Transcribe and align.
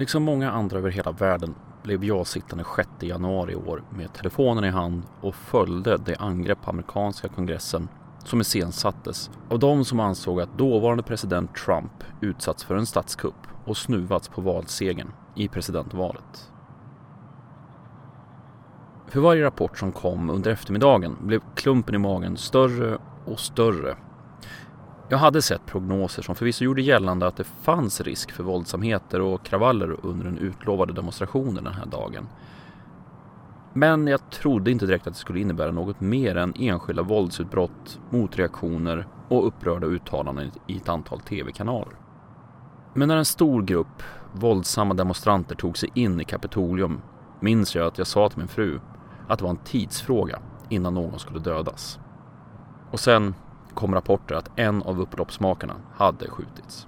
Liksom 0.00 0.22
många 0.22 0.50
andra 0.50 0.78
över 0.78 0.90
hela 0.90 1.12
världen 1.12 1.54
blev 1.82 2.04
jag 2.04 2.26
sittande 2.26 2.64
6 2.76 2.88
januari 3.00 3.52
i 3.52 3.56
år 3.56 3.82
med 3.90 4.12
telefonen 4.12 4.64
i 4.64 4.68
hand 4.68 5.02
och 5.20 5.34
följde 5.34 5.96
det 5.96 6.16
angrepp 6.16 6.62
på 6.62 6.70
amerikanska 6.70 7.28
kongressen 7.28 7.88
som 8.24 8.40
iscensattes 8.40 9.30
av 9.50 9.58
de 9.58 9.84
som 9.84 10.00
ansåg 10.00 10.40
att 10.40 10.58
dåvarande 10.58 11.02
president 11.02 11.54
Trump 11.54 12.04
utsatts 12.20 12.64
för 12.64 12.74
en 12.74 12.86
statskupp 12.86 13.46
och 13.64 13.76
snuvats 13.76 14.28
på 14.28 14.40
valsegern 14.40 15.12
i 15.34 15.48
presidentvalet. 15.48 16.50
För 19.06 19.20
varje 19.20 19.44
rapport 19.44 19.78
som 19.78 19.92
kom 19.92 20.30
under 20.30 20.50
eftermiddagen 20.50 21.16
blev 21.20 21.40
klumpen 21.54 21.94
i 21.94 21.98
magen 21.98 22.36
större 22.36 22.98
och 23.24 23.40
större. 23.40 23.96
Jag 25.12 25.18
hade 25.18 25.42
sett 25.42 25.66
prognoser 25.66 26.22
som 26.22 26.34
förvisso 26.34 26.64
gjorde 26.64 26.82
gällande 26.82 27.26
att 27.26 27.36
det 27.36 27.44
fanns 27.44 28.00
risk 28.00 28.32
för 28.32 28.44
våldsamheter 28.44 29.20
och 29.20 29.44
kravaller 29.44 29.96
under 30.02 30.24
den 30.24 30.38
utlovade 30.38 30.92
demonstrationen 30.92 31.64
den 31.64 31.74
här 31.74 31.86
dagen. 31.86 32.28
Men 33.72 34.06
jag 34.06 34.30
trodde 34.30 34.70
inte 34.70 34.86
direkt 34.86 35.06
att 35.06 35.12
det 35.12 35.18
skulle 35.18 35.40
innebära 35.40 35.70
något 35.70 36.00
mer 36.00 36.36
än 36.36 36.54
enskilda 36.58 37.02
våldsutbrott, 37.02 38.00
motreaktioner 38.10 39.06
och 39.28 39.46
upprörda 39.46 39.86
uttalanden 39.86 40.50
i 40.66 40.76
ett 40.76 40.88
antal 40.88 41.20
tv-kanaler. 41.20 41.96
Men 42.94 43.08
när 43.08 43.16
en 43.16 43.24
stor 43.24 43.62
grupp 43.62 44.02
våldsamma 44.32 44.94
demonstranter 44.94 45.54
tog 45.54 45.78
sig 45.78 45.90
in 45.94 46.20
i 46.20 46.24
Kapitolium 46.24 47.00
minns 47.40 47.74
jag 47.74 47.86
att 47.86 47.98
jag 47.98 48.06
sa 48.06 48.28
till 48.28 48.38
min 48.38 48.48
fru 48.48 48.80
att 49.28 49.38
det 49.38 49.44
var 49.44 49.50
en 49.50 49.64
tidsfråga 49.64 50.38
innan 50.68 50.94
någon 50.94 51.18
skulle 51.18 51.38
dödas. 51.38 51.98
Och 52.90 53.00
sen 53.00 53.34
kom 53.74 53.94
rapporter 53.94 54.34
att 54.34 54.50
en 54.56 54.82
av 54.82 55.00
upploppsmakarna 55.00 55.74
hade 55.94 56.28
skjutits. 56.28 56.86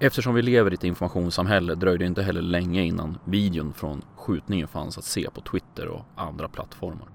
Eftersom 0.00 0.34
vi 0.34 0.42
lever 0.42 0.70
i 0.70 0.74
ett 0.74 0.84
informationssamhälle 0.84 1.74
dröjde 1.74 2.04
det 2.04 2.06
inte 2.06 2.22
heller 2.22 2.42
länge 2.42 2.82
innan 2.82 3.18
videon 3.24 3.72
från 3.72 4.02
skjutningen 4.16 4.68
fanns 4.68 4.98
att 4.98 5.04
se 5.04 5.30
på 5.30 5.40
Twitter 5.40 5.88
och 5.88 6.04
andra 6.16 6.48
plattformar. 6.48 7.08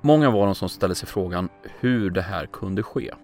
Många 0.00 0.30
var 0.30 0.46
de 0.46 0.54
som 0.54 0.68
ställde 0.68 0.94
sig 0.94 1.08
frågan 1.08 1.48
hur 1.80 2.10
det 2.10 2.22
här 2.22 2.46
kunde 2.46 2.82
ske. 2.82 3.14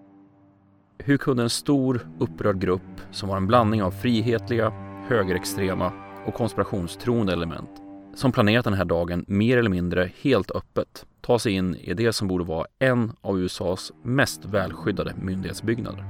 Hur 0.98 1.16
kunde 1.16 1.42
en 1.42 1.50
stor 1.50 2.08
upprörd 2.18 2.60
grupp 2.60 3.00
som 3.10 3.28
var 3.28 3.36
en 3.36 3.46
blandning 3.46 3.82
av 3.82 3.90
frihetliga, 3.90 4.70
högerextrema 5.08 5.92
och 6.26 6.34
konspirationstroende 6.34 7.32
element 7.32 7.85
som 8.16 8.32
planerat 8.32 8.64
den 8.64 8.74
här 8.74 8.84
dagen 8.84 9.24
mer 9.28 9.58
eller 9.58 9.70
mindre 9.70 10.10
helt 10.22 10.50
öppet 10.50 11.06
ta 11.20 11.38
sig 11.38 11.52
in 11.52 11.74
i 11.74 11.94
det 11.94 12.12
som 12.12 12.28
borde 12.28 12.44
vara 12.44 12.66
en 12.78 13.12
av 13.20 13.38
USAs 13.38 13.92
mest 14.02 14.44
välskyddade 14.44 15.14
myndighetsbyggnader. 15.22 16.04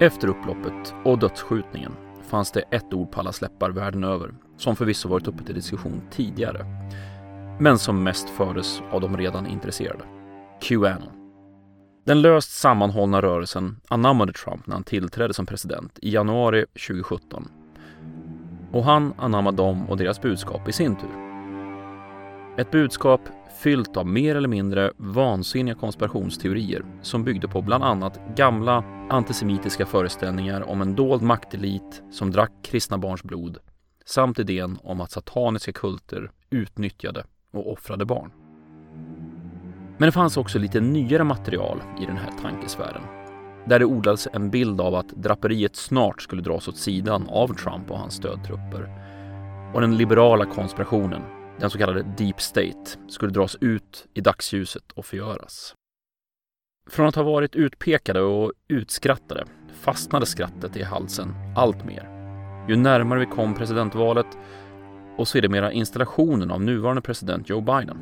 Efter 0.00 0.28
upploppet 0.28 0.94
och 1.04 1.18
dödsskjutningen 1.18 1.92
fanns 2.28 2.52
det 2.52 2.60
ett 2.60 2.94
ord 2.94 3.12
på 3.12 3.20
alla 3.20 3.32
släppar 3.32 3.70
världen 3.70 4.04
över 4.04 4.34
som 4.56 4.76
förvisso 4.76 5.08
varit 5.08 5.28
uppe 5.28 5.44
till 5.44 5.54
diskussion 5.54 6.02
tidigare 6.10 6.66
men 7.60 7.78
som 7.78 8.02
mest 8.02 8.30
fördes 8.30 8.82
av 8.90 9.00
de 9.00 9.16
redan 9.16 9.46
intresserade. 9.46 10.04
Qanon. 10.60 11.12
Den 12.06 12.22
löst 12.22 12.50
sammanhållna 12.50 13.22
rörelsen 13.22 13.80
anammade 13.88 14.32
Trump 14.32 14.66
när 14.66 14.74
han 14.74 14.84
tillträdde 14.84 15.34
som 15.34 15.46
president 15.46 15.98
i 16.02 16.10
januari 16.10 16.66
2017 16.86 17.48
och 18.72 18.84
han 18.84 19.14
anammade 19.18 19.56
dem 19.56 19.90
och 19.90 19.96
deras 19.96 20.20
budskap 20.20 20.68
i 20.68 20.72
sin 20.72 20.96
tur. 20.96 21.30
Ett 22.56 22.70
budskap 22.70 23.20
fyllt 23.62 23.96
av 23.96 24.06
mer 24.06 24.36
eller 24.36 24.48
mindre 24.48 24.92
vansinniga 24.96 25.74
konspirationsteorier 25.74 26.84
som 27.02 27.24
byggde 27.24 27.48
på 27.48 27.62
bland 27.62 27.84
annat 27.84 28.20
gamla 28.36 28.84
antisemitiska 29.10 29.86
föreställningar 29.86 30.68
om 30.68 30.82
en 30.82 30.94
dold 30.94 31.22
maktelit 31.22 32.02
som 32.10 32.30
drack 32.30 32.52
kristna 32.62 32.98
barns 32.98 33.22
blod 33.22 33.58
samt 34.04 34.38
idén 34.38 34.78
om 34.82 35.00
att 35.00 35.10
sataniska 35.10 35.72
kulter 35.72 36.30
utnyttjade 36.50 37.24
och 37.52 37.72
offrade 37.72 38.04
barn. 38.04 38.32
Men 39.98 40.06
det 40.06 40.12
fanns 40.12 40.36
också 40.36 40.58
lite 40.58 40.80
nyare 40.80 41.24
material 41.24 41.82
i 42.02 42.06
den 42.06 42.16
här 42.16 42.32
tankesfären 42.42 43.19
där 43.66 43.78
det 43.78 43.84
odlades 43.84 44.28
en 44.32 44.50
bild 44.50 44.80
av 44.80 44.94
att 44.94 45.08
draperiet 45.08 45.76
snart 45.76 46.22
skulle 46.22 46.42
dras 46.42 46.68
åt 46.68 46.76
sidan 46.76 47.26
av 47.28 47.54
Trump 47.54 47.90
och 47.90 47.98
hans 47.98 48.14
stödtrupper. 48.14 48.88
Och 49.74 49.80
den 49.80 49.96
liberala 49.96 50.46
konspirationen, 50.46 51.22
den 51.58 51.70
så 51.70 51.78
kallade 51.78 52.02
Deep 52.18 52.40
State, 52.40 52.98
skulle 53.08 53.32
dras 53.32 53.56
ut 53.60 54.06
i 54.14 54.20
dagsljuset 54.20 54.92
och 54.94 55.06
förgöras. 55.06 55.74
Från 56.90 57.06
att 57.06 57.14
ha 57.14 57.22
varit 57.22 57.56
utpekade 57.56 58.20
och 58.20 58.52
utskrattade 58.68 59.44
fastnade 59.72 60.26
skrattet 60.26 60.76
i 60.76 60.82
halsen 60.82 61.34
allt 61.56 61.84
mer. 61.84 62.08
Ju 62.68 62.76
närmare 62.76 63.20
vi 63.20 63.26
kom 63.26 63.54
presidentvalet 63.54 64.26
och 65.16 65.28
sedermera 65.28 65.72
installationen 65.72 66.50
av 66.50 66.62
nuvarande 66.62 67.02
president 67.02 67.48
Joe 67.48 67.60
Biden. 67.60 67.98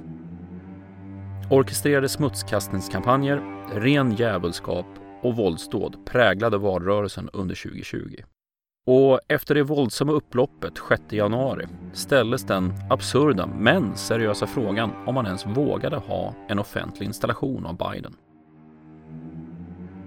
Orkestrerade 1.50 2.08
smutskastningskampanjer, 2.08 3.42
ren 3.74 4.16
djävulskap 4.16 4.86
och 5.22 5.36
våldsdåd 5.36 6.06
präglade 6.06 6.58
valrörelsen 6.58 7.30
under 7.32 7.54
2020. 7.54 8.16
Och 8.86 9.20
efter 9.28 9.54
det 9.54 9.62
våldsamma 9.62 10.12
upploppet 10.12 10.72
6 10.88 11.02
januari 11.10 11.66
ställdes 11.92 12.44
den 12.44 12.72
absurda 12.90 13.46
men 13.46 13.96
seriösa 13.96 14.46
frågan 14.46 14.90
om 15.06 15.14
man 15.14 15.26
ens 15.26 15.46
vågade 15.46 15.96
ha 15.96 16.34
en 16.48 16.58
offentlig 16.58 17.06
installation 17.06 17.66
av 17.66 17.76
Biden. 17.76 18.16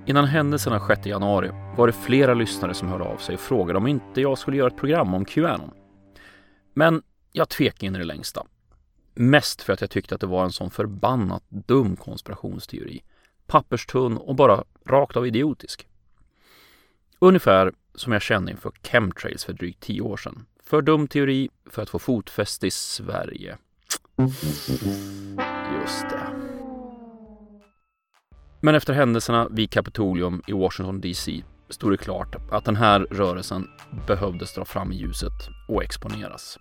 Innan 0.05 0.25
händelserna 0.25 0.87
6 0.87 1.05
januari 1.05 1.51
var 1.77 1.87
det 1.87 1.93
flera 1.93 2.33
lyssnare 2.33 2.73
som 2.73 2.87
hörde 2.87 3.03
av 3.03 3.17
sig 3.17 3.35
och 3.35 3.41
frågade 3.41 3.77
om 3.79 3.87
inte 3.87 4.21
jag 4.21 4.37
skulle 4.37 4.57
göra 4.57 4.67
ett 4.67 4.77
program 4.77 5.13
om 5.13 5.25
Qanon. 5.25 5.71
Men 6.73 7.01
jag 7.31 7.49
tvekade 7.49 7.85
in 7.85 7.95
i 7.95 7.99
det 7.99 8.05
längsta. 8.05 8.45
Mest 9.13 9.61
för 9.61 9.73
att 9.73 9.81
jag 9.81 9.89
tyckte 9.89 10.15
att 10.15 10.21
det 10.21 10.27
var 10.27 10.43
en 10.43 10.51
sån 10.51 10.71
förbannat 10.71 11.43
dum 11.49 11.95
konspirationsteori 11.95 13.01
papperstunn 13.51 14.17
och 14.17 14.35
bara 14.35 14.63
rakt 14.85 15.17
av 15.17 15.27
idiotisk. 15.27 15.87
Ungefär 17.19 17.73
som 17.95 18.13
jag 18.13 18.21
kände 18.21 18.51
inför 18.51 18.71
chemtrails 18.83 19.45
för 19.45 19.53
drygt 19.53 19.79
tio 19.79 20.01
år 20.01 20.17
sedan. 20.17 20.45
För 20.63 20.81
dum 20.81 21.07
teori 21.07 21.49
för 21.65 21.81
att 21.81 21.89
få 21.89 21.99
fotfäste 21.99 22.67
i 22.67 22.71
Sverige. 22.71 23.57
Just 25.81 26.09
det. 26.09 26.27
Men 28.61 28.75
efter 28.75 28.93
händelserna 28.93 29.47
vid 29.51 29.71
Kapitolium 29.71 30.41
i 30.47 30.53
Washington 30.53 31.01
DC 31.01 31.43
stod 31.69 31.91
det 31.91 31.97
klart 31.97 32.35
att 32.51 32.65
den 32.65 32.75
här 32.75 32.99
rörelsen 32.99 33.67
behövdes 34.07 34.55
dra 34.55 34.65
fram 34.65 34.91
i 34.91 34.95
ljuset 34.95 35.49
och 35.67 35.83
exponeras. 35.83 36.57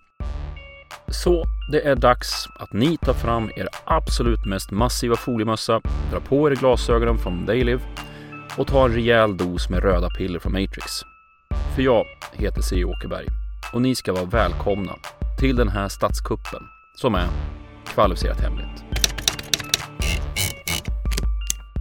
Så 1.11 1.45
det 1.71 1.87
är 1.87 1.95
dags 1.95 2.47
att 2.55 2.73
ni 2.73 2.97
tar 2.97 3.13
fram 3.13 3.51
er 3.55 3.67
absolut 3.85 4.45
mest 4.45 4.71
massiva 4.71 5.15
foliemössa, 5.15 5.81
drar 6.11 6.19
på 6.19 6.51
er 6.51 6.55
glasögonen 6.55 7.17
från 7.17 7.45
Daylive 7.45 7.81
och 8.57 8.67
tar 8.67 8.89
en 8.89 8.95
rejäl 8.95 9.37
dos 9.37 9.69
med 9.69 9.83
röda 9.83 10.09
piller 10.09 10.39
från 10.39 10.51
Matrix. 10.51 11.01
För 11.75 11.81
jag 11.81 12.05
heter 12.33 12.61
C. 12.61 12.85
Åkerberg 12.85 13.27
och 13.73 13.81
ni 13.81 13.95
ska 13.95 14.13
vara 14.13 14.25
välkomna 14.25 14.95
till 15.39 15.55
den 15.55 15.69
här 15.69 15.87
statskuppen 15.87 16.63
som 16.95 17.15
är 17.15 17.27
kvalificerat 17.85 18.41
hemligt. 18.41 18.83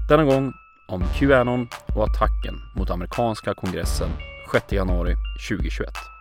Denna 0.09 0.25
gång 0.25 0.53
om 0.89 1.05
Qanon 1.19 1.69
och 1.97 2.05
attacken 2.05 2.55
mot 2.77 2.91
amerikanska 2.91 3.55
kongressen 3.55 4.09
6 4.53 4.73
januari 4.73 5.15
2021. 5.49 6.20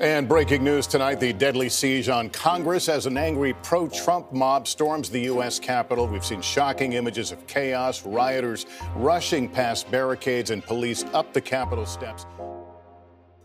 And 0.00 0.28
breaking 0.28 0.62
news 0.62 0.86
tonight 0.86 1.20
the 1.20 1.32
deadly 1.32 1.70
siege 1.70 2.10
on 2.10 2.28
Congress 2.28 2.90
as 2.90 3.06
an 3.06 3.16
angry 3.16 3.54
pro 3.62 3.88
Trump 3.88 4.30
mob 4.30 4.68
storms 4.68 5.08
the 5.08 5.20
U.S. 5.20 5.58
Capitol. 5.58 6.06
We've 6.06 6.24
seen 6.24 6.42
shocking 6.42 6.92
images 6.92 7.32
of 7.32 7.46
chaos, 7.46 8.04
rioters 8.04 8.66
rushing 8.94 9.48
past 9.48 9.90
barricades, 9.90 10.50
and 10.50 10.62
police 10.62 11.06
up 11.14 11.32
the 11.32 11.40
Capitol 11.40 11.86
steps. 11.86 12.26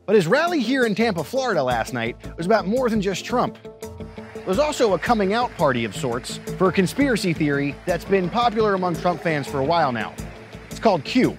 But 0.06 0.18
his 0.18 0.28
rally 0.28 0.60
here 0.60 0.86
in 0.86 0.94
Tampa, 0.94 1.24
Florida 1.24 1.64
last 1.64 1.94
night 1.94 2.18
was 2.36 2.48
about 2.48 2.68
more 2.68 2.90
than 2.90 3.02
just 3.02 3.24
Trump. 3.24 3.58
It 4.36 4.46
was 4.46 4.60
also 4.60 4.94
a 4.94 5.00
coming 5.00 5.32
out 5.32 5.56
party 5.56 5.86
of 5.86 5.96
sorts 5.96 6.40
for 6.58 6.68
a 6.68 6.74
conspiracy 6.74 7.32
theory 7.32 7.76
that's 7.86 8.04
been 8.04 8.30
popular 8.30 8.74
among 8.74 8.98
Trump 8.98 9.22
fans 9.22 9.48
for 9.48 9.60
a 9.60 9.66
while 9.66 9.94
now. 9.94 10.14
It's 10.70 10.80
called 10.80 11.06
Q. 11.06 11.38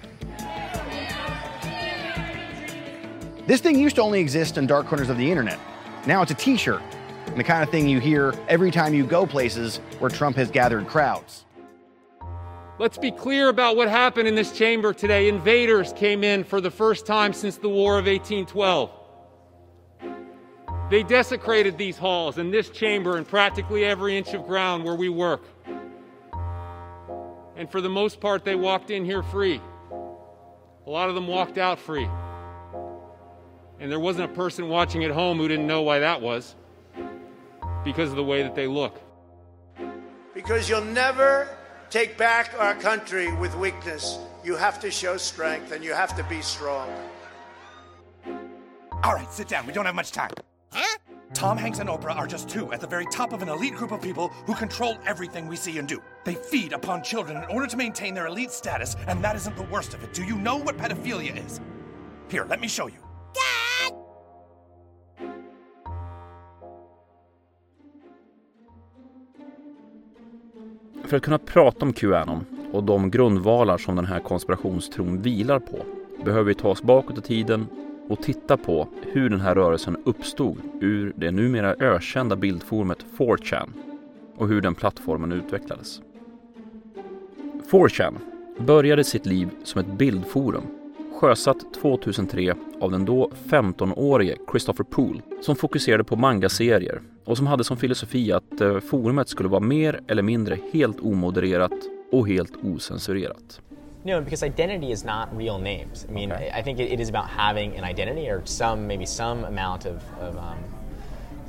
This 3.45 3.59
thing 3.59 3.77
used 3.77 3.97
to 3.97 4.01
only 4.01 4.21
exist 4.21 4.57
in 4.57 4.67
dark 4.67 4.87
corners 4.87 5.09
of 5.09 5.17
the 5.17 5.29
internet. 5.29 5.59
Now 6.07 6.21
it's 6.21 6.31
a 6.31 6.35
t 6.35 6.55
shirt, 6.55 6.81
and 7.25 7.37
the 7.37 7.43
kind 7.43 7.61
of 7.61 7.69
thing 7.69 7.89
you 7.89 7.99
hear 7.99 8.33
every 8.47 8.71
time 8.71 8.93
you 8.93 9.05
go 9.05 9.25
places 9.25 9.77
where 9.99 10.09
Trump 10.09 10.37
has 10.37 10.49
gathered 10.49 10.87
crowds. 10.87 11.43
Let's 12.79 12.97
be 12.97 13.11
clear 13.11 13.49
about 13.49 13.75
what 13.75 13.89
happened 13.89 14.29
in 14.29 14.35
this 14.35 14.53
chamber 14.53 14.93
today. 14.93 15.27
Invaders 15.27 15.91
came 15.93 16.23
in 16.23 16.45
for 16.45 16.61
the 16.61 16.71
first 16.71 17.05
time 17.05 17.33
since 17.33 17.57
the 17.57 17.67
War 17.67 17.99
of 17.99 18.05
1812. 18.05 18.89
They 20.89 21.03
desecrated 21.03 21.77
these 21.77 21.97
halls 21.97 22.37
and 22.37 22.53
this 22.53 22.69
chamber 22.69 23.17
and 23.17 23.27
practically 23.27 23.83
every 23.83 24.17
inch 24.17 24.33
of 24.33 24.45
ground 24.45 24.85
where 24.85 24.95
we 24.95 25.09
work. 25.09 25.43
And 27.57 27.69
for 27.69 27.81
the 27.81 27.89
most 27.89 28.21
part, 28.21 28.45
they 28.45 28.55
walked 28.55 28.89
in 28.89 29.03
here 29.03 29.21
free. 29.21 29.59
A 30.85 30.89
lot 30.89 31.09
of 31.09 31.15
them 31.15 31.27
walked 31.27 31.57
out 31.57 31.77
free. 31.77 32.07
And 33.79 33.91
there 33.91 33.99
wasn't 33.99 34.31
a 34.31 34.33
person 34.33 34.69
watching 34.69 35.03
at 35.03 35.11
home 35.11 35.37
who 35.37 35.47
didn't 35.47 35.67
know 35.67 35.81
why 35.81 35.99
that 35.99 36.21
was 36.21 36.55
because 37.83 38.09
of 38.09 38.15
the 38.15 38.23
way 38.23 38.43
that 38.43 38.55
they 38.55 38.67
look. 38.67 39.01
Because 40.33 40.69
you'll 40.69 40.85
never 40.85 41.49
take 41.89 42.17
back 42.17 42.53
our 42.57 42.75
country 42.75 43.33
with 43.35 43.55
weakness. 43.55 44.17
You 44.43 44.55
have 44.55 44.79
to 44.81 44.89
show 44.89 45.17
strength 45.17 45.71
and 45.71 45.83
you 45.83 45.93
have 45.93 46.15
to 46.17 46.23
be 46.23 46.41
strong. 46.41 46.89
All 49.03 49.13
right, 49.13 49.31
sit 49.31 49.47
down. 49.47 49.67
We 49.67 49.73
don't 49.73 49.85
have 49.85 49.95
much 49.95 50.11
time. 50.11 50.31
Huh? 50.71 50.97
Tom 51.33 51.57
Hanks 51.57 51.79
and 51.79 51.89
Oprah 51.89 52.15
are 52.15 52.27
just 52.27 52.47
two 52.47 52.71
at 52.71 52.79
the 52.79 52.87
very 52.87 53.05
top 53.07 53.33
of 53.33 53.41
an 53.41 53.49
elite 53.49 53.73
group 53.73 53.91
of 53.91 54.01
people 54.01 54.29
who 54.45 54.53
control 54.53 54.97
everything 55.05 55.47
we 55.47 55.55
see 55.55 55.77
and 55.77 55.87
do. 55.87 56.01
They 56.25 56.35
feed 56.35 56.73
upon 56.73 57.03
children 57.03 57.37
in 57.37 57.43
order 57.49 57.67
to 57.67 57.75
maintain 57.75 58.13
their 58.13 58.27
elite 58.27 58.51
status, 58.51 58.95
and 59.07 59.23
that 59.23 59.35
isn't 59.35 59.55
the 59.57 59.63
worst 59.63 59.93
of 59.93 60.03
it. 60.03 60.13
Do 60.13 60.23
you 60.23 60.37
know 60.37 60.57
what 60.57 60.77
pedophilia 60.77 61.43
is? 61.45 61.59
Here, 62.29 62.45
let 62.45 62.61
me 62.61 62.67
show 62.67 62.87
you. 62.87 62.99
Dad! 63.33 63.62
För 71.13 71.17
att 71.17 71.23
kunna 71.23 71.37
prata 71.37 71.85
om 71.85 71.93
Qanon 71.93 72.45
och 72.71 72.83
de 72.83 73.11
grundvalar 73.11 73.77
som 73.77 73.95
den 73.95 74.05
här 74.05 74.19
konspirationstron 74.19 75.21
vilar 75.21 75.59
på 75.59 75.85
behöver 76.25 76.43
vi 76.43 76.55
ta 76.55 76.69
oss 76.69 76.83
bakåt 76.83 77.17
i 77.17 77.21
tiden 77.21 77.67
och 78.09 78.21
titta 78.21 78.57
på 78.57 78.87
hur 79.01 79.29
den 79.29 79.41
här 79.41 79.55
rörelsen 79.55 79.97
uppstod 80.05 80.57
ur 80.81 81.13
det 81.15 81.31
numera 81.31 81.75
ökända 81.79 82.35
bildforumet 82.35 83.05
4chan 83.17 83.69
och 84.37 84.47
hur 84.47 84.61
den 84.61 84.75
plattformen 84.75 85.31
utvecklades. 85.31 86.01
4chan 87.71 88.13
började 88.57 89.03
sitt 89.03 89.25
liv 89.25 89.49
som 89.63 89.81
ett 89.81 89.97
bildforum 89.97 90.63
sjösatt 91.23 91.73
2003 91.81 92.55
av 92.81 92.91
den 92.91 93.05
då 93.05 93.29
15-årige 93.45 94.37
Christopher 94.51 94.83
Poole 94.83 95.21
som 95.41 95.55
fokuserade 95.55 96.03
på 96.03 96.15
mangaserier 96.15 97.01
och 97.25 97.37
som 97.37 97.47
hade 97.47 97.63
som 97.63 97.77
filosofi 97.77 98.31
att 98.31 98.61
eh, 98.61 98.79
forumet 98.79 99.29
skulle 99.29 99.49
vara 99.49 99.59
mer 99.59 100.01
eller 100.07 100.23
mindre 100.23 100.57
helt 100.73 100.99
omodererat 100.99 101.71
och 102.11 102.27
helt 102.27 102.51
osensurerat. 102.63 103.61
No, 104.03 104.21
because 104.21 104.47
identity 104.47 104.91
is 104.91 105.05
not 105.05 105.27
real 105.37 105.61
names. 105.61 106.05
I 106.09 106.13
mean, 106.13 106.31
Okay. 106.31 106.59
I 106.59 106.63
think 106.63 106.79
it, 106.79 106.91
it 106.91 106.99
is 106.99 107.09
about 107.09 107.25
having 107.37 107.77
an 107.77 107.89
identity 107.89 108.29
or 108.29 108.41
some, 108.45 108.87
maybe 108.87 109.05
some 109.05 109.47
amount 109.47 109.85
of, 109.85 109.95
of 110.29 110.35
um, 110.35 110.82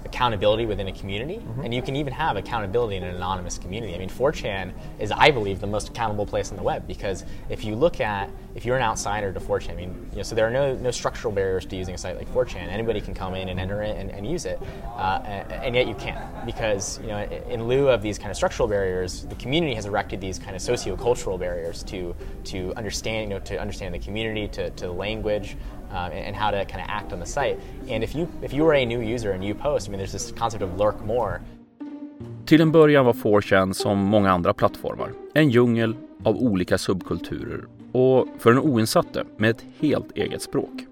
accountability 0.04 0.66
within 0.66 0.88
a 0.88 0.92
community. 0.92 1.42
And 1.62 1.74
you 1.74 1.82
can 1.82 1.96
even 1.96 2.12
have 2.12 2.36
accountability 2.36 2.96
in 2.96 3.02
an 3.02 3.14
anonymous 3.14 3.58
community. 3.58 3.94
I 3.94 3.98
mean, 3.98 4.10
4chan 4.10 4.72
is, 4.98 5.10
I 5.10 5.30
believe, 5.30 5.60
the 5.60 5.66
most 5.66 5.88
accountable 5.88 6.26
place 6.26 6.50
on 6.50 6.56
the 6.56 6.62
web 6.62 6.86
because 6.86 7.24
if 7.48 7.64
you 7.64 7.74
look 7.74 8.00
at, 8.00 8.30
if 8.54 8.64
you're 8.64 8.76
an 8.76 8.82
outsider 8.82 9.32
to 9.32 9.40
4chan, 9.40 9.70
I 9.70 9.74
mean, 9.74 10.08
you 10.10 10.18
know, 10.18 10.22
so 10.22 10.34
there 10.34 10.46
are 10.46 10.50
no, 10.50 10.74
no 10.76 10.90
structural 10.90 11.32
barriers 11.32 11.66
to 11.66 11.76
using 11.76 11.94
a 11.94 11.98
site 11.98 12.16
like 12.16 12.32
4chan. 12.32 12.68
Anybody 12.68 13.00
can 13.00 13.14
come 13.14 13.34
in 13.34 13.48
and 13.48 13.58
enter 13.58 13.82
it 13.82 13.96
and, 13.96 14.10
and 14.10 14.26
use 14.30 14.44
it. 14.44 14.60
Uh, 14.96 15.20
and, 15.24 15.52
and 15.52 15.74
yet 15.74 15.88
you 15.88 15.94
can't 15.94 16.46
because, 16.46 17.00
you 17.00 17.08
know, 17.08 17.22
in 17.48 17.66
lieu 17.66 17.88
of 17.88 18.02
these 18.02 18.18
kind 18.18 18.30
of 18.30 18.36
structural 18.36 18.68
barriers, 18.68 19.24
the 19.24 19.34
community 19.36 19.74
has 19.74 19.86
erected 19.86 20.20
these 20.20 20.38
kind 20.38 20.54
of 20.54 20.62
socio-cultural 20.62 21.38
barriers 21.38 21.82
to, 21.84 22.14
to 22.44 22.72
understand, 22.76 23.30
you 23.30 23.38
know, 23.38 23.44
to 23.44 23.58
understand 23.60 23.94
the 23.94 23.98
community, 23.98 24.46
to, 24.48 24.70
to 24.70 24.86
the 24.86 24.92
language, 24.92 25.56
um, 25.94 26.12
and, 26.12 26.26
and 26.26 26.36
how 26.36 26.50
to 26.50 26.64
kind 26.64 26.82
of 26.82 26.88
act 26.88 27.12
on 27.12 27.20
the 27.20 27.26
site. 27.26 27.58
And 27.88 28.04
if 28.04 28.14
you, 28.14 28.26
if 28.42 28.52
you 28.52 28.64
were 28.64 28.74
a 28.74 28.86
new 28.86 29.00
user 29.00 29.32
and 29.32 29.44
you 29.44 29.54
post, 29.54 29.88
I 29.88 29.90
mean, 29.90 29.98
there's 29.98 30.12
this 30.12 30.32
concept 30.38 30.62
of 30.62 30.78
lurk 30.78 31.06
more. 31.06 31.40
Till 32.46 32.60
en 32.60 32.72
början 32.72 33.04
var 33.04 33.12
4chan 33.12 33.72
som 33.72 33.98
många 33.98 34.30
andra 34.30 34.54
plattformar 34.54 35.12
en 35.34 35.50
djungel 35.50 35.96
av 36.24 36.36
olika 36.36 36.78
subkulturer 36.78 37.64
och 37.92 38.28
för 38.38 38.52
den 38.52 38.62
oinsatte 38.62 39.24
med 39.36 39.50
ett 39.50 39.64
helt 39.80 40.16
eget 40.16 40.42
språk. 40.42 40.86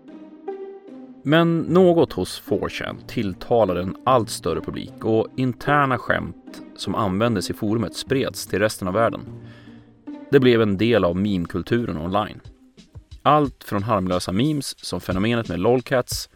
Men 1.22 1.58
något 1.58 2.12
hos 2.12 2.42
4chan 2.42 2.96
tilltalade 3.06 3.82
en 3.82 3.96
allt 4.04 4.30
större 4.30 4.60
publik 4.60 5.04
och 5.04 5.26
interna 5.36 5.98
skämt 5.98 6.62
som 6.76 6.94
användes 6.94 7.50
i 7.50 7.54
forumet 7.54 7.96
spreds 7.96 8.46
till 8.46 8.58
resten 8.58 8.88
av 8.88 8.94
världen. 8.94 9.20
Det 10.30 10.40
blev 10.40 10.62
en 10.62 10.76
del 10.76 11.04
av 11.04 11.16
meme-kulturen 11.16 11.98
online. 11.98 12.40
Allt 13.22 13.64
från 13.64 13.82
harmlösa 13.82 14.32
memes 14.32 14.84
som 14.84 15.00
fenomenet 15.00 15.48
med 15.48 15.60
lolcats 15.60 16.28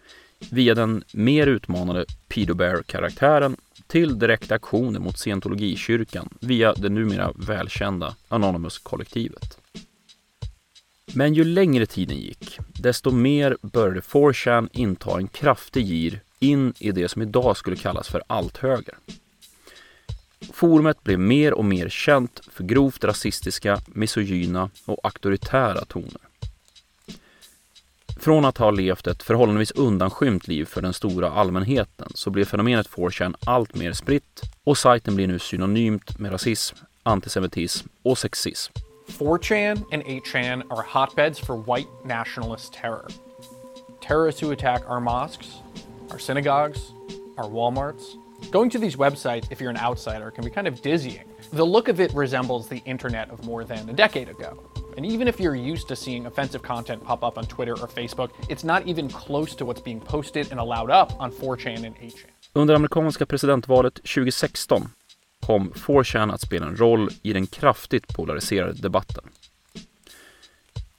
via 0.51 0.75
den 0.75 1.05
mer 1.13 1.47
utmanande 1.47 2.05
Pedo 2.29 2.55
Bear-karaktären 2.55 3.57
till 3.87 4.19
direkta 4.19 4.55
aktioner 4.55 5.01
mot 5.01 5.19
scientologikyrkan 5.19 6.29
via 6.41 6.73
det 6.75 6.89
numera 6.89 7.33
välkända 7.35 8.17
Anonymous-kollektivet. 8.29 9.59
Men 11.15 11.35
ju 11.35 11.45
längre 11.45 11.87
tiden 11.87 12.17
gick, 12.17 12.59
desto 12.75 13.11
mer 13.11 13.57
började 13.63 14.01
4chan 14.01 14.69
inta 14.73 15.19
en 15.19 15.29
kraftig 15.29 15.87
gir 15.87 16.21
in 16.39 16.75
i 16.79 16.93
det 16.93 17.09
som 17.09 17.23
idag 17.23 17.57
skulle 17.57 17.77
kallas 17.77 18.09
för 18.09 18.23
althöger. 18.27 18.95
Forumet 20.53 21.03
blev 21.03 21.19
mer 21.19 21.55
och 21.55 21.65
mer 21.65 21.89
känt 21.89 22.41
för 22.53 22.65
grovt 22.65 23.05
rasistiska, 23.05 23.81
misogyna 23.87 24.71
och 24.85 25.01
auktoritära 25.03 25.85
toner. 25.85 26.26
Från 28.17 28.45
att 28.45 28.59
ha 28.59 28.71
levt 28.71 29.07
ett 29.07 29.23
förhållandevis 29.23 29.71
undanskymt 29.71 30.49
liv 30.49 30.65
för 30.65 30.83
den 30.83 30.93
stora 30.93 31.31
allmänheten 31.31 32.09
så 32.15 32.31
blev 32.31 32.45
fenomenet 32.45 32.89
4chan 32.89 33.35
allt 33.47 33.75
mer 33.75 33.93
spritt 33.93 34.41
och 34.65 34.79
sajten 34.79 35.17
blir 35.17 35.27
nu 35.27 35.39
synonymt 35.39 36.19
med 36.19 36.33
rasism, 36.33 36.77
antisemitism 37.03 37.89
och 38.03 38.19
sexism. 38.19 38.73
4chan 39.09 39.85
and 39.93 40.03
8chan 40.03 40.63
are 40.71 40.83
hotbeds 40.83 41.39
for 41.39 41.57
white 41.57 41.91
nationalist 42.05 42.73
terror. 42.73 43.07
Terrorists 44.01 44.43
who 44.43 44.53
attack 44.53 44.83
our 44.91 45.01
mosques, 45.01 45.49
our 46.11 46.19
synagogues, 46.19 46.81
our 47.37 47.51
Walmarts. 47.51 48.05
Going 48.51 48.71
to 48.71 48.79
these 48.79 48.97
websites, 48.97 49.51
if 49.51 49.61
you're 49.61 49.71
an 49.71 49.91
outsider, 49.91 50.31
can 50.31 50.45
be 50.45 50.51
kind 50.51 50.69
of 50.69 50.83
dizzying. 50.83 51.25
The 51.53 51.67
look 51.67 51.89
of 51.89 52.01
it 52.01 52.13
resembles 52.15 52.69
the 52.69 52.83
internet 52.85 53.31
of 53.31 53.45
more 53.45 53.65
than 53.65 53.89
a 53.89 53.93
decade 53.93 54.29
ago. 54.29 54.59
And 54.97 55.07
even 55.07 55.29
if 55.29 55.41
you're 55.41 55.73
used 55.73 55.89
to 55.89 55.97
seeing 55.97 56.27
offensive 56.27 56.63
content 56.63 57.05
pop 57.05 57.25
up 57.25 57.39
on 57.39 57.47
Twitter 57.47 57.73
or 57.73 57.89
Facebook, 57.89 58.31
it's 58.49 58.65
not 58.65 58.87
even 58.87 59.09
close 59.09 59.57
to 59.57 59.65
what's 59.65 59.85
being 59.85 60.01
posted 60.01 60.47
and 60.51 60.61
allowed 60.61 60.91
up 60.91 61.21
on 61.21 61.33
4chan 61.33 61.87
and 61.87 61.97
8chan. 61.97 62.31
Under 62.53 62.75
amerikanska 62.75 63.27
presidentvalet 63.27 63.95
2016 63.95 64.89
kom 65.47 65.71
4chan 65.71 66.35
att 66.35 66.41
spela 66.41 66.67
en 66.67 66.77
roll 66.77 67.09
i 67.23 67.33
den 67.33 67.47
kraftigt 67.47 68.15
polariserade 68.15 68.73
debatten. 68.73 69.25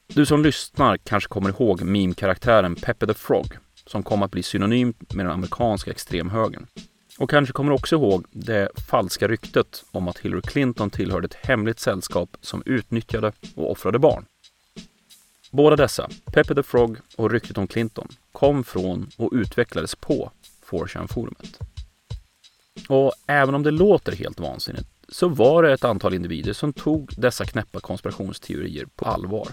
Du 0.07 0.25
som 0.25 0.43
lyssnar 0.43 0.97
kanske 0.97 1.29
kommer 1.29 1.49
ihåg 1.49 1.81
meme-karaktären 1.81 2.75
Pepe 2.75 3.07
the 3.07 3.13
Frog 3.13 3.57
som 3.85 4.03
kom 4.03 4.23
att 4.23 4.31
bli 4.31 4.43
synonymt 4.43 5.13
med 5.13 5.25
den 5.25 5.33
amerikanska 5.33 5.91
extremhögern. 5.91 6.67
Och 7.17 7.29
kanske 7.29 7.53
kommer 7.53 7.71
också 7.71 7.95
ihåg 7.95 8.25
det 8.31 8.69
falska 8.89 9.27
ryktet 9.27 9.83
om 9.91 10.07
att 10.07 10.17
Hillary 10.19 10.41
Clinton 10.41 10.89
tillhörde 10.89 11.25
ett 11.25 11.47
hemligt 11.47 11.79
sällskap 11.79 12.37
som 12.41 12.63
utnyttjade 12.65 13.31
och 13.55 13.71
offrade 13.71 13.99
barn. 13.99 14.25
Båda 15.51 15.75
dessa, 15.75 16.09
Pepe 16.25 16.55
the 16.55 16.63
Frog 16.63 16.97
och 17.15 17.31
ryktet 17.31 17.57
om 17.57 17.67
Clinton, 17.67 18.07
kom 18.31 18.63
från 18.63 19.09
och 19.17 19.29
utvecklades 19.33 19.95
på 19.95 20.31
4chan-forumet. 20.69 21.59
Och 22.89 23.13
även 23.27 23.55
om 23.55 23.63
det 23.63 23.71
låter 23.71 24.11
helt 24.11 24.39
vansinnigt 24.39 24.89
så 25.09 25.27
var 25.27 25.63
det 25.63 25.73
ett 25.73 25.83
antal 25.83 26.13
individer 26.13 26.53
som 26.53 26.73
tog 26.73 27.13
dessa 27.17 27.45
knäppa 27.45 27.79
konspirationsteorier 27.79 28.85
på 28.95 29.05
allvar. 29.05 29.47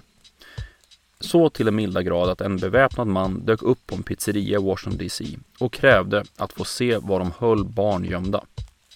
Så 1.25 1.50
till 1.50 1.69
en 1.69 1.76
milda 1.76 2.02
grad 2.02 2.28
att 2.28 2.40
en 2.40 2.57
beväpnad 2.57 3.07
man 3.07 3.45
dök 3.45 3.62
upp 3.62 3.87
på 3.87 3.95
en 3.95 4.02
pizzeria 4.02 4.59
i 4.59 4.62
Washington 4.62 4.99
DC 4.99 5.25
och 5.59 5.73
krävde 5.73 6.25
att 6.37 6.52
få 6.52 6.64
se 6.64 6.99
var 6.99 7.19
de 7.19 7.33
höll 7.38 7.64
barn 7.64 8.04
gömda. 8.04 8.45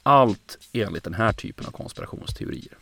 Allt 0.02 0.58
enligt 0.72 1.04
den 1.04 1.14
här 1.14 1.32
typen 1.32 1.66
av 1.66 1.70
konspirationsteorier. 1.70 2.78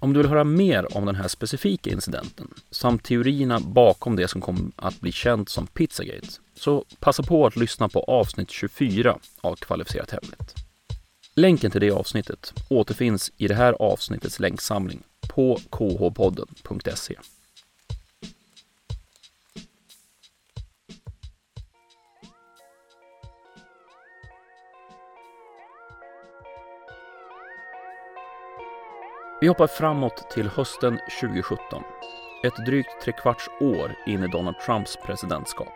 Om 0.00 0.12
du 0.12 0.20
vill 0.20 0.28
höra 0.28 0.44
mer 0.44 0.96
om 0.96 1.06
den 1.06 1.14
här 1.14 1.28
specifika 1.28 1.90
incidenten 1.90 2.54
samt 2.70 3.04
teorierna 3.04 3.60
bakom 3.60 4.16
det 4.16 4.28
som 4.28 4.40
kom 4.40 4.72
att 4.76 5.00
bli 5.00 5.12
känt 5.12 5.48
som 5.48 5.66
Pizzagate 5.66 6.28
så 6.54 6.84
passa 7.00 7.22
på 7.22 7.46
att 7.46 7.56
lyssna 7.56 7.88
på 7.88 8.00
avsnitt 8.00 8.50
24 8.50 9.18
av 9.40 9.56
Kvalificerat 9.56 10.10
Hemligt. 10.10 10.54
Länken 11.34 11.70
till 11.70 11.80
det 11.80 11.90
avsnittet 11.90 12.52
återfinns 12.68 13.32
i 13.36 13.48
det 13.48 13.54
här 13.54 13.72
avsnittets 13.72 14.40
länksamling 14.40 15.02
på 15.28 15.58
khpodden.se. 15.70 17.16
Vi 29.40 29.48
hoppar 29.48 29.66
framåt 29.66 30.30
till 30.30 30.48
hösten 30.48 30.98
2017. 31.20 31.82
Ett 32.44 32.66
drygt 32.66 33.00
trekvarts 33.02 33.48
år 33.60 33.94
in 34.06 34.24
i 34.24 34.28
Donald 34.28 34.58
Trumps 34.58 34.96
presidentskap. 34.96 35.72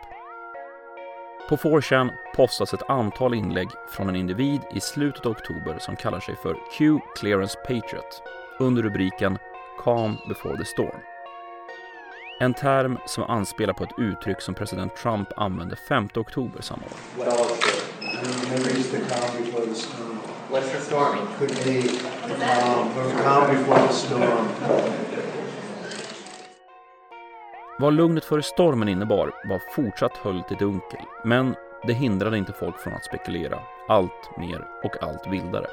På 1.49 1.57
4chan 1.57 2.11
postas 2.37 2.75
ett 2.75 2.91
antal 2.91 3.35
inlägg 3.35 3.69
från 3.91 4.09
en 4.09 4.17
individ 4.17 4.61
i 4.75 4.81
slutet 4.81 5.27
av 5.27 5.33
oktober 5.33 5.79
som 5.79 5.97
kallar 5.97 6.21
sig 6.21 6.37
för 6.37 6.57
Q 6.79 6.99
Clearance 7.17 7.59
Patriot 7.59 8.23
under 8.59 8.83
rubriken 8.83 9.39
Calm 9.85 10.17
before 10.29 10.57
the 10.57 10.65
storm. 10.65 11.01
En 12.41 12.55
term 12.55 12.99
som 13.07 13.25
anspelar 13.25 13.75
på 13.75 13.85
ett 13.85 13.99
uttryck 13.99 14.41
som 14.41 14.55
president 14.55 14.97
Trump 14.97 15.29
använde 15.37 15.77
5 15.77 16.09
oktober 16.15 16.63
samma 16.63 16.83
år. 16.83 17.25
What's 20.51 20.73
the 20.73 20.81
storming? 20.81 21.27
Could 21.39 21.65
be 21.65 21.79
um, 21.79 23.23
calm 23.23 23.51
before 23.51 23.87
the 23.87 23.93
storm. 23.93 24.49
Vad 27.79 27.93
lugnet 27.93 28.25
före 28.25 28.43
stormen 28.43 28.89
innebar 28.89 29.33
var 29.49 29.59
fortsatt 29.75 30.17
höljt 30.17 30.53
i 30.53 30.55
dunkel, 30.55 31.01
men 31.25 31.55
det 31.87 31.93
hindrade 31.93 32.39
inte 32.39 32.53
folk 32.53 32.79
från 32.79 32.93
att 32.93 33.05
spekulera 33.05 33.59
allt 33.89 34.39
mer 34.39 34.69
och 34.85 35.03
allt 35.03 35.27
vildare. 35.27 35.67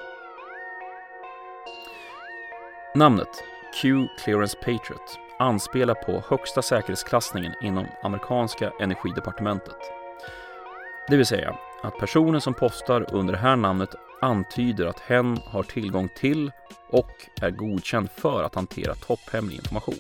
Namnet 2.96 3.44
Q 3.82 4.08
Clearance 4.24 4.58
Patriot 4.58 5.20
anspelar 5.40 5.94
på 5.94 6.24
högsta 6.30 6.62
säkerhetsklassningen 6.62 7.54
inom 7.62 7.88
amerikanska 8.04 8.72
energidepartementet. 8.80 9.78
Det 11.08 11.18
vill 11.18 11.26
säga 11.26 11.56
att 11.84 11.98
personen 11.98 12.42
som 12.42 12.54
postar 12.54 13.06
under 13.14 13.34
det 13.34 13.40
här 13.40 13.56
namnet 13.56 13.90
antyder 14.22 14.86
att 14.86 15.00
hen 15.00 15.38
har 15.46 15.64
tillgång 15.64 16.10
till 16.16 16.52
och 16.90 17.12
är 17.42 17.52
godkänd 17.52 18.10
för 18.12 18.44
att 18.44 18.56
hantera 18.56 18.96
topphemlig 18.96 19.56
information. 19.56 20.00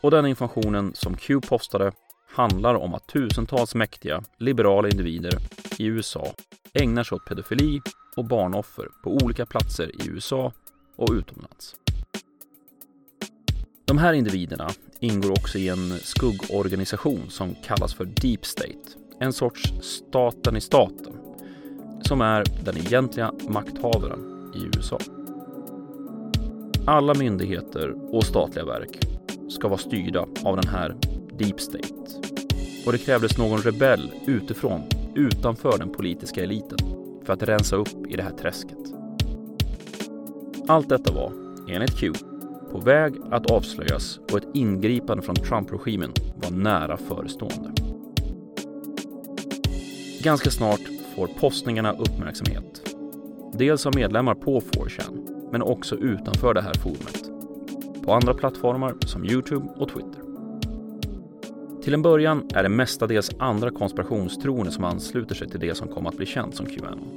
Och 0.00 0.10
den 0.10 0.26
informationen 0.26 0.94
som 0.94 1.16
Q 1.16 1.40
postade 1.40 1.92
handlar 2.28 2.74
om 2.74 2.94
att 2.94 3.06
tusentals 3.06 3.74
mäktiga, 3.74 4.22
liberala 4.38 4.88
individer 4.88 5.38
i 5.78 5.86
USA 5.86 6.26
ägnar 6.72 7.04
sig 7.04 7.16
åt 7.16 7.24
pedofili 7.24 7.80
och 8.16 8.24
barnoffer 8.24 8.88
på 9.02 9.10
olika 9.10 9.46
platser 9.46 9.90
i 10.02 10.08
USA 10.08 10.52
och 10.96 11.12
utomlands. 11.12 11.74
De 13.84 13.98
här 13.98 14.12
individerna 14.12 14.70
ingår 15.00 15.30
också 15.30 15.58
i 15.58 15.68
en 15.68 15.98
skuggorganisation 15.98 17.30
som 17.30 17.54
kallas 17.54 17.94
för 17.94 18.04
Deep 18.04 18.46
State, 18.46 18.98
en 19.20 19.32
sorts 19.32 19.72
staten 19.82 20.56
i 20.56 20.60
staten, 20.60 21.23
som 22.08 22.20
är 22.20 22.44
den 22.64 22.76
egentliga 22.76 23.32
makthavaren 23.48 24.52
i 24.54 24.76
USA. 24.76 24.98
Alla 26.86 27.14
myndigheter 27.14 28.14
och 28.14 28.24
statliga 28.24 28.64
verk 28.64 28.98
ska 29.48 29.68
vara 29.68 29.78
styrda 29.78 30.26
av 30.44 30.56
den 30.56 30.68
här 30.68 30.96
Deep 31.38 31.60
State. 31.60 31.94
Och 32.86 32.92
det 32.92 32.98
krävdes 32.98 33.38
någon 33.38 33.58
rebell 33.58 34.10
utifrån, 34.26 34.80
utanför 35.14 35.78
den 35.78 35.92
politiska 35.92 36.42
eliten, 36.42 36.78
för 37.24 37.32
att 37.32 37.42
rensa 37.42 37.76
upp 37.76 38.06
i 38.08 38.16
det 38.16 38.22
här 38.22 38.30
träsket. 38.30 38.78
Allt 40.68 40.88
detta 40.88 41.12
var, 41.12 41.32
enligt 41.68 41.98
Q, 41.98 42.12
på 42.72 42.78
väg 42.78 43.14
att 43.30 43.50
avslöjas 43.50 44.18
och 44.32 44.38
ett 44.38 44.48
ingripande 44.54 45.22
från 45.22 45.34
Trump-regimen 45.34 46.12
var 46.36 46.50
nära 46.50 46.96
förestående. 46.96 47.70
Ganska 50.22 50.50
snart 50.50 50.93
får 51.14 51.26
postningarna 51.26 51.92
uppmärksamhet. 51.92 52.96
Dels 53.52 53.86
av 53.86 53.96
medlemmar 53.96 54.34
på 54.34 54.60
4chan, 54.60 55.48
men 55.52 55.62
också 55.62 55.96
utanför 55.96 56.54
det 56.54 56.62
här 56.62 56.74
forumet. 56.74 57.30
På 58.04 58.12
andra 58.12 58.34
plattformar 58.34 58.94
som 59.06 59.24
Youtube 59.24 59.66
och 59.76 59.88
Twitter. 59.88 60.20
Till 61.82 61.94
en 61.94 62.02
början 62.02 62.48
är 62.54 62.62
det 62.62 62.68
mestadels 62.68 63.30
andra 63.38 63.70
konspirationstroende 63.70 64.72
som 64.72 64.84
ansluter 64.84 65.34
sig 65.34 65.48
till 65.48 65.60
det 65.60 65.74
som 65.74 65.88
kom 65.88 66.06
att 66.06 66.16
bli 66.16 66.26
känt 66.26 66.56
som 66.56 66.66
Qanon. 66.66 67.08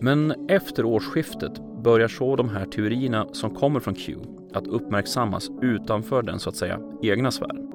Men 0.00 0.48
efter 0.48 0.84
årsskiftet 0.84 1.52
börjar 1.82 2.08
så 2.08 2.36
de 2.36 2.48
här 2.48 2.66
teorierna 2.66 3.26
som 3.32 3.54
kommer 3.54 3.80
från 3.80 3.94
Q 3.94 4.16
att 4.52 4.66
uppmärksammas 4.66 5.50
utanför 5.62 6.22
den 6.22 6.38
så 6.38 6.48
att 6.48 6.56
säga 6.56 6.80
egna 7.02 7.30
sfären. 7.30 7.69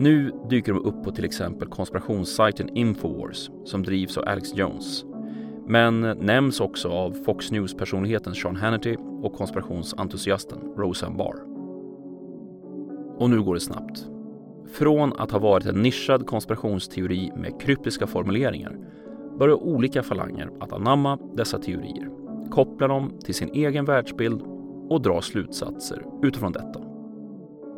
Nu 0.00 0.32
dyker 0.50 0.72
de 0.72 0.84
upp 0.84 1.04
på 1.04 1.10
till 1.10 1.24
exempel 1.24 1.68
konspirationssajten 1.68 2.76
Infowars 2.76 3.50
som 3.64 3.82
drivs 3.82 4.18
av 4.18 4.28
Alex 4.28 4.54
Jones. 4.54 5.04
Men 5.66 6.00
nämns 6.00 6.60
också 6.60 6.88
av 6.88 7.12
Fox 7.24 7.50
News-personligheten 7.50 8.34
Sean 8.34 8.56
Hannity 8.56 8.96
och 9.22 9.34
konspirationsentusiasten 9.34 10.58
Roseanne 10.76 11.16
Barr. 11.16 11.36
Och 13.18 13.30
nu 13.30 13.42
går 13.42 13.54
det 13.54 13.60
snabbt. 13.60 14.06
Från 14.72 15.12
att 15.12 15.30
ha 15.30 15.38
varit 15.38 15.66
en 15.66 15.82
nischad 15.82 16.26
konspirationsteori 16.26 17.32
med 17.36 17.60
kryptiska 17.60 18.06
formuleringar 18.06 18.76
börjar 19.38 19.54
olika 19.54 20.02
falanger 20.02 20.50
att 20.60 20.72
anamma 20.72 21.18
dessa 21.36 21.58
teorier, 21.58 22.10
koppla 22.50 22.88
dem 22.88 23.12
till 23.24 23.34
sin 23.34 23.50
egen 23.52 23.84
världsbild 23.84 24.42
och 24.88 25.02
dra 25.02 25.22
slutsatser 25.22 26.04
utifrån 26.22 26.52
detta. 26.52 26.87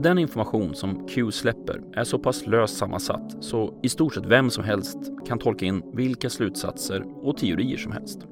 Den 0.02 0.19
information 0.19 0.75
som 0.75 1.09
Q 1.09 1.30
släpper 1.30 1.83
är 1.92 2.04
så 2.04 2.19
pass 2.19 2.47
löst 2.47 2.76
sammansatt 2.76 3.45
så 3.45 3.80
i 3.83 3.88
stort 3.88 4.14
sett 4.14 4.26
vem 4.26 4.50
som 4.50 4.64
helst 4.64 4.99
kan 5.26 5.38
tolka 5.38 5.66
in 5.66 5.83
vilka 5.95 6.30
slutsatser 6.30 7.04
och 7.23 7.37
teorier 7.37 7.76
som 7.76 7.92
helst. 7.92 8.26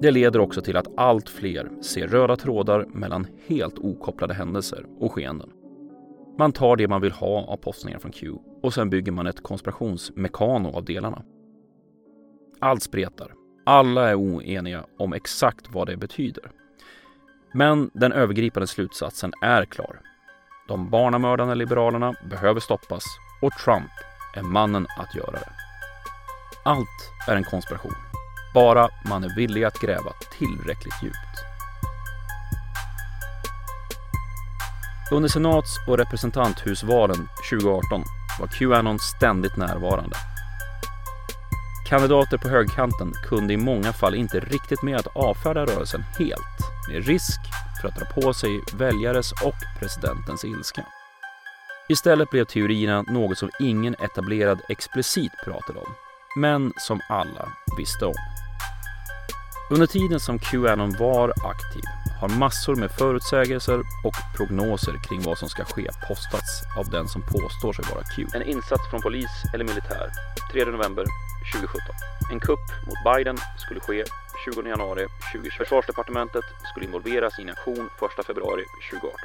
Det 0.00 0.10
leder 0.10 0.40
också 0.40 0.60
till 0.60 0.76
att 0.76 0.98
allt 0.98 1.28
fler 1.28 1.70
ser 1.82 2.08
röda 2.08 2.36
trådar 2.36 2.86
mellan 2.86 3.26
helt 3.46 3.78
okopplade 3.78 4.34
händelser 4.34 4.86
och 4.98 5.12
skeenden. 5.12 5.50
Man 6.38 6.52
tar 6.52 6.76
det 6.76 6.88
man 6.88 7.00
vill 7.00 7.12
ha 7.12 7.46
av 7.46 7.56
postningar 7.56 7.98
från 7.98 8.12
Q 8.12 8.32
och 8.62 8.74
sen 8.74 8.90
bygger 8.90 9.12
man 9.12 9.26
ett 9.26 9.42
konspirationsmekano 9.42 10.68
av 10.76 10.84
delarna. 10.84 11.22
Allt 12.58 12.82
spretar. 12.82 13.34
Alla 13.66 14.08
är 14.08 14.14
oeniga 14.14 14.84
om 14.98 15.12
exakt 15.12 15.74
vad 15.74 15.86
det 15.86 15.96
betyder. 15.96 16.50
Men 17.54 17.90
den 17.94 18.12
övergripande 18.12 18.66
slutsatsen 18.66 19.32
är 19.42 19.64
klar. 19.64 20.00
De 20.68 20.90
barnamördande 20.90 21.54
liberalerna 21.54 22.14
behöver 22.22 22.60
stoppas 22.60 23.04
och 23.40 23.52
Trump 23.52 23.90
är 24.34 24.42
mannen 24.42 24.86
att 24.96 25.14
göra 25.14 25.30
det. 25.30 25.52
Allt 26.62 27.12
är 27.28 27.36
en 27.36 27.44
konspiration, 27.44 27.94
bara 28.54 28.88
man 29.04 29.24
är 29.24 29.36
villig 29.36 29.64
att 29.64 29.80
gräva 29.80 30.12
tillräckligt 30.38 31.02
djupt. 31.02 31.16
Under 35.12 35.28
senats 35.28 35.76
och 35.88 35.98
representanthusvalen 35.98 37.28
2018 37.50 38.02
var 38.40 38.46
Qanon 38.46 38.98
ständigt 38.98 39.56
närvarande. 39.56 40.16
Kandidater 41.88 42.38
på 42.38 42.48
högkanten 42.48 43.12
kunde 43.28 43.54
i 43.54 43.56
många 43.56 43.92
fall 43.92 44.14
inte 44.14 44.40
riktigt 44.40 44.82
med 44.82 44.96
att 44.96 45.16
avfärda 45.16 45.66
rörelsen 45.66 46.04
helt, 46.18 46.88
med 46.88 47.06
risk 47.06 47.40
för 47.80 47.88
att 47.88 47.96
dra 47.96 48.04
på 48.20 48.34
sig 48.34 48.60
väljares 48.74 49.32
och 49.32 49.80
presidentens 49.80 50.44
ilska. 50.44 50.86
Istället 51.88 52.30
blev 52.30 52.44
teorierna 52.44 53.02
något 53.02 53.38
som 53.38 53.50
ingen 53.60 53.94
etablerad 53.94 54.60
explicit 54.68 55.32
pratade 55.44 55.78
om, 55.78 55.94
men 56.36 56.72
som 56.76 57.00
alla 57.08 57.48
visste 57.78 58.06
om. 58.06 58.14
Under 59.70 59.86
tiden 59.86 60.20
som 60.20 60.38
Qanon 60.38 60.96
var 60.98 61.28
aktiv 61.30 61.82
har 62.20 62.28
massor 62.28 62.76
med 62.76 62.90
förutsägelser 62.90 63.78
och 63.78 64.14
prognoser 64.36 64.94
kring 65.08 65.22
vad 65.22 65.38
som 65.38 65.48
ska 65.48 65.64
ske 65.64 65.90
postats 66.08 66.62
av 66.78 66.90
den 66.90 67.08
som 67.08 67.22
påstår 67.22 67.72
sig 67.72 67.84
vara 67.94 68.04
Q. 68.16 68.26
En 68.34 68.42
insats 68.42 68.90
från 68.90 69.00
polis 69.00 69.30
eller 69.54 69.64
militär 69.64 70.10
3 70.52 70.64
november 70.64 71.04
2017. 71.52 71.80
En 72.32 72.40
kupp 72.40 72.64
mot 72.86 73.14
Biden 73.14 73.36
skulle 73.58 73.80
ske 73.80 74.04
20 74.44 74.68
januari 74.68 75.06
2020. 75.32 75.50
Försvarsdepartementet 75.58 76.44
skulle 76.70 76.86
involveras 76.86 77.38
i 77.38 77.42
en 77.42 77.50
aktion 77.50 77.90
1 78.18 78.26
februari 78.26 78.64
2018. 78.90 79.18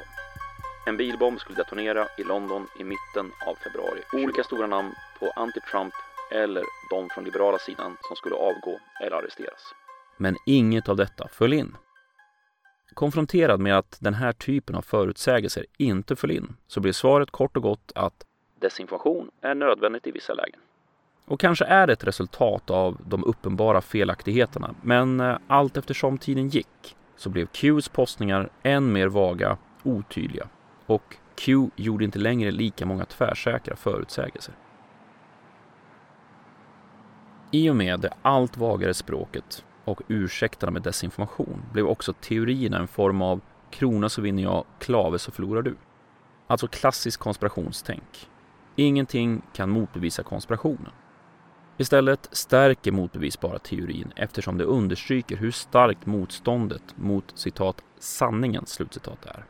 En 0.86 0.96
bilbomb 0.96 1.40
skulle 1.40 1.56
detonera 1.56 2.08
i 2.18 2.24
London 2.24 2.66
i 2.80 2.84
mitten 2.84 3.32
av 3.46 3.54
februari. 3.54 4.00
Olika 4.12 4.44
stora 4.44 4.66
namn 4.66 4.92
på 5.18 5.26
anti-Trump 5.36 5.92
eller 6.30 6.64
de 6.90 7.08
från 7.08 7.24
liberala 7.24 7.58
sidan 7.58 7.96
som 8.00 8.16
skulle 8.16 8.34
avgå 8.34 8.80
eller 9.00 9.16
arresteras. 9.16 9.74
Men 10.16 10.36
inget 10.46 10.88
av 10.88 10.96
detta 10.96 11.28
föll 11.28 11.52
in. 11.52 11.76
Konfronterad 12.94 13.60
med 13.60 13.78
att 13.78 13.98
den 14.00 14.14
här 14.14 14.32
typen 14.32 14.76
av 14.76 14.82
förutsägelser 14.82 15.66
inte 15.78 16.16
föll 16.16 16.30
in 16.30 16.56
så 16.66 16.80
blir 16.80 16.92
svaret 16.92 17.30
kort 17.30 17.56
och 17.56 17.62
gott 17.62 17.92
att 17.94 18.24
desinformation 18.60 19.30
är 19.40 19.54
nödvändigt 19.54 20.06
i 20.06 20.10
vissa 20.10 20.34
lägen. 20.34 20.60
Och 21.26 21.40
kanske 21.40 21.64
är 21.64 21.86
det 21.86 21.92
ett 21.92 22.04
resultat 22.04 22.70
av 22.70 23.00
de 23.06 23.24
uppenbara 23.24 23.80
felaktigheterna, 23.80 24.74
men 24.82 25.20
eh, 25.20 25.36
allt 25.46 25.76
eftersom 25.76 26.18
tiden 26.18 26.48
gick 26.48 26.96
så 27.16 27.30
blev 27.30 27.46
Qs 27.46 27.88
postningar 27.88 28.50
än 28.62 28.92
mer 28.92 29.06
vaga, 29.06 29.56
otydliga 29.82 30.48
och 30.86 31.16
Q 31.36 31.70
gjorde 31.76 32.04
inte 32.04 32.18
längre 32.18 32.50
lika 32.50 32.86
många 32.86 33.04
tvärsäkra 33.04 33.76
förutsägelser. 33.76 34.54
I 37.50 37.70
och 37.70 37.76
med 37.76 38.00
det 38.00 38.12
allt 38.22 38.56
vagare 38.56 38.94
språket 38.94 39.64
och 39.84 40.00
ursäkterna 40.08 40.72
med 40.72 40.82
desinformation 40.82 41.62
blev 41.72 41.86
också 41.86 42.12
teorierna 42.12 42.78
en 42.78 42.88
form 42.88 43.22
av 43.22 43.40
krona 43.70 44.08
så 44.08 44.22
vinner 44.22 44.42
jag, 44.42 44.64
klave 44.78 45.18
så 45.18 45.30
förlorar 45.30 45.62
du. 45.62 45.76
Alltså 46.46 46.66
klassiskt 46.66 47.16
konspirationstänk. 47.16 48.30
Ingenting 48.76 49.42
kan 49.52 49.70
motbevisa 49.70 50.22
konspirationen. 50.22 50.92
Istället 51.76 52.28
stärker 52.32 52.92
motbevisbara 52.92 53.58
teorin 53.58 54.12
eftersom 54.16 54.58
det 54.58 54.64
understryker 54.64 55.36
hur 55.36 55.50
starkt 55.50 56.06
motståndet 56.06 56.94
mot 56.96 57.32
citat 57.34 57.84
sanningen 57.98 58.66
slutcitat 58.66 59.26
är. 59.26 59.44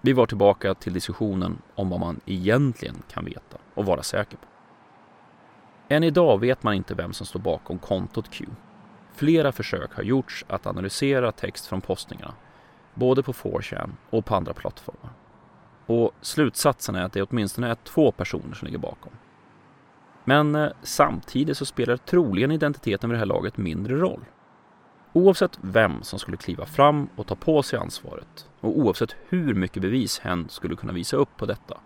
Vi 0.00 0.12
var 0.12 0.26
tillbaka 0.26 0.74
till 0.74 0.92
diskussionen 0.92 1.58
om 1.74 1.90
vad 1.90 2.00
man 2.00 2.20
egentligen 2.26 3.02
kan 3.08 3.24
veta 3.24 3.58
och 3.74 3.84
vara 3.84 4.02
säker 4.02 4.36
på. 4.36 4.46
Än 5.88 6.04
idag 6.04 6.40
vet 6.40 6.62
man 6.62 6.74
inte 6.74 6.94
vem 6.94 7.12
som 7.12 7.26
står 7.26 7.40
bakom 7.40 7.78
kontot 7.78 8.30
Q. 8.30 8.46
Flera 9.14 9.52
försök 9.52 9.94
har 9.94 10.02
gjorts 10.02 10.44
att 10.48 10.66
analysera 10.66 11.32
text 11.32 11.66
från 11.66 11.80
postningarna, 11.80 12.34
både 12.94 13.22
på 13.22 13.32
4chan 13.32 13.90
och 14.10 14.24
på 14.24 14.34
andra 14.34 14.52
plattformar. 14.52 15.12
Och 15.86 16.12
slutsatsen 16.20 16.94
är 16.94 17.02
att 17.02 17.12
det 17.12 17.22
åtminstone 17.22 17.70
är 17.70 17.74
två 17.74 18.12
personer 18.12 18.54
som 18.54 18.66
ligger 18.66 18.78
bakom. 18.78 19.12
Men 20.30 20.54
eh, 20.54 20.70
samtidigt 20.82 21.56
så 21.56 21.64
spelar 21.64 21.96
troligen 21.96 22.50
identiteten 22.50 23.10
vid 23.10 23.14
det 23.14 23.18
här 23.18 23.26
laget 23.26 23.56
mindre 23.56 23.96
roll. 23.96 24.24
Oavsett 25.12 25.58
vem 25.60 26.02
som 26.02 26.18
skulle 26.18 26.36
kliva 26.36 26.66
fram 26.66 27.08
och 27.16 27.26
ta 27.26 27.34
på 27.34 27.62
sig 27.62 27.78
ansvaret 27.78 28.48
och 28.60 28.78
oavsett 28.78 29.16
hur 29.28 29.54
mycket 29.54 29.82
bevis 29.82 30.18
hen 30.18 30.48
skulle 30.48 30.76
kunna 30.76 30.92
visa 30.92 31.16
upp 31.16 31.36
på 31.36 31.46
detta 31.46 31.76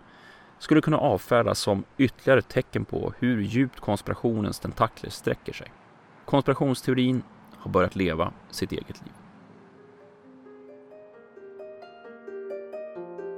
skulle 0.58 0.80
kunna 0.80 0.98
avfärdas 0.98 1.58
som 1.58 1.84
ytterligare 1.98 2.42
tecken 2.42 2.84
på 2.84 3.12
hur 3.18 3.40
djupt 3.40 3.80
konspirationens 3.80 4.58
tentakler 4.58 5.10
sträcker 5.10 5.52
sig. 5.52 5.72
Konspirationsteorin 6.24 7.22
har 7.56 7.70
börjat 7.70 7.96
leva 7.96 8.32
sitt 8.50 8.72
eget 8.72 9.02
liv. 9.04 9.12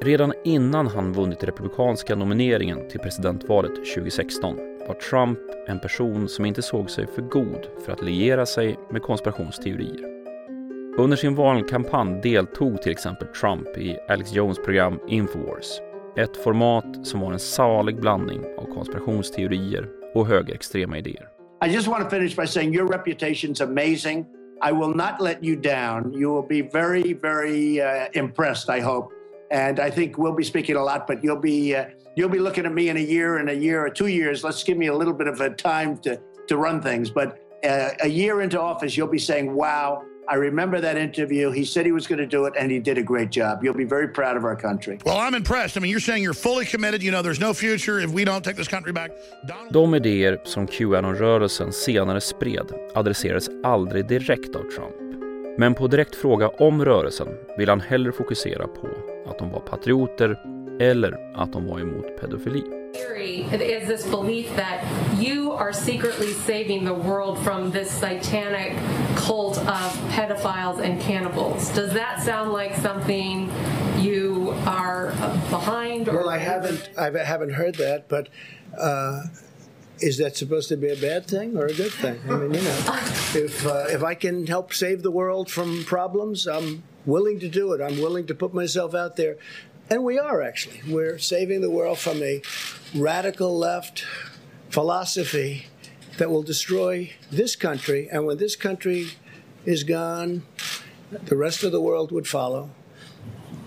Redan 0.00 0.32
innan 0.44 0.86
han 0.86 1.12
vunnit 1.12 1.44
republikanska 1.44 2.16
nomineringen 2.16 2.88
till 2.88 3.00
presidentvalet 3.00 3.74
2016 3.74 4.75
var 4.88 4.94
Trump 4.94 5.38
en 5.66 5.80
person 5.80 6.28
som 6.28 6.44
inte 6.44 6.62
såg 6.62 6.90
sig 6.90 7.06
för 7.06 7.22
god 7.22 7.66
för 7.84 7.92
att 7.92 8.02
liera 8.02 8.46
sig 8.46 8.78
med 8.90 9.02
konspirationsteorier. 9.02 10.16
Under 10.98 11.16
sin 11.16 11.34
valkampanj 11.34 12.20
deltog 12.22 12.82
till 12.82 12.92
exempel 12.92 13.28
Trump 13.28 13.68
i 13.78 13.98
Alex 14.08 14.32
Jones 14.32 14.58
program 14.58 15.00
Infowars. 15.08 15.80
Ett 16.16 16.36
format 16.36 17.06
som 17.06 17.20
var 17.20 17.32
en 17.32 17.38
salig 17.38 18.00
blandning 18.00 18.40
av 18.58 18.74
konspirationsteorier 18.74 19.88
och 20.14 20.26
högerextrema 20.26 20.98
idéer. 20.98 21.28
I 21.66 21.68
just 21.68 21.88
want 21.88 22.04
to 22.04 22.10
finish 22.10 22.36
by 22.36 22.46
saying 22.46 22.74
your 22.74 22.88
reputation's 22.88 23.64
amazing. 23.64 24.26
I 24.62 24.72
will 24.72 24.94
not 24.94 25.20
let 25.20 25.42
you 25.42 25.56
down. 25.56 26.12
You 26.14 26.34
will 26.34 26.62
be 26.62 26.68
very, 26.72 27.14
very 27.14 27.80
uh, 27.80 28.08
impressed, 28.12 28.78
I 28.78 28.80
hope. 28.80 29.15
And 29.50 29.78
I 29.80 29.90
think 29.90 30.18
we'll 30.18 30.34
be 30.34 30.44
speaking 30.44 30.76
a 30.76 30.82
lot, 30.82 31.06
but 31.06 31.22
you'll 31.22 31.40
be 31.40 31.74
uh, 31.74 31.86
you'll 32.16 32.28
be 32.28 32.38
looking 32.38 32.66
at 32.66 32.72
me 32.72 32.88
in 32.88 32.96
a 32.96 33.00
year, 33.00 33.38
in 33.38 33.48
a 33.48 33.52
year 33.52 33.84
or 33.84 33.90
two 33.90 34.08
years. 34.08 34.42
Let's 34.42 34.62
give 34.64 34.76
me 34.76 34.86
a 34.88 34.94
little 34.94 35.14
bit 35.14 35.28
of 35.28 35.40
a 35.40 35.50
time 35.50 35.98
to 35.98 36.20
to 36.48 36.56
run 36.56 36.82
things. 36.82 37.10
But 37.10 37.38
uh, 37.64 37.90
a 38.02 38.08
year 38.08 38.40
into 38.42 38.60
office, 38.60 38.96
you'll 38.96 39.06
be 39.06 39.18
saying, 39.18 39.54
"Wow, 39.54 40.02
I 40.28 40.34
remember 40.34 40.80
that 40.80 40.96
interview. 40.96 41.52
He 41.52 41.64
said 41.64 41.86
he 41.86 41.92
was 41.92 42.06
going 42.06 42.18
to 42.18 42.26
do 42.26 42.46
it, 42.46 42.54
and 42.58 42.70
he 42.70 42.80
did 42.80 42.98
a 42.98 43.02
great 43.02 43.30
job. 43.30 43.62
You'll 43.62 43.74
be 43.74 43.84
very 43.84 44.08
proud 44.08 44.36
of 44.36 44.44
our 44.44 44.56
country. 44.56 44.98
Well, 45.04 45.18
I'm 45.18 45.34
impressed. 45.34 45.76
I 45.76 45.80
mean, 45.80 45.90
you're 45.90 46.00
saying 46.00 46.22
you're 46.22 46.34
fully 46.34 46.64
committed. 46.64 47.02
You 47.02 47.12
know, 47.12 47.22
there's 47.22 47.40
no 47.40 47.54
future 47.54 48.00
if 48.00 48.10
we 48.10 48.24
don't 48.24 48.42
take 48.42 48.56
this 48.56 48.68
country 48.68 48.92
back. 48.92 49.10
Donald 49.46 49.72
De 49.72 49.94
idéer 49.94 50.38
som 50.44 50.66
Qanon-rörelsen 50.66 51.72
senare 51.72 52.20
spred 52.20 52.72
adresserades 52.94 53.48
aldrig 53.64 54.06
direkt 54.06 54.56
av 54.56 54.62
Trump. 54.62 54.96
Men 55.58 55.74
på 55.74 55.86
direkt 55.86 56.16
fråga 56.16 56.48
om 56.48 56.84
rörelsen 56.84 57.28
vill 57.58 57.68
han 57.68 57.80
hellre 57.80 58.12
fokusera 58.12 58.66
på 58.66 58.88
att 59.28 59.38
de 59.38 59.50
var 59.50 59.60
patrioter 59.60 60.38
eller 60.80 61.32
att 61.34 61.52
de 61.52 61.66
var 61.66 61.80
emot 61.80 62.20
pedofili. 62.20 62.62
theory 62.96 63.42
is 63.42 63.86
this 63.88 64.06
belief 64.06 64.54
that 64.56 64.84
you 65.20 65.52
are 65.52 65.72
secretly 65.72 66.32
saving 66.32 66.84
the 66.84 66.94
world 66.94 67.38
from 67.42 67.70
this 67.70 67.90
satanic 67.90 68.72
cult 69.16 69.58
of 69.58 69.92
pedophiles 70.10 70.80
and 70.80 71.00
cannibals. 71.00 71.70
Does 71.70 71.92
that 71.92 72.22
sound 72.22 72.52
like 72.52 72.74
something 72.76 73.50
you 73.98 74.54
are 74.66 75.10
behind? 75.50 76.08
Or 76.08 76.18
Well, 76.18 76.28
I 76.28 76.38
haven't, 76.38 76.90
I 76.96 77.10
haven't 77.10 77.54
heard 77.54 77.76
that, 77.76 78.08
but 78.08 78.28
uh, 78.78 79.22
is 80.00 80.18
that 80.18 80.36
supposed 80.36 80.68
to 80.68 80.76
be 80.76 80.90
a 80.90 80.96
bad 80.96 81.26
thing 81.26 81.56
or 81.56 81.66
a 81.66 81.74
good 81.74 81.92
thing? 81.92 82.20
I 82.28 82.36
mean, 82.36 82.54
you 82.54 82.62
know, 82.62 82.78
if 83.34 83.66
uh, 83.66 83.86
if 83.88 84.02
I 84.02 84.14
can 84.14 84.46
help 84.46 84.72
save 84.72 85.02
the 85.02 85.10
world 85.10 85.50
from 85.50 85.84
problems, 85.84 86.46
I'm 86.46 86.82
willing 87.06 87.40
to 87.40 87.48
do 87.48 87.72
it. 87.72 87.80
I'm 87.80 87.98
willing 88.00 88.26
to 88.26 88.34
put 88.34 88.52
myself 88.52 88.94
out 88.94 89.16
there, 89.16 89.36
and 89.88 90.04
we 90.04 90.18
are 90.18 90.42
actually. 90.42 90.80
We're 90.88 91.18
saving 91.18 91.60
the 91.62 91.70
world 91.70 91.98
from 91.98 92.22
a 92.22 92.42
radical 92.94 93.58
left 93.58 94.04
philosophy 94.70 95.66
that 96.18 96.30
will 96.30 96.42
destroy 96.42 97.12
this 97.30 97.56
country, 97.56 98.08
and 98.12 98.26
when 98.26 98.38
this 98.38 98.56
country 98.56 99.06
is 99.64 99.84
gone, 99.84 100.42
the 101.10 101.36
rest 101.36 101.64
of 101.64 101.72
the 101.72 101.80
world 101.80 102.12
would 102.12 102.26
follow. 102.26 102.70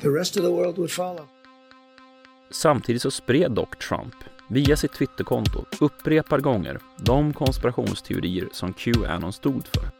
The 0.01 0.11
rest 0.11 0.37
of 0.37 0.43
the 0.43 0.51
world 0.51 0.77
would 0.77 0.91
follow. 0.91 1.27
Samtidigt 2.51 3.01
så 3.01 3.11
spred 3.11 3.51
dock 3.51 3.79
Trump 3.79 4.15
via 4.47 4.77
sitt 4.77 4.93
Twitterkonto 4.93 5.65
upprepade 5.81 6.41
gånger 6.41 6.79
de 6.97 7.33
konspirationsteorier 7.33 8.49
som 8.51 8.73
Qanon 8.73 9.33
stod 9.33 9.67
för. 9.67 9.98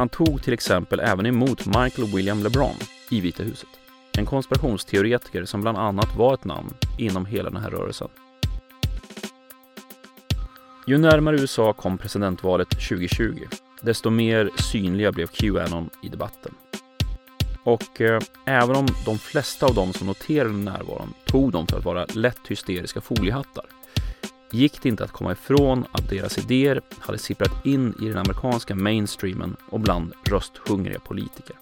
Han 0.00 0.08
tog 0.08 0.42
till 0.42 0.52
exempel 0.52 1.00
även 1.00 1.26
emot 1.26 1.66
Michael 1.66 2.08
William 2.14 2.42
LeBron 2.42 2.74
i 3.10 3.20
Vita 3.20 3.42
huset. 3.42 3.68
En 4.18 4.26
konspirationsteoretiker 4.26 5.44
som 5.44 5.60
bland 5.60 5.78
annat 5.78 6.16
var 6.16 6.34
ett 6.34 6.44
namn 6.44 6.74
inom 6.98 7.26
hela 7.26 7.50
den 7.50 7.62
här 7.62 7.70
rörelsen. 7.70 8.08
Ju 10.86 10.98
närmare 10.98 11.40
USA 11.40 11.72
kom 11.72 11.98
presidentvalet 11.98 12.70
2020, 12.70 13.34
desto 13.82 14.10
mer 14.10 14.50
synliga 14.56 15.12
blev 15.12 15.26
Qanon 15.26 15.90
i 16.02 16.08
debatten. 16.08 16.54
Och 17.64 18.00
eh, 18.00 18.20
även 18.46 18.76
om 18.76 18.86
de 19.06 19.18
flesta 19.18 19.66
av 19.66 19.74
dem 19.74 19.92
som 19.92 20.06
noterade 20.06 20.52
närvaron 20.52 21.14
tog 21.26 21.52
dem 21.52 21.66
för 21.66 21.78
att 21.78 21.84
vara 21.84 22.06
lätt 22.14 22.48
hysteriska 22.48 23.00
foliehattar 23.00 23.64
gick 24.52 24.82
det 24.82 24.88
inte 24.88 25.04
att 25.04 25.12
komma 25.12 25.32
ifrån 25.32 25.84
att 25.92 26.08
deras 26.08 26.38
idéer 26.38 26.80
hade 26.98 27.18
sipprat 27.18 27.66
in 27.66 27.94
i 28.02 28.08
den 28.08 28.18
amerikanska 28.18 28.74
mainstreamen 28.74 29.56
och 29.70 29.80
bland 29.80 30.12
rösthungriga 30.30 31.00
politiker. 31.00 31.56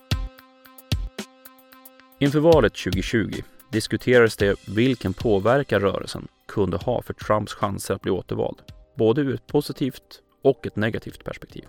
Inför 2.19 2.41
valet 2.41 2.75
2020 2.75 3.43
diskuterades 3.71 4.37
det 4.37 4.69
vilken 4.69 5.13
påverkan 5.13 5.81
rörelsen 5.81 6.29
kunde 6.49 6.77
ha 6.77 7.03
för 7.03 7.15
Trumps 7.15 7.55
chanser 7.55 7.95
att 7.95 8.03
bli 8.03 8.11
återvald, 8.11 8.59
både 8.97 9.21
ur 9.21 9.35
ett 9.35 9.47
positivt 9.47 10.23
och 10.43 10.67
ett 10.67 10.77
negativt 10.77 11.25
perspektiv. 11.25 11.65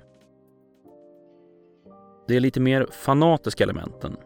De 2.28 2.40
lite 2.40 2.60
mer 2.60 2.88
fanatiska 2.92 3.64
elementen 3.64 4.18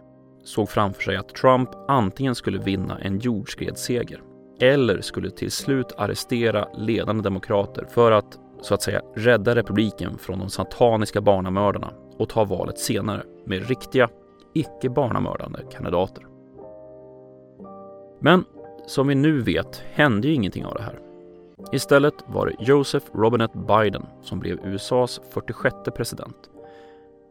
såg 0.44 0.70
framför 0.70 1.02
sig 1.02 1.16
att 1.16 1.36
Trump 1.36 1.70
antingen 1.88 2.36
skulle 2.36 2.58
vinna 2.58 3.00
en 3.00 3.20
jordskredsseger 3.20 4.22
eller 4.64 5.02
skulle 5.02 5.32
till 5.32 5.52
slut 5.52 5.92
arrestera 5.98 6.68
ledande 6.74 7.24
demokrater 7.24 7.86
för 7.90 8.12
att, 8.12 8.40
så 8.62 8.74
att 8.74 8.82
säga, 8.82 9.02
rädda 9.16 9.56
republiken 9.56 10.18
från 10.18 10.40
de 10.40 10.50
sataniska 10.50 11.22
barnamördarna 11.22 11.94
och 12.18 12.30
ta 12.30 12.44
valet 12.44 12.80
senare 12.80 13.24
med 13.46 13.68
riktiga, 13.68 14.10
icke 14.54 14.90
barnamördande 14.90 15.60
kandidater. 15.72 16.26
Men 18.20 18.46
som 18.88 19.08
vi 19.08 19.16
nu 19.16 19.42
vet 19.42 19.84
hände 19.94 20.28
ju 20.28 20.34
ingenting 20.34 20.66
av 20.66 20.74
det 20.74 20.84
här. 20.84 21.00
Istället 21.72 22.14
var 22.28 22.48
det 22.48 22.56
Joseph 22.60 23.06
Robinette 23.14 23.58
Biden 23.58 24.06
som 24.22 24.40
blev 24.40 24.66
USAs 24.66 25.22
46 25.34 25.76
president 25.96 26.50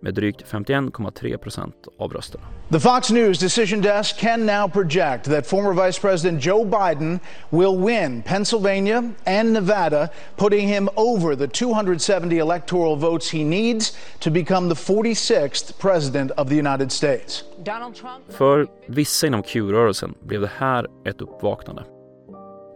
med 0.02 0.14
drygt 0.14 0.44
51,3 0.52 1.36
procent 1.36 1.74
av 1.98 2.12
rösterna. 2.12 2.44
The 2.72 2.80
Fox 2.80 3.10
News 3.10 3.38
decision 3.38 3.80
desk 3.80 4.18
can 4.18 4.46
now 4.46 4.68
project 4.68 5.24
that 5.24 5.46
former 5.46 5.86
Vice 5.86 6.00
President 6.00 6.46
Joe 6.46 6.64
Biden 6.64 7.20
will 7.50 7.86
win 7.86 8.22
Pennsylvania 8.22 9.10
and 9.26 9.52
Nevada, 9.52 10.08
putting 10.36 10.68
him 10.68 10.88
over 10.96 11.36
the 11.36 11.48
270 11.48 12.38
electoral 12.38 12.96
votes 12.96 13.30
he 13.30 13.44
needs 13.44 13.96
to 14.20 14.30
become 14.30 14.74
the 14.74 14.92
46th 14.92 15.78
President 15.80 16.30
of 16.30 16.48
the 16.48 16.56
United 16.56 16.92
States. 16.92 17.44
Donald 17.64 17.94
Trump? 17.94 18.24
För 18.28 18.66
vissa 18.86 19.26
inom 19.26 19.42
Q-rörelsen 19.42 20.14
blev 20.20 20.40
det 20.40 20.50
här 20.58 20.86
ett 21.04 21.20
uppvaknande. 21.20 21.84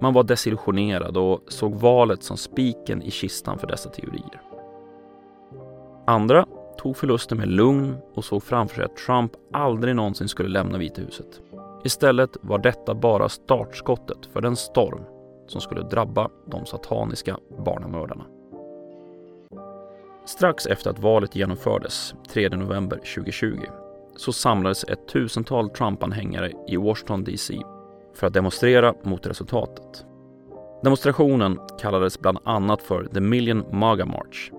Man 0.01 0.15
var 0.15 0.23
desillusionerad 0.23 1.17
och 1.17 1.41
såg 1.49 1.75
valet 1.75 2.23
som 2.23 2.37
spiken 2.37 3.03
i 3.03 3.11
kistan 3.11 3.59
för 3.59 3.67
dessa 3.67 3.89
teorier. 3.89 4.41
Andra 6.07 6.47
tog 6.79 6.97
förlusten 6.97 7.39
med 7.39 7.49
lugn 7.49 7.97
och 8.15 8.25
såg 8.25 8.43
framför 8.43 8.75
sig 8.77 8.85
att 8.85 8.97
Trump 8.97 9.33
aldrig 9.53 9.97
någonsin 9.97 10.29
skulle 10.29 10.49
lämna 10.49 10.79
Vita 10.79 11.03
huset. 11.03 11.41
Istället 11.85 12.37
var 12.41 12.59
detta 12.59 12.95
bara 12.95 13.29
startskottet 13.29 14.27
för 14.33 14.41
den 14.41 14.57
storm 14.57 15.03
som 15.47 15.61
skulle 15.61 15.83
drabba 15.83 16.29
de 16.47 16.67
sataniska 16.67 17.39
barnamördarna. 17.65 18.25
Strax 20.25 20.67
efter 20.67 20.91
att 20.91 20.99
valet 20.99 21.37
genomfördes, 21.37 22.15
3 22.29 22.49
november 22.49 22.97
2020, 22.97 23.61
så 24.17 24.33
samlades 24.33 24.85
ett 24.85 25.09
tusental 25.09 25.71
Trump-anhängare 25.71 26.53
i 26.69 26.77
Washington 26.77 27.25
DC 27.25 27.63
för 28.15 28.27
att 28.27 28.35
demonstrera 28.35 28.95
mot 29.03 29.27
resultatet. 29.27 30.07
Demonstrationen 30.83 31.59
kallades 31.81 32.21
bland 32.21 32.39
annat 32.45 32.83
för 32.83 33.05
The 33.05 33.21
Million 33.21 33.65
MAGA 33.73 34.07
March 34.07 34.51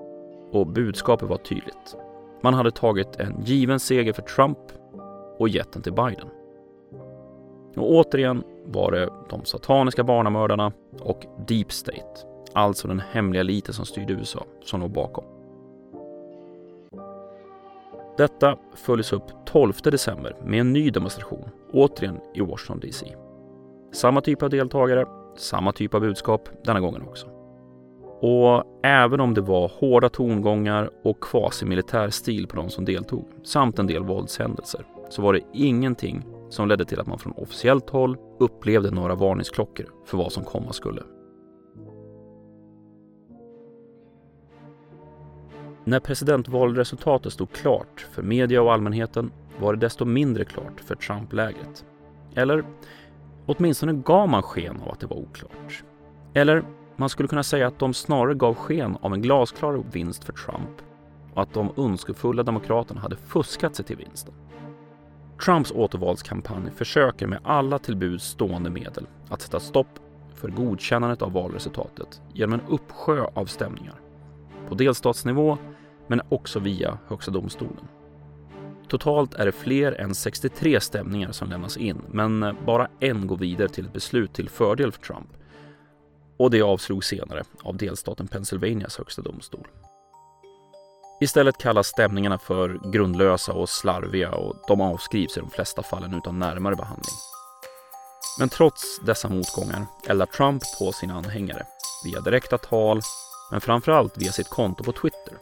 och 0.52 0.68
budskapet 0.68 1.30
var 1.30 1.38
tydligt. 1.38 1.98
Man 2.42 2.54
hade 2.54 2.72
tagit 2.72 3.16
en 3.16 3.44
given 3.44 3.80
seger 3.80 4.14
för 4.14 4.22
Trump 4.22 4.58
och 5.38 5.50
gett 5.50 5.72
den 5.72 5.82
till 5.82 5.94
Biden. 5.94 6.28
Och 7.76 7.92
återigen 7.92 8.44
var 8.66 8.92
det 8.92 9.10
de 9.30 9.46
sataniska 9.46 10.04
barnamördarna 10.04 10.72
och 11.00 11.26
Deep 11.48 11.72
State, 11.72 12.28
alltså 12.54 12.88
den 12.88 13.00
hemliga 13.00 13.42
eliten 13.42 13.74
som 13.74 13.86
styrde 13.86 14.14
USA, 14.14 14.46
som 14.64 14.82
låg 14.82 14.92
bakom. 14.92 15.24
Detta 18.18 18.58
följdes 18.76 19.14
upp 19.14 19.24
12 19.46 19.74
december 19.84 20.36
med 20.44 20.60
en 20.60 20.74
ny 20.74 20.90
demonstration, 20.90 21.50
återigen 21.74 22.20
i 22.34 22.42
Washington 22.42 22.80
DC. 22.80 23.16
Samma 23.92 24.22
typ 24.22 24.44
av 24.44 24.50
deltagare, 24.50 25.06
samma 25.36 25.72
typ 25.72 25.94
av 25.94 26.02
budskap 26.02 26.50
denna 26.64 26.80
gången 26.80 27.02
också. 27.02 27.37
Och 28.20 28.64
även 28.84 29.20
om 29.20 29.34
det 29.34 29.42
var 29.42 29.72
hårda 29.80 30.10
tongångar 30.10 30.90
och 31.04 31.20
quasi-militär 31.20 32.10
stil 32.10 32.48
på 32.48 32.56
de 32.56 32.70
som 32.70 32.86
deltog, 32.86 33.26
samt 33.44 33.80
en 33.80 33.88
del 33.88 34.04
våldshändelser, 34.04 34.86
så 35.10 35.22
var 35.22 35.34
det 35.34 35.42
ingenting 35.54 36.26
som 36.50 36.68
ledde 36.68 36.86
till 36.86 37.00
att 37.00 37.08
man 37.08 37.20
från 37.20 37.34
officiellt 37.34 37.90
håll 37.90 38.18
upplevde 38.40 38.92
några 38.92 39.16
varningsklockor 39.16 39.86
för 40.06 40.18
vad 40.18 40.32
som 40.32 40.44
komma 40.44 40.74
skulle. 40.74 41.02
När 45.84 46.00
presidentvalresultatet 46.00 47.34
stod 47.34 47.52
klart 47.52 48.08
för 48.12 48.24
media 48.24 48.62
och 48.62 48.74
allmänheten 48.74 49.32
var 49.60 49.74
det 49.74 49.80
desto 49.80 50.06
mindre 50.06 50.46
klart 50.46 50.82
för 50.82 50.96
Trump-lägret. 50.96 51.86
Eller 52.36 52.64
åtminstone 53.46 53.94
gav 53.94 54.30
man 54.30 54.44
sken 54.44 54.82
av 54.82 54.92
att 54.92 55.00
det 55.00 55.08
var 55.08 55.18
oklart. 55.18 55.84
Eller 56.34 56.64
man 56.98 57.10
skulle 57.10 57.30
kunna 57.30 57.44
säga 57.44 57.68
att 57.68 57.80
de 57.80 57.94
snarare 57.94 58.34
gav 58.34 58.56
sken 58.56 58.98
av 59.02 59.14
en 59.14 59.22
glasklar 59.22 59.84
vinst 59.92 60.24
för 60.24 60.34
Trump 60.34 60.82
och 61.34 61.42
att 61.42 61.54
de 61.54 61.72
ondskefulla 61.76 62.44
demokraterna 62.44 63.02
hade 63.02 63.16
fuskat 63.16 63.76
sig 63.76 63.86
till 63.86 63.98
vinsten. 63.98 64.34
Trumps 65.46 65.72
återvalskampanj 65.72 66.72
försöker 66.76 67.28
med 67.28 67.40
alla 67.44 67.80
tillbuds 67.80 68.26
stående 68.26 68.70
medel 68.70 69.08
att 69.30 69.42
sätta 69.42 69.60
stopp 69.60 70.00
för 70.36 70.50
godkännandet 70.50 71.22
av 71.22 71.32
valresultatet 71.32 72.22
genom 72.34 72.54
en 72.54 72.66
uppsjö 72.70 73.26
av 73.34 73.46
stämningar. 73.46 73.96
På 74.70 74.76
delstatsnivå, 74.76 75.58
men 76.08 76.22
också 76.30 76.60
via 76.60 76.98
Högsta 77.08 77.32
domstolen. 77.32 77.88
Totalt 78.88 79.34
är 79.34 79.46
det 79.46 79.52
fler 79.52 79.92
än 79.92 80.16
63 80.16 80.80
stämningar 80.80 81.32
som 81.32 81.50
lämnas 81.50 81.78
in, 81.78 82.02
men 82.12 82.56
bara 82.66 82.88
en 83.00 83.28
går 83.28 83.38
vidare 83.38 83.70
till 83.70 83.86
ett 83.86 83.94
beslut 83.94 84.34
till 84.34 84.50
fördel 84.50 84.92
för 84.92 85.02
Trump. 85.02 85.28
Och 86.38 86.52
det 86.52 86.62
avslogs 86.62 87.08
senare 87.08 87.44
av 87.64 87.78
delstaten 87.78 88.28
Pennsylvanias 88.28 88.98
högsta 88.98 89.22
domstol. 89.22 89.68
Istället 91.22 91.58
kallas 91.58 91.88
stämningarna 91.88 92.38
för 92.38 92.92
grundlösa 92.92 93.54
och 93.54 93.70
slarviga 93.70 94.32
och 94.32 94.56
de 94.68 94.82
avskrivs 94.82 95.38
i 95.38 95.40
de 95.40 95.50
flesta 95.50 95.84
fallen 95.84 96.14
utan 96.14 96.40
närmare 96.40 96.76
behandling. 96.76 97.16
Men 98.40 98.50
trots 98.50 99.00
dessa 99.06 99.30
motgångar 99.30 99.86
eldar 100.08 100.26
Trump 100.26 100.64
på 100.80 100.92
sina 100.92 101.14
anhängare 101.14 101.66
via 102.06 102.22
direkta 102.22 102.58
tal, 102.58 103.02
men 103.52 103.62
framförallt 103.62 104.18
via 104.18 104.32
sitt 104.32 104.50
konto 104.50 104.84
på 104.84 104.92
Twitter. 104.92 105.38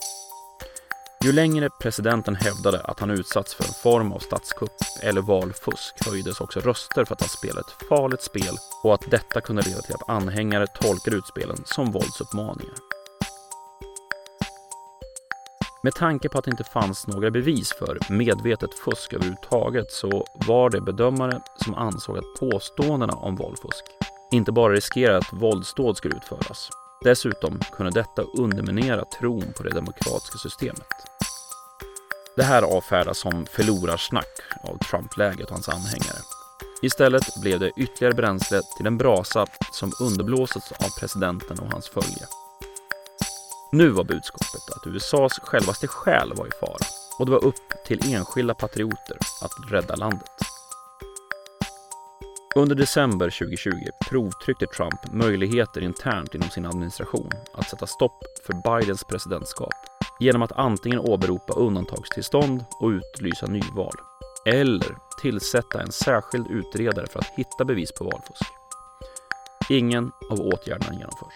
Ju 1.26 1.32
längre 1.32 1.70
presidenten 1.70 2.36
hävdade 2.36 2.80
att 2.80 3.00
han 3.00 3.12
utsatts 3.12 3.56
för 3.56 3.64
en 3.64 3.74
form 3.84 4.12
av 4.12 4.20
statskupp 4.20 4.72
eller 5.04 5.22
valfusk 5.22 5.96
höjdes 6.06 6.42
också 6.42 6.60
röster 6.60 7.06
för 7.06 7.14
att 7.14 7.22
han 7.22 7.30
spelade 7.30 7.60
ett 7.60 7.88
farligt 7.90 8.22
spel 8.22 8.56
och 8.84 8.94
att 8.94 9.12
detta 9.12 9.42
kunde 9.42 9.62
leda 9.62 9.82
till 9.82 9.96
att 9.96 10.10
anhängare 10.10 10.68
tolkar 10.68 11.16
utspelen 11.16 11.58
som 11.66 11.92
våldsuppmaningar. 11.92 12.76
Med 15.84 15.94
tanke 15.94 16.30
på 16.30 16.38
att 16.38 16.46
det 16.46 16.52
inte 16.52 16.64
fanns 16.64 17.08
några 17.08 17.32
bevis 17.32 17.74
för 17.74 17.98
medvetet 18.10 18.74
fusk 18.74 19.14
överhuvudtaget 19.14 19.92
så 19.92 20.26
var 20.48 20.70
det 20.70 20.82
bedömare 20.82 21.42
som 21.58 21.76
ansåg 21.76 22.18
att 22.18 22.40
påståendena 22.40 23.14
om 23.14 23.36
valfusk 23.36 23.86
inte 24.32 24.52
bara 24.52 24.74
riskerade 24.74 25.18
att 25.18 25.34
våldsdåd 25.34 25.98
skulle 25.98 26.16
utföras. 26.16 26.70
Dessutom 27.06 27.60
kunde 27.72 27.92
detta 27.92 28.22
underminera 28.22 29.06
tron 29.06 29.54
på 29.58 29.64
det 29.64 29.70
demokratiska 29.70 30.38
systemet. 30.38 30.88
Det 32.36 32.44
här 32.44 32.62
avfärdas 32.62 33.18
som 33.18 33.46
förlorarsnack 33.46 34.40
av 34.64 34.78
Trump-läget 34.78 35.46
och 35.46 35.52
hans 35.52 35.70
anhängare. 35.70 36.22
Istället 36.82 37.42
blev 37.42 37.60
det 37.60 37.72
ytterligare 37.78 38.14
bränsle 38.14 38.62
till 38.78 38.88
en 38.88 38.98
brasa 38.98 39.46
som 39.72 39.92
underblåsits 40.02 40.72
av 40.72 41.00
presidenten 41.00 41.60
och 41.60 41.72
hans 41.72 41.90
följe. 41.90 42.28
Nu 43.72 43.90
var 43.90 44.04
budskapet 44.04 44.76
att 44.76 44.88
USAs 44.88 45.40
självaste 45.40 45.88
själ 45.88 46.34
var 46.36 46.48
i 46.48 46.52
fara 46.60 46.86
och 47.20 47.26
det 47.26 47.32
var 47.32 47.46
upp 47.46 47.86
till 47.86 48.14
enskilda 48.14 48.54
patrioter 48.54 49.18
att 49.42 49.72
rädda 49.72 49.96
landet. 49.96 50.45
Under 52.58 52.76
december 52.76 53.30
2020 53.30 53.72
provtryckte 54.10 54.68
Trump 54.68 55.14
möjligheter 55.14 55.82
internt 55.82 56.36
inom 56.36 56.50
sin 56.50 56.66
administration 56.66 57.30
att 57.54 57.70
sätta 57.70 57.88
stopp 57.88 58.24
för 58.46 58.54
Bidens 58.54 59.04
presidentskap 59.04 59.74
genom 60.20 60.42
att 60.42 60.52
antingen 60.52 61.00
åberopa 61.00 61.54
undantagstillstånd 61.54 62.66
och 62.80 62.90
utlysa 62.90 63.46
nyval 63.46 63.94
eller 64.46 64.98
tillsätta 65.22 65.82
en 65.82 65.92
särskild 65.92 66.48
utredare 66.48 67.08
för 67.08 67.20
att 67.20 67.34
hitta 67.38 67.66
bevis 67.66 67.92
på 67.92 68.04
valfusk. 68.04 68.52
Ingen 69.70 70.12
av 70.30 70.40
åtgärderna 70.40 70.94
genomförs. 70.94 71.34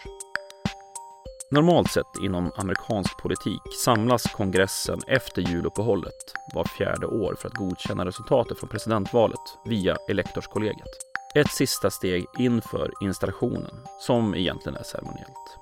Normalt 1.51 1.91
sett 1.91 2.23
inom 2.23 2.51
amerikansk 2.55 3.17
politik 3.17 3.61
samlas 3.83 4.23
kongressen 4.23 4.99
efter 5.07 5.41
juluppehållet 5.41 6.33
var 6.53 6.63
fjärde 6.63 7.07
år 7.07 7.35
för 7.39 7.47
att 7.47 7.53
godkänna 7.53 8.05
resultatet 8.05 8.59
från 8.59 8.69
presidentvalet 8.69 9.39
via 9.65 9.97
elektorskollegiet. 10.09 11.08
Ett 11.35 11.51
sista 11.51 11.89
steg 11.89 12.25
inför 12.37 12.91
installationen, 13.01 13.87
som 13.99 14.35
egentligen 14.35 14.77
är 14.77 14.83
ceremoniellt. 14.83 15.57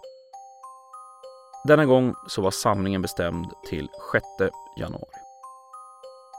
Denna 1.63 1.85
gång 1.85 2.15
så 2.27 2.41
var 2.41 2.51
samlingen 2.51 3.01
bestämd 3.01 3.51
till 3.69 3.89
6 4.11 4.25
januari. 4.77 5.19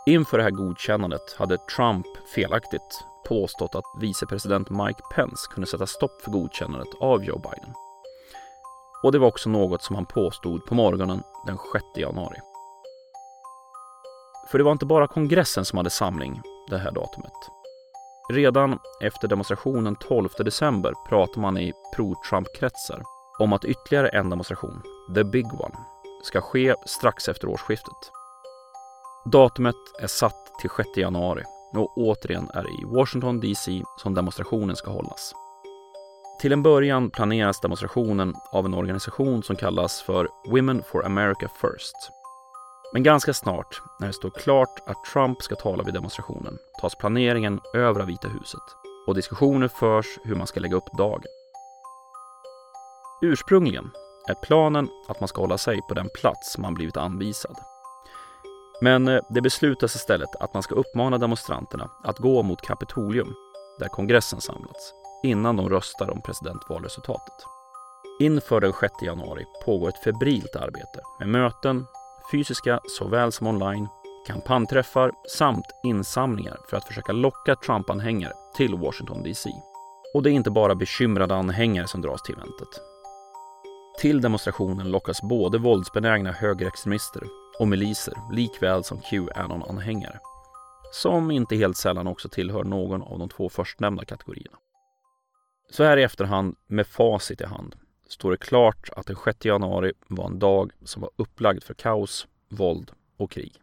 Inför 0.06 0.38
det 0.38 0.44
här 0.44 0.50
godkännandet 0.50 1.32
hade 1.38 1.58
Trump 1.58 2.06
felaktigt 2.34 3.04
påstått 3.24 3.74
att 3.74 3.84
vicepresident 4.00 4.70
Mike 4.70 5.02
Pence 5.14 5.50
kunde 5.50 5.66
sätta 5.66 5.86
stopp 5.86 6.22
för 6.22 6.30
godkännandet 6.30 6.94
av 7.00 7.24
Joe 7.24 7.38
Biden. 7.38 7.74
Och 9.02 9.12
det 9.12 9.18
var 9.18 9.28
också 9.28 9.50
något 9.50 9.82
som 9.82 9.96
han 9.96 10.06
påstod 10.06 10.66
på 10.66 10.74
morgonen 10.74 11.22
den 11.46 11.58
6 11.72 11.84
januari. 11.96 12.38
För 14.50 14.58
det 14.58 14.64
var 14.64 14.72
inte 14.72 14.86
bara 14.86 15.08
kongressen 15.08 15.64
som 15.64 15.76
hade 15.76 15.90
samling 15.90 16.42
det 16.70 16.78
här 16.78 16.92
datumet. 16.92 17.57
Redan 18.30 18.78
efter 19.00 19.28
demonstrationen 19.28 19.96
12 19.96 20.28
december 20.38 20.92
pratar 21.08 21.40
man 21.40 21.58
i 21.58 21.72
pro-Trump-kretsar 21.96 23.02
om 23.38 23.52
att 23.52 23.64
ytterligare 23.64 24.08
en 24.08 24.30
demonstration, 24.30 24.82
the 25.14 25.24
big 25.24 25.46
one, 25.46 25.74
ska 26.22 26.40
ske 26.40 26.74
strax 26.86 27.28
efter 27.28 27.48
årsskiftet. 27.48 28.12
Datumet 29.24 29.74
är 30.00 30.06
satt 30.06 30.58
till 30.60 30.70
6 30.70 30.88
januari 30.96 31.42
och 31.74 31.98
återigen 31.98 32.50
är 32.54 32.62
det 32.62 32.68
i 32.68 32.84
Washington 32.84 33.40
DC 33.40 33.82
som 33.98 34.14
demonstrationen 34.14 34.76
ska 34.76 34.90
hållas. 34.90 35.32
Till 36.40 36.52
en 36.52 36.62
början 36.62 37.10
planeras 37.10 37.60
demonstrationen 37.60 38.34
av 38.52 38.66
en 38.66 38.74
organisation 38.74 39.42
som 39.42 39.56
kallas 39.56 40.02
för 40.02 40.28
Women 40.50 40.82
for 40.82 41.06
America 41.06 41.48
First. 41.60 42.17
Men 42.92 43.02
ganska 43.02 43.34
snart, 43.34 43.82
när 44.00 44.06
det 44.06 44.12
står 44.12 44.30
klart 44.30 44.82
att 44.86 45.04
Trump 45.04 45.42
ska 45.42 45.54
tala 45.54 45.82
vid 45.82 45.94
demonstrationen, 45.94 46.58
tas 46.80 46.94
planeringen 46.94 47.60
över 47.74 48.00
av 48.00 48.06
Vita 48.06 48.28
huset 48.28 48.62
och 49.06 49.14
diskussioner 49.14 49.68
förs 49.68 50.06
hur 50.24 50.34
man 50.34 50.46
ska 50.46 50.60
lägga 50.60 50.76
upp 50.76 50.92
dagen. 50.98 51.22
Ursprungligen 53.22 53.90
är 54.28 54.34
planen 54.34 54.88
att 55.08 55.20
man 55.20 55.28
ska 55.28 55.40
hålla 55.40 55.58
sig 55.58 55.80
på 55.88 55.94
den 55.94 56.08
plats 56.14 56.58
man 56.58 56.74
blivit 56.74 56.96
anvisad. 56.96 57.56
Men 58.80 59.08
eh, 59.08 59.20
det 59.28 59.40
beslutas 59.40 59.96
istället 59.96 60.36
att 60.40 60.54
man 60.54 60.62
ska 60.62 60.74
uppmana 60.74 61.18
demonstranterna 61.18 61.90
att 62.04 62.18
gå 62.18 62.42
mot 62.42 62.62
Kapitolium, 62.62 63.34
där 63.78 63.88
kongressen 63.88 64.40
samlats, 64.40 64.94
innan 65.22 65.56
de 65.56 65.68
röstar 65.68 66.10
om 66.10 66.22
presidentvalresultatet. 66.22 67.34
Inför 68.20 68.60
den 68.60 68.72
6 68.72 68.92
januari 69.02 69.44
pågår 69.64 69.88
ett 69.88 70.04
febrilt 70.04 70.56
arbete 70.56 71.00
med 71.18 71.28
möten, 71.28 71.86
fysiska 72.32 72.80
såväl 72.98 73.32
som 73.32 73.46
online, 73.46 73.88
kampanjträffar 74.26 75.12
samt 75.28 75.66
insamlingar 75.84 76.56
för 76.70 76.76
att 76.76 76.84
försöka 76.84 77.12
locka 77.12 77.56
Trump-anhängare 77.56 78.32
till 78.56 78.74
Washington 78.74 79.22
DC. 79.22 79.50
Och 80.14 80.22
det 80.22 80.30
är 80.30 80.32
inte 80.32 80.50
bara 80.50 80.74
bekymrade 80.74 81.34
anhängare 81.34 81.86
som 81.86 82.02
dras 82.02 82.22
till 82.22 82.34
eventet. 82.34 82.68
Till 84.00 84.20
demonstrationen 84.20 84.90
lockas 84.90 85.22
både 85.22 85.58
våldsbenägna 85.58 86.32
högerextremister 86.32 87.22
och 87.58 87.68
miliser 87.68 88.14
likväl 88.32 88.84
som 88.84 89.00
Qanon-anhängare. 89.00 90.18
Som 90.92 91.30
inte 91.30 91.56
helt 91.56 91.76
sällan 91.76 92.06
också 92.06 92.28
tillhör 92.28 92.64
någon 92.64 93.02
av 93.02 93.18
de 93.18 93.28
två 93.28 93.48
förstnämnda 93.48 94.04
kategorierna. 94.04 94.58
Så 95.70 95.84
här 95.84 95.96
i 95.96 96.02
efterhand, 96.02 96.56
med 96.66 96.86
facit 96.86 97.40
i 97.40 97.44
hand, 97.44 97.74
står 98.08 98.30
det 98.30 98.36
klart 98.36 98.90
att 98.96 99.06
den 99.06 99.16
6 99.24 99.44
januari 99.44 99.92
var 100.08 100.26
en 100.26 100.38
dag 100.38 100.72
som 100.84 101.02
var 101.02 101.10
upplagd 101.16 101.62
för 101.62 101.74
kaos, 101.74 102.26
våld 102.48 102.90
och 103.16 103.30
krig. 103.30 103.62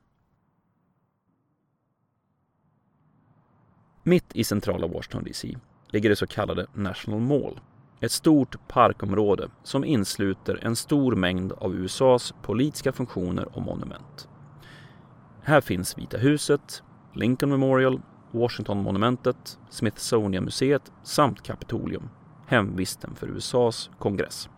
Mitt 4.04 4.36
i 4.36 4.44
centrala 4.44 4.88
Washington 4.88 5.24
DC 5.24 5.58
ligger 5.90 6.10
det 6.10 6.16
så 6.16 6.28
kallade 6.28 6.68
National 6.74 7.20
Mall. 7.20 7.60
Ett 8.00 8.12
stort 8.12 8.68
parkområde 8.68 9.50
som 9.64 9.84
insluter 9.84 10.60
en 10.62 10.76
stor 10.76 11.16
mängd 11.16 11.52
av 11.52 11.76
USAs 11.76 12.34
politiska 12.42 12.92
funktioner 12.92 13.56
och 13.56 13.62
monument. 13.62 14.30
Här 15.42 15.62
finns 15.62 15.98
Vita 15.98 16.18
huset, 16.18 16.84
Lincoln 17.14 17.50
Memorial, 17.50 18.02
Washington-monumentet, 18.32 19.60
Smithsonian-museet 19.70 20.92
samt 21.04 21.44
Kapitolium, 21.44 22.10
hemvisten 22.48 23.16
för 23.16 23.28
USAs 23.28 23.90
kongress. 24.00 24.50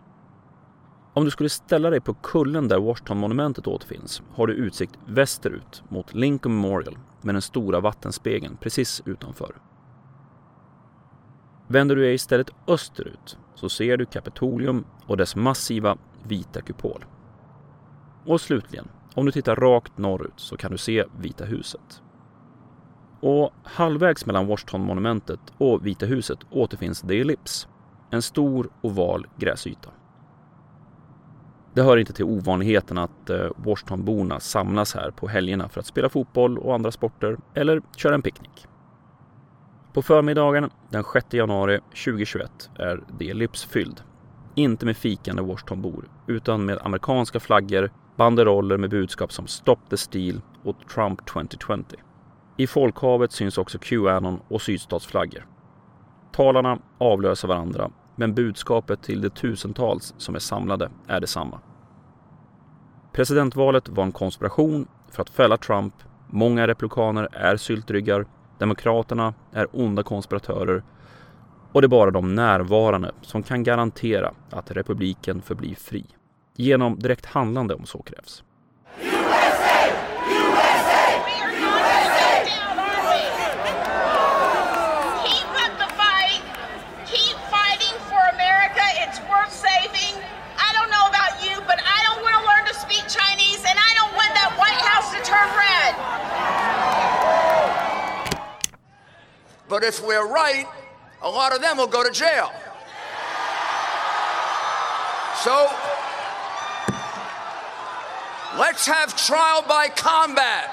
Om 1.14 1.24
du 1.24 1.30
skulle 1.30 1.48
ställa 1.48 1.90
dig 1.90 2.00
på 2.00 2.14
kullen 2.14 2.68
där 2.68 2.78
Washington-monumentet 2.78 3.66
återfinns 3.66 4.22
har 4.34 4.46
du 4.46 4.52
utsikt 4.54 4.98
västerut 5.06 5.82
mot 5.88 6.14
Lincoln 6.14 6.54
Memorial 6.54 6.98
med 7.22 7.34
den 7.34 7.42
stora 7.42 7.80
vattenspegeln 7.80 8.56
precis 8.60 9.02
utanför. 9.04 9.56
Vänder 11.68 11.96
du 11.96 12.02
dig 12.02 12.14
istället 12.14 12.50
österut 12.66 13.38
så 13.54 13.68
ser 13.68 13.96
du 13.96 14.06
Kapitolium 14.06 14.84
och 15.06 15.16
dess 15.16 15.36
massiva 15.36 15.96
vita 16.22 16.60
kupol. 16.60 17.04
Och 18.24 18.40
slutligen, 18.40 18.88
om 19.14 19.26
du 19.26 19.32
tittar 19.32 19.56
rakt 19.56 19.98
norrut 19.98 20.40
så 20.40 20.56
kan 20.56 20.70
du 20.70 20.78
se 20.78 21.04
Vita 21.18 21.44
huset. 21.44 22.02
Och 23.20 23.52
halvvägs 23.62 24.26
mellan 24.26 24.46
Washington-monumentet 24.46 25.40
och 25.58 25.86
Vita 25.86 26.06
huset 26.06 26.38
återfinns 26.50 27.00
The 27.00 27.20
Ellipse, 27.20 27.68
en 28.10 28.22
stor 28.22 28.68
oval 28.82 29.26
gräsyta. 29.36 29.90
Det 31.74 31.82
hör 31.82 31.96
inte 31.96 32.12
till 32.12 32.24
ovanligheten 32.24 32.98
att 32.98 33.30
eh, 33.30 33.46
Washingtonborna 33.56 34.40
samlas 34.40 34.94
här 34.94 35.10
på 35.10 35.28
helgerna 35.28 35.68
för 35.68 35.80
att 35.80 35.86
spela 35.86 36.08
fotboll 36.08 36.58
och 36.58 36.74
andra 36.74 36.90
sporter 36.90 37.36
eller 37.54 37.82
köra 37.96 38.14
en 38.14 38.22
picknick. 38.22 38.66
På 39.92 40.02
förmiddagen 40.02 40.70
den 40.90 41.04
6 41.12 41.26
januari 41.30 41.80
2021 42.04 42.70
är 42.74 43.00
det 43.18 43.30
Ellipse 43.30 43.68
fylld. 43.68 44.02
Inte 44.54 44.86
med 44.86 44.96
fikande 44.96 45.42
Washingtonbor 45.42 46.08
utan 46.26 46.64
med 46.64 46.78
amerikanska 46.82 47.40
flaggor, 47.40 47.90
banderoller 48.16 48.76
med 48.76 48.90
budskap 48.90 49.32
som 49.32 49.46
Stop 49.46 49.78
the 49.90 49.96
Steal 49.96 50.40
och 50.64 50.76
Trump 50.94 51.26
2020. 51.26 51.84
I 52.56 52.66
folkhavet 52.66 53.32
syns 53.32 53.58
också 53.58 53.78
Qanon 53.78 54.40
och 54.48 54.62
sydstatsflaggor. 54.62 55.46
Talarna 56.32 56.78
avlöser 56.98 57.48
varandra 57.48 57.90
men 58.16 58.34
budskapet 58.34 59.02
till 59.02 59.20
de 59.20 59.30
tusentals 59.30 60.14
som 60.18 60.34
är 60.34 60.38
samlade 60.38 60.90
är 61.06 61.20
detsamma. 61.20 61.60
Presidentvalet 63.12 63.88
var 63.88 64.04
en 64.04 64.12
konspiration 64.12 64.86
för 65.10 65.22
att 65.22 65.30
fälla 65.30 65.56
Trump. 65.56 65.94
Många 66.26 66.66
republikaner 66.66 67.28
är 67.32 67.56
syltryggar. 67.56 68.26
Demokraterna 68.58 69.34
är 69.52 69.66
onda 69.72 70.02
konspiratörer. 70.02 70.82
Och 71.72 71.82
det 71.82 71.86
är 71.86 71.88
bara 71.88 72.10
de 72.10 72.34
närvarande 72.34 73.12
som 73.22 73.42
kan 73.42 73.62
garantera 73.62 74.32
att 74.50 74.70
republiken 74.70 75.42
förblir 75.42 75.74
fri. 75.74 76.06
Genom 76.56 76.98
direkt 76.98 77.26
handlande 77.26 77.74
om 77.74 77.86
så 77.86 78.02
krävs. 78.02 78.44
But 99.78 99.88
if 99.88 100.02
we're 100.02 100.26
right, 100.26 100.66
a 101.22 101.30
lot 101.30 101.56
of 101.56 101.62
them 101.62 101.76
will 101.76 101.86
go 101.86 102.02
to 102.02 102.10
jail. 102.12 102.48
So 105.44 105.54
let's 108.58 108.86
have 108.88 109.16
trial 109.16 109.62
by 109.62 109.88
combat. 110.02 110.70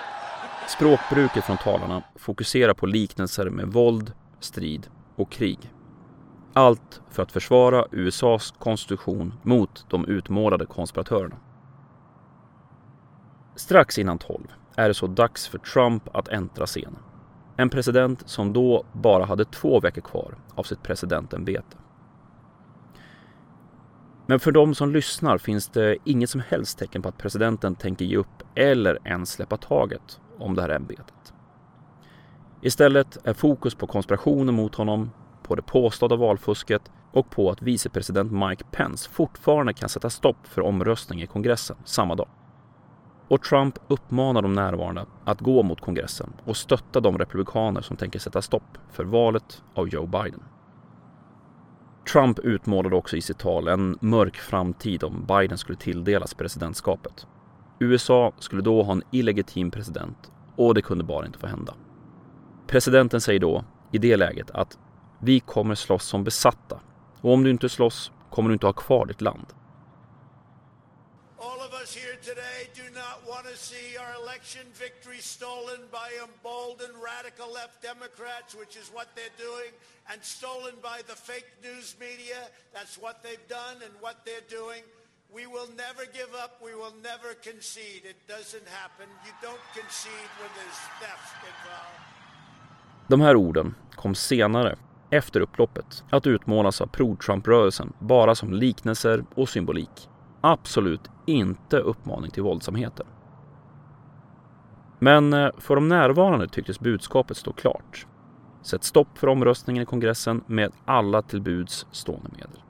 Språkbruket 0.68 1.44
från 1.44 1.58
talarna 1.58 2.04
fokuserar 2.16 2.74
på 2.74 2.86
liknelser 2.86 3.50
med 3.50 3.68
våld, 3.68 4.14
strid 4.40 4.88
och 5.16 5.32
krig. 5.32 5.74
Allt 6.54 7.02
för 7.12 7.24
att 7.24 7.32
försvara 7.32 7.86
USAs 7.92 8.54
konstitution 8.60 9.34
mot 9.44 9.86
de 9.90 10.06
utmålade 10.06 10.66
konspiratörerna. 10.66 11.36
Strax 13.56 13.98
innan 13.98 14.18
12 14.18 14.48
är 14.76 14.88
det 14.88 14.94
så 14.94 15.08
dags 15.08 15.48
för 15.48 15.58
Trump 15.58 16.16
att 16.16 16.28
äntra 16.28 16.66
scenen. 16.66 17.00
En 17.58 17.70
president 17.70 18.30
som 18.30 18.54
då 18.54 18.86
bara 18.94 19.26
hade 19.26 19.46
två 19.46 19.80
veckor 19.80 20.02
kvar 20.02 20.36
av 20.56 20.64
sitt 20.64 20.84
presidentämbete. 20.84 21.78
Men 24.28 24.40
för 24.40 24.52
de 24.52 24.76
som 24.76 24.92
lyssnar 24.92 25.38
finns 25.38 25.68
det 25.68 25.98
inget 26.04 26.30
som 26.30 26.42
helst 26.48 26.80
tecken 26.80 27.02
på 27.02 27.10
att 27.10 27.18
presidenten 27.18 27.76
tänker 27.76 28.06
ge 28.06 28.18
upp 28.18 28.44
eller 28.56 29.08
ens 29.08 29.32
släppa 29.32 29.58
taget 29.58 30.20
om 30.40 30.56
det 30.56 30.62
här 30.62 30.70
ämbetet. 30.70 31.34
Istället 32.62 33.28
är 33.28 33.34
fokus 33.34 33.76
på 33.76 33.88
konspirationen 33.88 34.56
mot 34.56 34.76
honom, 34.76 35.12
på 35.44 35.56
det 35.56 35.62
påstådda 35.62 36.16
valfusket 36.16 36.92
och 37.12 37.30
på 37.30 37.52
att 37.52 37.62
vicepresident 37.62 38.32
Mike 38.32 38.64
Pence 38.72 39.10
fortfarande 39.10 39.74
kan 39.74 39.90
sätta 39.90 40.10
stopp 40.10 40.48
för 40.48 40.62
omröstning 40.62 41.22
i 41.22 41.28
kongressen 41.28 41.78
samma 41.86 42.16
dag. 42.16 42.28
Och 43.28 43.44
Trump 43.44 43.80
uppmanar 43.88 44.42
de 44.42 44.54
närvarande 44.54 45.06
att 45.26 45.42
gå 45.42 45.64
mot 45.64 45.82
kongressen 45.82 46.34
och 46.46 46.58
stötta 46.58 47.00
de 47.00 47.18
republikaner 47.18 47.82
som 47.82 47.98
tänker 47.98 48.20
sätta 48.20 48.42
stopp 48.42 48.78
för 48.92 49.04
valet 49.04 49.64
av 49.74 49.90
Joe 49.90 50.06
Biden. 50.06 50.44
Trump 52.12 52.40
utmålade 52.40 52.96
också 52.96 53.18
i 53.18 53.22
sitt 53.22 53.38
tal 53.38 53.68
en 53.68 53.98
mörk 54.02 54.38
framtid 54.38 55.04
om 55.04 55.26
Biden 55.28 55.58
skulle 55.58 55.78
tilldelas 55.78 56.34
presidentskapet. 56.34 57.28
USA 57.80 58.32
skulle 58.40 58.62
då 58.62 58.84
ha 58.84 58.92
en 58.92 59.04
illegitim 59.12 59.72
president 59.72 60.32
och 60.56 60.74
det 60.74 60.82
kunde 60.82 61.04
bara 61.04 61.26
inte 61.26 61.40
få 61.40 61.48
hända. 61.48 61.74
Presidenten 62.68 63.22
säger 63.22 63.40
då, 63.40 63.64
i 63.92 63.98
det 63.98 64.18
läget, 64.18 64.52
att 64.52 64.78
vi 65.20 65.40
kommer 65.40 65.76
slåss 65.76 66.06
som 66.06 66.24
besatta 66.24 66.80
och 67.22 67.34
om 67.34 67.44
du 67.44 67.50
inte 67.50 67.70
slåss 67.70 68.12
kommer 68.30 68.50
du 68.50 68.54
inte 68.54 68.66
ha 68.66 68.74
kvar 68.74 69.06
ditt 69.06 69.22
land. 69.22 69.46
Election 74.36 74.68
victory 74.74 75.20
stolen 75.20 75.82
by 75.92 76.10
emboldened 76.28 76.98
radical 77.02 77.48
left 77.54 77.82
Democrats, 77.82 78.54
which 78.54 78.76
is 78.76 78.92
what 78.94 79.08
they're 79.16 79.38
doing, 79.50 79.72
and 80.12 80.22
stolen 80.22 80.76
by 80.84 81.00
the 81.08 81.16
fake 81.16 81.52
news 81.64 81.96
media. 82.00 82.40
That's 82.74 82.98
what 83.04 83.16
they've 83.24 83.48
done 83.48 83.78
and 83.86 83.94
what 84.02 84.18
they're 84.26 84.50
doing. 84.60 84.84
We 85.38 85.46
will 85.54 85.70
never 85.86 86.04
give 86.20 86.32
up. 86.44 86.54
We 86.68 86.74
will 86.82 86.96
never 87.12 87.30
concede. 87.50 88.02
It 88.14 88.20
doesn't 88.36 88.68
happen. 88.82 89.08
You 89.26 89.34
don't 89.48 89.66
concede 89.80 90.30
when 90.42 90.52
there's 90.58 90.82
theft 91.00 91.38
involved. 91.52 92.02
De 93.08 93.22
här 93.22 93.36
orden 93.36 93.76
kom 93.96 94.16
senare, 94.16 94.78
efter 95.12 95.40
upploppet, 95.40 96.04
att 96.12 96.28
utmålas 96.28 96.82
av 96.82 96.88
pro-Trump-rörelsen 96.88 97.94
bara 98.00 98.36
som 98.36 98.54
liknelser 98.54 99.26
och 99.36 99.50
symbolik. 99.50 100.10
Absolut 100.42 101.02
inte 101.26 101.78
uppmaning 101.78 102.32
till 102.32 102.44
våldsamheter. 102.44 103.15
Men 105.00 105.34
eh, 105.34 105.50
för 105.58 105.76
de 105.76 105.88
närvarande 105.88 106.48
tycktes 106.48 106.80
budskapet 106.80 107.38
stå 107.38 107.54
klart. 107.54 108.08
Sätt 108.62 108.84
stopp 108.84 109.18
för 109.18 109.28
omröstningen 109.28 109.84
i 109.84 109.86
kongressen 109.86 110.44
med 110.48 110.72
alla 110.86 111.22
till 111.22 111.42
buds 111.42 111.88
stående 111.92 112.30
medel. 112.32 112.62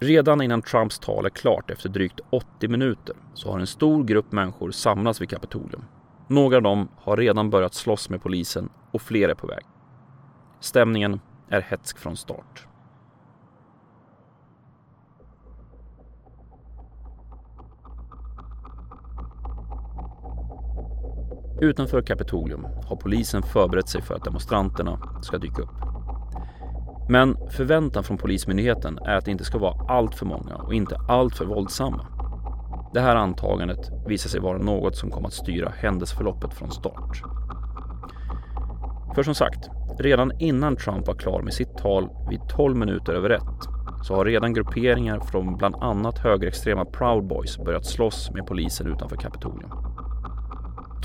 Redan 0.00 0.42
innan 0.42 0.62
Trumps 0.62 0.98
tal 0.98 1.26
är 1.26 1.30
klart 1.30 1.70
efter 1.70 1.88
drygt 1.88 2.20
80 2.30 2.68
minuter 2.68 3.16
så 3.34 3.52
har 3.52 3.58
en 3.58 3.66
stor 3.66 4.04
grupp 4.04 4.32
människor 4.32 4.70
samlats 4.70 5.20
vid 5.20 5.30
Kapitolium. 5.30 5.84
Några 6.28 6.56
av 6.56 6.62
dem 6.62 6.88
har 6.96 7.16
redan 7.16 7.50
börjat 7.50 7.74
slåss 7.74 8.10
med 8.10 8.22
polisen 8.22 8.68
och 8.90 9.02
fler 9.02 9.28
är 9.28 9.34
på 9.34 9.46
väg. 9.46 9.64
Stämningen 10.60 11.20
är 11.48 11.60
hetsk 11.60 11.98
från 11.98 12.16
start. 12.16 12.67
Utanför 21.60 22.02
Kapitolium 22.02 22.66
har 22.84 22.96
polisen 22.96 23.42
förberett 23.42 23.88
sig 23.88 24.02
för 24.02 24.14
att 24.14 24.24
demonstranterna 24.24 24.98
ska 25.22 25.38
dyka 25.38 25.62
upp. 25.62 25.88
Men 27.08 27.36
förväntan 27.50 28.04
från 28.04 28.18
Polismyndigheten 28.18 28.98
är 28.98 29.16
att 29.16 29.24
det 29.24 29.30
inte 29.30 29.44
ska 29.44 29.58
vara 29.58 29.84
allt 29.88 30.14
för 30.14 30.26
många 30.26 30.54
och 30.54 30.74
inte 30.74 30.96
allt 31.08 31.36
för 31.36 31.44
våldsamma. 31.44 32.06
Det 32.94 33.00
här 33.00 33.16
antagandet 33.16 33.90
visar 34.06 34.30
sig 34.30 34.40
vara 34.40 34.58
något 34.58 34.96
som 34.96 35.10
kommer 35.10 35.28
att 35.28 35.34
styra 35.34 35.72
händelseförloppet 35.76 36.54
från 36.54 36.70
start. 36.70 37.22
För 39.14 39.22
som 39.22 39.34
sagt, 39.34 39.68
redan 39.98 40.32
innan 40.40 40.76
Trump 40.76 41.06
var 41.06 41.14
klar 41.14 41.42
med 41.42 41.54
sitt 41.54 41.76
tal 41.78 42.08
vid 42.30 42.40
12 42.48 42.76
minuter 42.76 43.12
över 43.12 43.30
ett 43.30 43.68
så 44.02 44.14
har 44.14 44.24
redan 44.24 44.54
grupperingar 44.54 45.20
från 45.20 45.56
bland 45.56 45.74
annat 45.74 46.18
högerextrema 46.18 46.84
Proud 46.84 47.24
Boys 47.24 47.58
börjat 47.58 47.86
slåss 47.86 48.30
med 48.30 48.46
polisen 48.46 48.86
utanför 48.86 49.16
Kapitolium. 49.16 49.87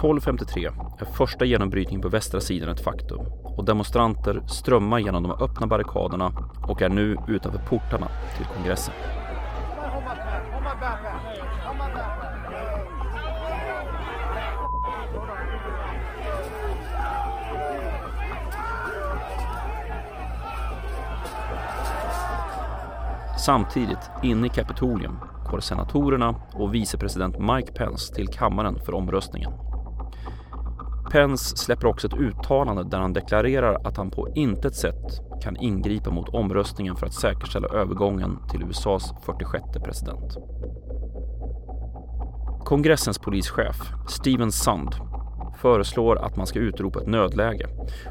12.53 0.04 1.02
är 1.02 1.06
första 1.06 1.46
genombrytningen 1.46 2.02
på 2.02 2.10
västra 2.10 2.42
sidan 2.42 2.70
ett 2.70 2.84
faktum 2.84 3.20
och 3.44 3.66
demonstranter 3.66 4.44
strömmar 4.48 5.00
genom 5.00 5.24
de 5.24 5.32
öppna 5.32 5.68
barrikaderna 5.68 6.32
och 6.68 6.82
är 6.82 6.90
nu 6.90 7.18
utanför 7.28 7.60
portarna 7.60 8.08
till 8.38 8.46
kongressen. 8.46 8.94
Samtidigt, 23.38 24.10
inne 24.24 24.48
i 24.48 24.50
Kapitolium, 24.50 25.20
går 25.52 25.60
senatorerna 25.60 26.36
och 26.54 26.76
vicepresident 26.76 27.40
Mike 27.40 27.72
Pence 27.72 28.14
till 28.14 28.28
kammaren 28.28 28.80
för 28.86 28.94
omröstningen. 28.94 29.54
Pence 31.14 31.58
släpper 31.58 31.88
också 31.88 32.08
ett 32.08 32.14
uttalande 32.14 32.84
där 32.84 33.00
han 33.00 33.14
deklarerar 33.14 33.88
att 33.88 33.98
han 33.98 34.12
på 34.12 34.30
intet 34.36 34.76
sätt 34.76 35.22
kan 35.44 35.58
ingripa 35.58 36.10
mot 36.12 36.30
omröstningen 36.30 36.96
för 36.96 37.06
att 37.06 37.14
säkerställa 37.14 37.68
övergången 37.68 38.38
till 38.52 38.64
USAs 38.64 39.14
46 39.26 39.64
president. 39.84 40.38
Kongressens 42.66 43.20
polischef, 43.20 43.92
Steven 44.08 44.52
Sund, 44.52 44.96
föreslår 45.62 46.26
att 46.26 46.36
man 46.36 46.48
ska 46.48 46.60
utropa 46.60 47.02
ett 47.02 47.08
nödläge 47.08 47.68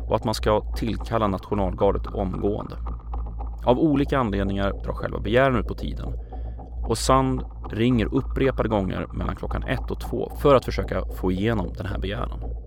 och 0.08 0.16
att 0.16 0.24
man 0.24 0.34
ska 0.34 0.60
tillkalla 0.76 1.26
nationalgardet 1.26 2.06
omgående. 2.06 2.76
Av 3.64 3.78
olika 3.78 4.18
anledningar 4.18 4.72
drar 4.84 4.92
själva 4.92 5.20
begäran 5.20 5.56
ut 5.56 5.68
på 5.68 5.74
tiden 5.74 6.12
och 6.88 6.98
Sand 6.98 7.42
ringer 7.70 8.14
upprepade 8.14 8.68
gånger 8.68 9.06
mellan 9.12 9.36
klockan 9.36 9.62
ett 9.62 9.90
och 9.90 10.00
två 10.00 10.32
för 10.36 10.54
att 10.54 10.64
försöka 10.64 11.04
få 11.20 11.32
igenom 11.32 11.72
den 11.76 11.86
här 11.86 11.98
begäran. 11.98 12.61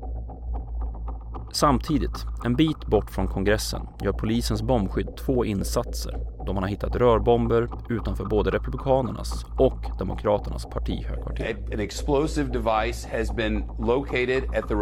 Samtidigt, 1.56 2.26
en 2.46 2.56
bit 2.56 2.86
bort 2.88 3.12
från 3.12 3.28
kongressen, 3.28 3.88
gör 4.04 4.12
polisens 4.12 4.62
bombskydd 4.62 5.18
två 5.18 5.46
insatser 5.46 6.20
då 6.46 6.54
man 6.54 6.64
har 6.64 6.70
hittat 6.70 6.96
rörbomber 6.96 7.70
utanför 7.90 8.26
både 8.26 8.52
Republikanernas 8.52 9.46
och 9.58 9.78
Demokraternas 10.00 10.66
partihögkvarter. 10.66 11.58
An 11.74 11.80
explosive 11.80 12.50
device 12.52 13.08
has 13.12 13.36
been 13.36 13.64
located 13.80 14.44
at 14.56 14.68
the, 14.68 14.76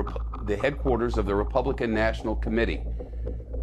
the 0.47 0.55
headquarters 0.67 1.17
of 1.17 1.25
the 1.25 1.33
Republican 1.33 1.93
National 1.93 2.35
Committee. 2.43 2.81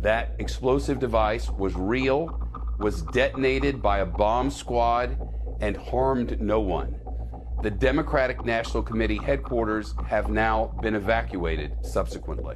That 0.02 0.24
explosive 0.38 1.00
device 1.00 1.50
was 1.58 1.72
real, 1.76 2.28
was 2.78 3.02
detonated 3.14 3.74
by 3.74 4.00
a 4.00 4.06
bomb 4.06 4.50
squad, 4.50 5.08
and 5.60 5.76
harmed 5.76 6.40
no 6.40 6.60
one. 6.60 6.99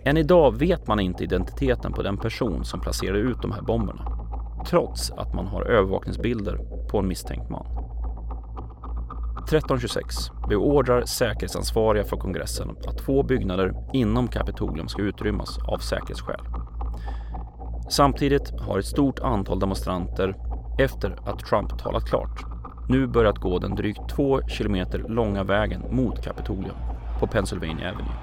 Än 0.05 0.17
idag 0.17 0.59
vet 0.59 0.87
man 0.87 1.01
inte 1.01 1.25
identiteten 1.25 1.93
på 1.93 2.03
den 2.03 2.17
person 2.17 2.65
som 2.65 2.81
placerade 2.81 3.19
ut 3.19 3.43
de 3.43 3.53
här 3.53 3.63
bomberna. 3.63 4.07
Trots 4.67 5.11
att 5.11 5.35
man 5.35 5.47
har 5.47 5.63
övervakningsbilder 5.63 6.59
på 6.91 6.99
en 6.99 7.09
misstänkt 7.09 7.51
man. 7.51 7.67
1326 9.45 10.17
beordrar 10.49 11.05
säkerhetsansvariga 11.05 12.05
för 12.05 12.17
kongressen 12.17 12.77
att 12.87 12.99
två 12.99 13.23
byggnader 13.23 13.75
inom 13.93 14.29
Kapitolium 14.29 14.89
ska 14.89 15.03
utrymmas 15.03 15.59
av 15.59 15.79
säkerhetsskäl. 15.79 16.41
Samtidigt 17.91 18.61
har 18.61 18.79
ett 18.79 18.87
stort 18.87 19.19
antal 19.19 19.61
demonstranter 19.61 20.37
efter 20.79 21.17
att 21.25 21.39
Trump 21.39 21.79
talat 21.79 22.05
klart 22.05 22.54
nu 22.89 23.07
börjat 23.07 23.39
gå 23.39 23.59
den 23.59 23.75
drygt 23.75 24.09
två 24.09 24.43
kilometer 24.49 25.05
långa 25.09 25.45
vägen 25.45 25.83
mot 25.91 26.25
Kapitolium 26.25 26.77
på 27.21 27.27
Pennsylvania 27.27 27.91
Avenue. 27.91 28.15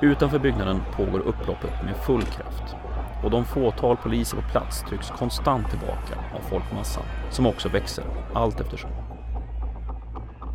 Utanför 0.00 0.38
byggnaden 0.38 0.80
pågår 0.96 1.20
upploppet 1.20 1.84
med 1.84 1.96
full 1.96 2.22
kraft 2.22 2.76
och 3.24 3.30
de 3.30 3.44
fåtal 3.44 3.96
poliser 3.96 4.36
på 4.36 4.42
plats 4.42 4.84
trycks 4.88 5.10
konstant 5.10 5.70
tillbaka 5.70 6.14
av 6.34 6.40
folkmassan 6.40 7.02
som 7.30 7.46
också 7.46 7.68
växer 7.68 8.04
allt 8.34 8.60
eftersom. 8.60 8.90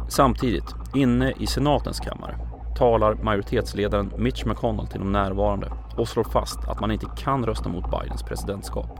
Samtidigt, 0.09 0.75
inne 0.95 1.33
i 1.39 1.47
senatens 1.47 1.99
kammare, 1.99 2.50
talar 2.75 3.13
majoritetsledaren 3.13 4.13
Mitch 4.17 4.45
McConnell 4.45 4.87
till 4.87 4.99
de 4.99 5.11
närvarande 5.11 5.71
och 5.97 6.07
slår 6.07 6.23
fast 6.23 6.59
att 6.67 6.79
man 6.79 6.91
inte 6.91 7.07
kan 7.17 7.45
rösta 7.45 7.69
mot 7.69 7.91
Bidens 7.91 8.23
presidentskap. 8.23 8.99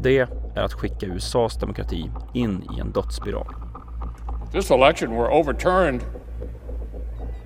Det 0.00 0.18
är 0.54 0.62
att 0.62 0.72
skicka 0.72 1.06
USAs 1.06 1.56
demokrati 1.56 2.10
in 2.34 2.68
i 2.76 2.80
en 2.80 2.92
dödsspiral. 2.92 3.46
This 4.52 4.70
election 4.70 5.10
were 5.10 5.28
overturned 5.28 6.00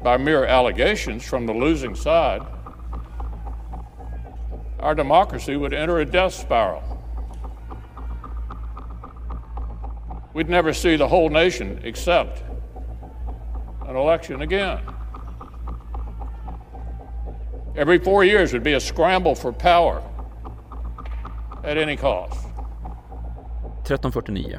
by 0.02 0.18
mere 0.18 0.46
allegations 0.48 1.24
from 1.24 1.46
the 1.46 1.54
losing 1.54 1.94
side, 1.94 2.42
our 4.80 4.94
democracy 4.94 5.56
would 5.56 5.72
enter 5.72 6.00
a 6.00 6.04
death 6.04 6.34
spiral. 6.34 6.82
We'd 10.34 10.48
never 10.48 10.72
see 10.72 10.96
the 10.96 11.06
whole 11.06 11.28
nation 11.28 11.80
accept 11.84 12.42
an 13.86 13.96
election 13.96 14.42
again. 14.42 14.91
Every 17.74 17.98
four 17.98 18.24
years 18.24 18.52
would 18.52 18.64
be 18.64 18.76
a 18.76 18.80
scramble 18.80 19.34
for 19.34 19.52
power 19.52 20.02
at 21.64 21.78
any 21.78 21.96
cost. 21.96 22.46
1349. 23.84 24.58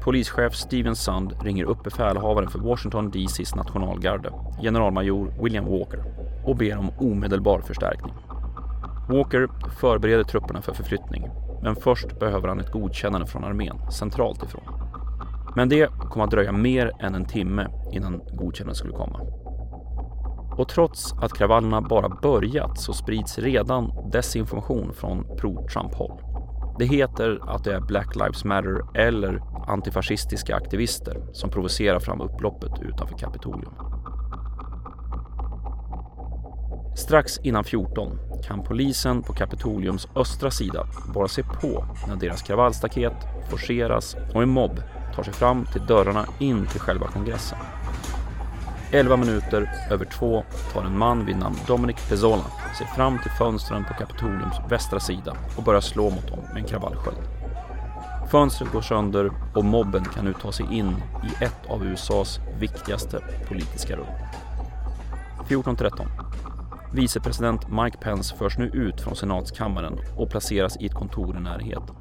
Polischef 0.00 0.54
Steven 0.54 0.96
Sund 0.96 1.34
ringer 1.42 1.64
upp 1.64 1.84
befälhavaren 1.84 2.50
för 2.50 2.58
Washington 2.58 3.10
DCs 3.10 3.54
nationalgarde, 3.54 4.32
generalmajor 4.62 5.34
William 5.42 5.64
Walker, 5.64 6.04
och 6.44 6.56
ber 6.56 6.78
om 6.78 6.90
omedelbar 6.98 7.60
förstärkning. 7.60 8.14
Walker 9.08 9.48
förbereder 9.80 10.24
trupperna 10.24 10.62
för 10.62 10.74
förflyttning, 10.74 11.28
men 11.62 11.76
först 11.76 12.18
behöver 12.18 12.48
han 12.48 12.60
ett 12.60 12.72
godkännande 12.72 13.26
från 13.26 13.44
armén 13.44 13.78
centralt 13.90 14.42
ifrån. 14.42 14.64
Men 15.56 15.68
det 15.68 15.90
kommer 16.10 16.24
att 16.24 16.30
dröja 16.30 16.52
mer 16.52 16.92
än 17.00 17.14
en 17.14 17.24
timme 17.24 17.68
innan 17.92 18.20
godkännandet 18.32 18.76
skulle 18.76 18.92
komma. 18.92 19.20
Och 20.56 20.68
trots 20.68 21.12
att 21.12 21.32
kravallerna 21.32 21.80
bara 21.80 22.08
börjat 22.08 22.80
så 22.80 22.92
sprids 22.92 23.38
redan 23.38 24.10
desinformation 24.12 24.92
från 24.92 25.36
pro-Trump-håll. 25.36 26.20
Det 26.78 26.84
heter 26.84 27.40
att 27.42 27.64
det 27.64 27.74
är 27.74 27.80
Black 27.80 28.16
Lives 28.16 28.44
Matter 28.44 28.80
eller 28.94 29.42
antifascistiska 29.68 30.56
aktivister 30.56 31.22
som 31.32 31.50
provocerar 31.50 31.98
fram 31.98 32.20
upploppet 32.20 32.72
utanför 32.82 33.18
Kapitolium. 33.18 33.72
Strax 36.96 37.38
innan 37.38 37.64
14 37.64 38.18
kan 38.46 38.62
polisen 38.62 39.22
på 39.22 39.32
Kapitoliums 39.32 40.08
östra 40.16 40.50
sida 40.50 40.86
bara 41.14 41.28
se 41.28 41.42
på 41.42 41.84
när 42.08 42.16
deras 42.16 42.42
kravallstaket 42.42 43.12
forceras 43.50 44.16
och 44.34 44.42
en 44.42 44.48
mobb 44.48 44.82
tar 45.14 45.22
sig 45.22 45.32
fram 45.32 45.66
till 45.72 45.86
dörrarna 45.86 46.26
in 46.38 46.66
till 46.66 46.80
själva 46.80 47.06
kongressen. 47.06 47.58
11 48.92 49.16
minuter 49.16 49.70
över 49.90 50.04
två 50.04 50.44
tar 50.72 50.84
en 50.84 50.98
man 50.98 51.26
vid 51.26 51.36
namn 51.36 51.56
Dominic 51.66 51.96
Pezzola 52.08 52.44
sig 52.78 52.86
fram 52.86 53.18
till 53.18 53.30
fönstren 53.30 53.84
på 53.84 53.94
Kapitoliums 53.94 54.56
västra 54.68 55.00
sida 55.00 55.36
och 55.56 55.62
börjar 55.62 55.80
slå 55.80 56.10
mot 56.10 56.28
dem 56.28 56.38
med 56.52 56.62
en 56.62 56.68
kravallsköld. 56.68 57.16
Fönstret 58.30 58.72
går 58.72 58.80
sönder 58.80 59.30
och 59.54 59.64
mobben 59.64 60.04
kan 60.04 60.24
nu 60.24 60.34
ta 60.42 60.52
sig 60.52 60.66
in 60.70 60.96
i 61.24 61.44
ett 61.44 61.66
av 61.68 61.84
USAs 61.84 62.40
viktigaste 62.58 63.20
politiska 63.48 63.96
rum. 63.96 64.06
14.13. 65.48 66.06
Vicepresident 66.92 67.68
Mike 67.70 67.98
Pence 67.98 68.36
förs 68.36 68.58
nu 68.58 68.64
ut 68.66 69.00
från 69.00 69.16
senatskammaren 69.16 69.98
och 70.16 70.30
placeras 70.30 70.76
i 70.76 70.86
ett 70.86 70.94
kontor 70.94 71.36
i 71.36 71.40
närheten. 71.40 71.96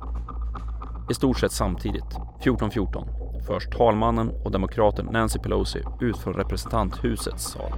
I 1.10 1.14
stort 1.14 1.40
sett 1.40 1.52
samtidigt, 1.52 2.18
14.14, 2.44 3.25
förs 3.48 3.68
talmannen 3.68 4.32
och 4.44 4.52
demokraten 4.52 5.06
Nancy 5.12 5.40
Pelosi 5.40 5.84
ut 6.00 6.18
från 6.18 6.34
representanthusets 6.34 7.44
sal 7.44 7.74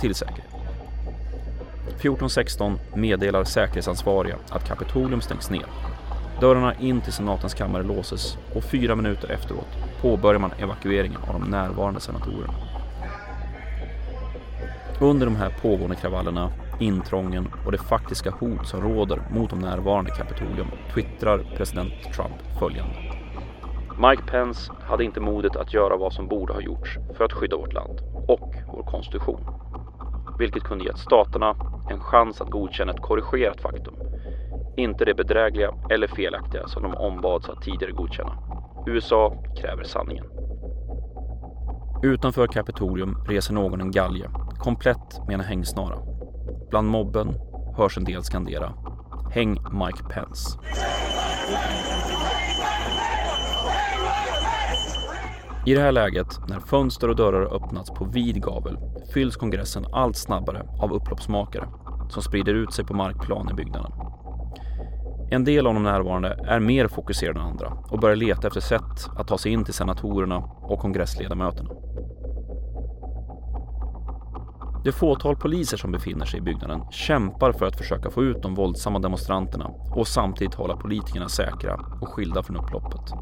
till 0.00 0.14
säkerhet. 0.14 0.50
14.16 2.00 2.78
meddelar 2.94 3.44
säkerhetsansvariga 3.44 4.36
att 4.50 4.68
Kapitolium 4.68 5.20
stängs 5.20 5.50
ner. 5.50 5.66
Dörrarna 6.40 6.74
in 6.74 7.00
till 7.00 7.12
senatens 7.12 7.54
kammare 7.54 7.82
låses 7.82 8.38
och 8.54 8.64
fyra 8.64 8.96
minuter 8.96 9.30
efteråt 9.30 9.68
påbörjar 10.02 10.40
man 10.40 10.52
evakueringen 10.58 11.20
av 11.28 11.40
de 11.40 11.50
närvarande 11.50 12.00
senatorerna. 12.00 12.54
Under 15.00 15.26
de 15.26 15.36
här 15.36 15.54
pågående 15.62 15.96
kravallerna, 15.96 16.52
intrången 16.80 17.48
och 17.66 17.72
det 17.72 17.78
faktiska 17.78 18.30
hot 18.30 18.68
som 18.68 18.80
råder 18.80 19.22
mot 19.30 19.50
de 19.50 19.58
närvarande 19.58 20.10
Kapitolium 20.10 20.68
twittrar 20.94 21.38
president 21.56 21.92
Trump 22.14 22.58
följande. 22.58 23.19
Mike 24.08 24.22
Pence 24.22 24.72
hade 24.80 25.04
inte 25.04 25.20
modet 25.20 25.56
att 25.56 25.74
göra 25.74 25.96
vad 25.96 26.12
som 26.12 26.28
borde 26.28 26.52
ha 26.52 26.60
gjorts 26.60 26.98
för 27.16 27.24
att 27.24 27.32
skydda 27.32 27.56
vårt 27.56 27.72
land 27.72 28.00
och 28.28 28.54
vår 28.72 28.82
konstitution. 28.82 29.40
Vilket 30.38 30.62
kunde 30.62 30.84
gett 30.84 30.98
staterna 30.98 31.56
en 31.90 32.00
chans 32.00 32.40
att 32.40 32.50
godkänna 32.50 32.92
ett 32.92 33.02
korrigerat 33.02 33.60
faktum. 33.60 33.94
Inte 34.76 35.04
det 35.04 35.14
bedrägliga 35.14 35.74
eller 35.90 36.06
felaktiga 36.06 36.68
som 36.68 36.82
de 36.82 36.94
ombads 36.94 37.48
att 37.48 37.62
tidigare 37.62 37.92
godkänna. 37.92 38.38
USA 38.86 39.42
kräver 39.56 39.84
sanningen. 39.84 40.24
Utanför 42.02 42.46
Kapitolium 42.46 43.16
reser 43.28 43.54
någon 43.54 43.80
en 43.80 43.90
galge, 43.90 44.30
komplett 44.58 45.20
med 45.26 45.34
en 45.34 45.40
hängsnara. 45.40 45.98
Bland 46.70 46.88
mobben 46.88 47.34
hörs 47.76 47.98
en 47.98 48.04
del 48.04 48.22
skandera 48.22 48.72
Häng 49.32 49.50
Mike 49.50 50.04
Pence. 50.14 50.58
I 55.66 55.74
det 55.74 55.80
här 55.80 55.92
läget, 55.92 56.40
när 56.48 56.60
fönster 56.60 57.08
och 57.08 57.16
dörrar 57.16 57.54
öppnats 57.54 57.90
på 57.90 58.04
vid 58.04 58.42
gavel, 58.42 58.78
fylls 59.14 59.36
kongressen 59.36 59.86
allt 59.92 60.16
snabbare 60.16 60.62
av 60.82 60.92
upploppsmakare 60.92 61.68
som 62.08 62.22
sprider 62.22 62.54
ut 62.54 62.72
sig 62.72 62.84
på 62.84 62.94
markplan 62.94 63.50
i 63.50 63.54
byggnaden. 63.54 63.92
En 65.30 65.44
del 65.44 65.66
av 65.66 65.74
de 65.74 65.82
närvarande 65.82 66.28
är 66.44 66.60
mer 66.60 66.88
fokuserade 66.88 67.40
än 67.40 67.46
andra 67.46 67.72
och 67.90 68.00
börjar 68.00 68.16
leta 68.16 68.46
efter 68.46 68.60
sätt 68.60 69.10
att 69.16 69.28
ta 69.28 69.38
sig 69.38 69.52
in 69.52 69.64
till 69.64 69.74
senatorerna 69.74 70.36
och 70.62 70.78
kongressledamöterna. 70.78 71.70
Det 74.84 74.92
fåtal 74.92 75.36
poliser 75.36 75.76
som 75.76 75.92
befinner 75.92 76.24
sig 76.24 76.38
i 76.38 76.42
byggnaden 76.42 76.82
kämpar 76.90 77.52
för 77.52 77.66
att 77.66 77.76
försöka 77.76 78.10
få 78.10 78.22
ut 78.24 78.42
de 78.42 78.54
våldsamma 78.54 78.98
demonstranterna 78.98 79.70
och 79.96 80.08
samtidigt 80.08 80.54
hålla 80.54 80.76
politikerna 80.76 81.28
säkra 81.28 81.80
och 82.00 82.08
skilda 82.08 82.42
från 82.42 82.56
upploppet. 82.56 83.12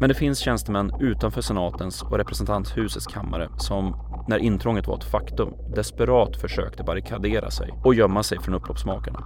Men 0.00 0.08
det 0.08 0.14
finns 0.14 0.38
tjänstemän 0.38 0.92
utanför 1.00 1.40
senatens 1.40 2.02
och 2.02 2.18
representanthusets 2.18 3.06
kammare 3.06 3.48
som, 3.56 3.96
när 4.28 4.38
intrånget 4.38 4.86
var 4.86 4.96
ett 4.96 5.04
faktum, 5.04 5.54
desperat 5.74 6.36
försökte 6.36 6.82
barrikadera 6.82 7.50
sig 7.50 7.74
och 7.84 7.94
gömma 7.94 8.22
sig 8.22 8.38
från 8.38 8.54
upploppsmakarna. 8.54 9.24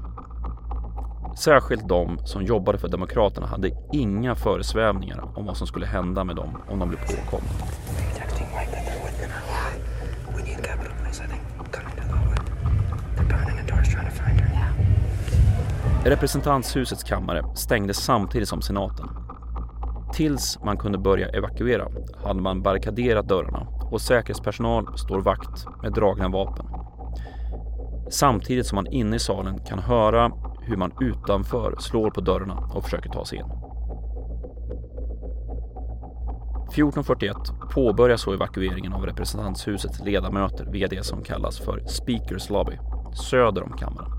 Särskilt 1.36 1.88
de 1.88 2.18
som 2.24 2.42
jobbade 2.42 2.78
för 2.78 2.88
Demokraterna 2.88 3.46
hade 3.46 3.70
inga 3.92 4.34
föresvävningar 4.34 5.38
om 5.38 5.46
vad 5.46 5.56
som 5.56 5.66
skulle 5.66 5.86
hända 5.86 6.24
med 6.24 6.36
dem 6.36 6.62
om 6.68 6.78
de 6.78 6.88
blev 6.88 6.98
påkomna. 6.98 7.48
Representanthusets 16.04 17.02
kammare 17.02 17.44
stängdes 17.54 17.96
samtidigt 17.96 18.48
som 18.48 18.62
senaten. 18.62 19.27
Tills 20.12 20.58
man 20.64 20.76
kunde 20.76 20.98
börja 20.98 21.28
evakuera 21.28 21.88
hade 22.24 22.40
man 22.40 22.62
barrikaderat 22.62 23.28
dörrarna 23.28 23.66
och 23.90 24.00
säkerhetspersonal 24.00 24.98
står 24.98 25.20
vakt 25.20 25.66
med 25.82 25.92
dragna 25.92 26.28
vapen. 26.28 26.66
Samtidigt 28.10 28.66
som 28.66 28.76
man 28.76 28.86
inne 28.86 29.16
i 29.16 29.18
salen 29.18 29.58
kan 29.58 29.78
höra 29.78 30.32
hur 30.60 30.76
man 30.76 30.92
utanför 31.00 31.76
slår 31.78 32.10
på 32.10 32.20
dörrarna 32.20 32.70
och 32.74 32.84
försöker 32.84 33.10
ta 33.10 33.24
sig 33.24 33.38
in. 33.38 33.44
1441 36.68 37.36
påbörjas 37.74 38.20
så 38.22 38.32
evakueringen 38.32 38.92
av 38.92 39.06
representanthusets 39.06 40.00
ledamöter 40.00 40.64
via 40.64 40.88
det 40.88 41.06
som 41.06 41.22
kallas 41.22 41.58
för 41.58 41.82
Speakers 41.86 42.50
Lobby, 42.50 42.78
söder 43.14 43.62
om 43.62 43.72
kammaren. 43.72 44.12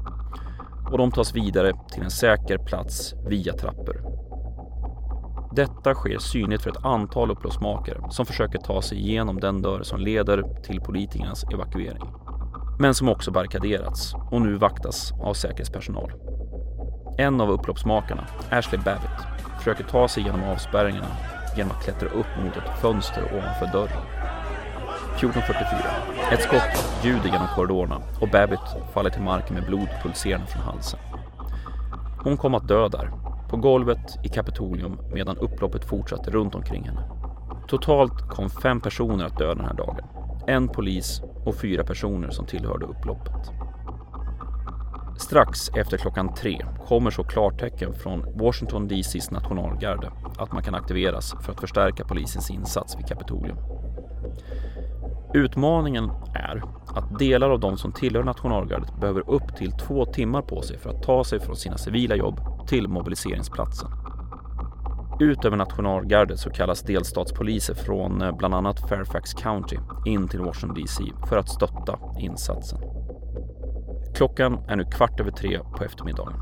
Och 0.92 0.98
de 0.98 1.12
tas 1.12 1.36
vidare 1.36 1.74
till 1.92 2.04
en 2.04 2.12
säker 2.12 2.58
plats 2.58 3.14
via 3.28 3.54
trappor. 3.54 4.28
Detta 5.52 5.93
sker 5.93 6.18
synligt 6.18 6.64
för 6.64 6.70
ett 6.70 6.86
antal 6.86 7.32
upploppsmakare 7.32 8.02
som 8.10 8.26
försöker 8.26 8.60
ta 8.60 8.82
sig 8.82 8.97
igenom 8.97 9.39
den 9.39 9.62
dörr 9.62 9.84
som 9.84 10.00
leder 10.00 10.62
till 10.64 10.82
politikernas 10.82 11.43
evakuering. 11.43 12.14
Men 12.80 12.93
som 12.93 13.10
också 13.10 13.32
barrikaderats 13.32 14.14
och 14.32 14.41
nu 14.41 14.56
vaktas 14.56 15.14
av 15.22 15.34
säkerhetspersonal. 15.34 16.12
En 17.18 17.41
av 17.41 17.52
upploppsmakarna, 17.52 18.26
Ashley 18.50 18.82
Babbitt, 18.82 19.50
försöker 19.58 19.84
ta 19.84 20.08
sig 20.08 20.24
genom 20.24 20.43
avspärrningarna 20.43 21.08
genom 21.58 21.72
att 21.72 21.84
klättra 21.84 22.10
upp 22.10 22.43
mot 22.43 22.58
ett 22.58 22.82
fönster 22.82 23.24
ovanför 23.24 23.70
dörren. 23.74 24.04
14.44. 25.18 26.34
Ett 26.34 26.41
skott 26.41 27.04
ljuder 27.04 27.30
genom 27.30 27.47
korridorerna 27.56 28.02
och 28.22 28.30
Babbitt 28.30 28.93
faller 28.93 29.10
till 29.10 29.22
marken 29.22 29.56
med 29.56 29.66
blod 29.66 29.88
pulserande 30.04 30.47
från 30.47 30.62
halsen. 30.62 31.00
Hon 32.24 32.38
kom 32.38 32.56
att 32.56 32.68
dö 32.68 32.88
där, 32.88 33.12
på 33.50 33.58
golvet 33.58 34.20
i 34.24 34.30
Kapitolium 34.30 35.00
medan 35.14 35.38
upploppet 35.38 35.86
fortsatte 35.86 36.32
runt 36.32 36.56
omkring 36.56 36.84
henne. 36.84 37.04
Totalt 37.68 38.30
kom 38.30 38.50
fem 38.50 38.82
personer 38.82 39.26
att 39.26 39.38
dö 39.38 39.54
den 39.56 39.66
här 39.66 39.74
dagen. 39.74 40.06
En 40.47 40.68
polis 40.68 41.22
och 41.45 41.56
fyra 41.56 41.84
personer 41.84 42.30
som 42.30 42.45
tillhörde 42.45 42.86
upploppet. 42.86 43.52
Strax 45.18 45.70
efter 45.70 45.97
klockan 45.97 46.34
tre 46.34 46.66
kommer 46.88 47.12
så 47.12 47.24
klartecken 47.24 47.93
från 47.93 48.26
Washington 48.38 48.88
DCs 48.88 49.32
nationalgarde 49.32 50.12
att 50.38 50.52
man 50.52 50.64
kan 50.64 50.76
aktiveras 50.76 51.36
för 51.41 51.52
att 51.52 51.60
förstärka 51.60 52.06
polisens 52.06 52.52
insats 52.52 52.97
vid 52.97 53.08
Kapitolium. 53.08 53.58
Utmaningen 55.34 56.11
är 56.34 56.63
att 56.95 57.19
delar 57.19 57.49
av 57.49 57.59
de 57.59 57.77
som 57.77 57.91
tillhör 57.91 58.23
nationalgardet 58.23 58.99
behöver 58.99 59.30
upp 59.30 59.55
till 59.57 59.71
två 59.71 60.05
timmar 60.05 60.41
på 60.41 60.61
sig 60.61 60.77
för 60.77 60.89
att 60.89 61.03
ta 61.03 61.23
sig 61.23 61.39
från 61.39 61.55
sina 61.55 61.77
civila 61.77 62.15
jobb 62.15 62.39
till 62.67 62.88
mobiliseringsplatsen. 62.88 63.89
Utöver 65.19 65.57
nationalgardet 65.57 66.39
så 66.39 66.49
kallas 66.49 66.82
delstatspoliser 66.82 67.73
från 67.73 68.21
eh, 68.21 68.38
bland 68.38 68.53
annat 68.55 68.89
Fairfax 68.89 69.34
County 69.34 69.77
in 70.05 70.27
till 70.27 70.39
Washington 70.39 70.84
DC 70.84 71.03
för 71.30 71.38
att 71.38 71.49
stötta 71.49 71.99
insatsen. 72.19 72.80
Klockan 74.15 74.57
är 74.67 74.75
nu 74.75 74.84
kvart 74.84 75.19
över 75.19 75.32
tre 75.32 75.59
på 75.77 75.84
eftermiddagen. 75.84 76.34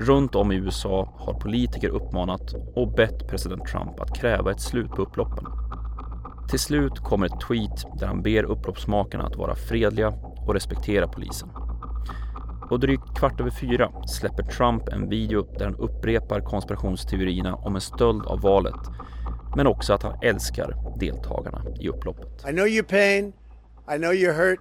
Runt 0.00 0.34
om 0.34 0.52
i 0.52 0.56
USA 0.56 1.14
har 1.18 1.34
politiker 1.34 1.88
uppmanat 1.88 2.54
och 2.74 2.92
bett 2.92 3.28
president 3.28 3.66
Trump 3.66 4.00
att 4.00 4.16
kräva 4.20 4.50
ett 4.50 4.60
slut 4.60 4.90
på 4.90 5.02
upploppen. 5.02 5.46
Till 6.50 6.58
slut 6.58 6.98
kommer 6.98 7.26
ett 7.26 7.40
tweet 7.48 7.98
där 7.98 8.06
han 8.06 8.22
ber 8.22 8.42
upploppsmakarna 8.42 9.26
att 9.26 9.36
vara 9.36 9.54
fredliga 9.54 10.08
och 10.46 10.54
respektera 10.54 11.08
polisen. 11.08 11.48
Och 12.70 12.80
drygt 12.80 13.18
kvart 13.18 13.40
över 13.40 13.50
fyra 13.50 13.92
släpper 14.06 14.42
Trump 14.42 14.88
en 14.88 15.08
video 15.08 15.46
där 15.58 15.64
han 15.64 15.74
upprepar 15.74 16.40
konspirationsteorierna 16.40 17.54
om 17.54 17.74
en 17.74 17.80
stöld 17.80 18.26
av 18.26 18.40
valet 18.40 18.80
men 19.56 19.66
också 19.66 19.92
att 19.92 20.02
han 20.02 20.18
älskar 20.22 20.76
deltagarna 21.00 21.62
i 21.80 21.88
upploppet. 21.88 22.44
I 22.48 22.52
know 22.52 22.68
your 22.68 22.84
pain. 22.84 23.32
I 23.94 23.98
know 23.98 24.12
you're 24.12 24.34
hurt. 24.34 24.60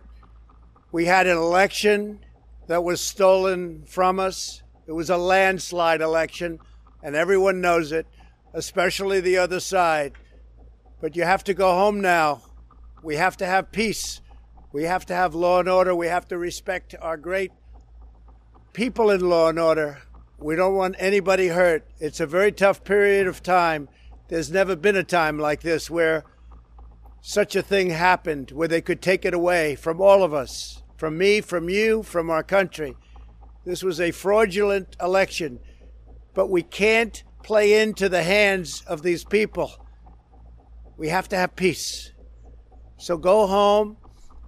We 0.92 1.16
had 1.16 1.28
an 1.28 1.38
election 1.38 2.20
that 2.68 2.84
was 2.84 3.02
stolen 3.02 3.84
from 3.88 4.20
us. 4.20 4.64
It 4.88 4.96
was 4.96 5.10
a 5.10 5.18
landslide 5.18 6.04
election, 6.04 6.60
and 7.04 7.16
everyone 7.16 7.62
knows 7.62 7.92
it, 7.92 8.06
especially 8.54 9.22
the 9.22 9.44
other 9.44 9.60
side. 9.60 10.12
But 11.02 11.16
you 11.16 11.24
have 11.24 11.44
to 11.46 11.54
go 11.54 11.72
home 11.72 12.02
now. 12.02 12.42
We 13.02 13.16
have 13.16 13.38
to 13.38 13.46
have 13.46 13.72
peace. 13.72 14.22
We 14.72 14.84
have 14.84 15.06
to 15.08 15.16
have 15.16 15.34
law 15.34 15.60
and 15.60 15.70
order. 15.70 15.96
We 15.96 16.08
have 16.08 16.28
to 16.28 16.38
respect 16.38 16.94
our 17.02 17.18
great 17.18 17.52
people 18.74 19.10
in 19.10 19.22
law 19.22 19.50
and 19.50 19.60
order. 19.60 20.00
We 20.38 20.56
don't 20.56 20.76
want 20.76 20.96
anybody 21.00 21.48
hurt. 21.48 21.86
It's 22.00 22.20
a 22.20 22.28
very 22.28 22.52
tough 22.52 22.84
period 22.84 23.28
of 23.28 23.42
time. 23.42 23.90
There's 24.28 24.52
never 24.52 24.76
been 24.76 24.96
a 24.96 25.04
time 25.04 25.40
like 25.40 25.62
this 25.62 25.90
where 25.90 26.24
such 27.22 27.56
a 27.56 27.62
thing 27.62 27.90
happened, 27.90 28.52
where 28.52 28.68
they 28.68 28.82
could 28.82 29.02
take 29.02 29.26
it 29.26 29.34
away 29.34 29.76
from 29.76 30.00
all 30.00 30.24
of 30.24 30.34
us, 30.34 30.84
from 30.98 31.18
me, 31.18 31.42
from 31.42 31.70
you, 31.70 32.04
from 32.04 32.30
our 32.30 32.44
country. 32.44 32.96
This 33.66 33.84
was 33.84 34.00
a 34.00 34.12
fraudulent 34.12 34.96
election, 35.02 35.60
but 36.34 36.50
we 36.50 36.62
can't 36.62 37.24
play 37.44 37.82
into 37.82 38.08
the 38.08 38.24
hands 38.24 38.84
of 38.88 39.02
these 39.02 39.24
people. 39.24 39.74
We 41.00 41.08
have 41.08 41.30
to 41.30 41.38
have 41.38 41.56
peace. 41.56 42.12
So 42.98 43.18
go 43.18 43.48
home. 43.48 43.98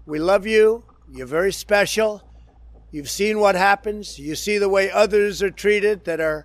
We 0.05 0.19
love 0.19 0.45
you. 0.45 0.83
You're 1.09 1.25
very 1.39 1.53
special. 1.53 2.21
You've 2.91 3.09
seen 3.09 3.39
what 3.39 3.55
happens. 3.55 4.19
You 4.19 4.35
see 4.35 4.57
the 4.59 4.67
way 4.67 4.91
others 4.91 5.41
are 5.41 5.51
treated 5.51 6.03
that 6.03 6.19
are 6.19 6.43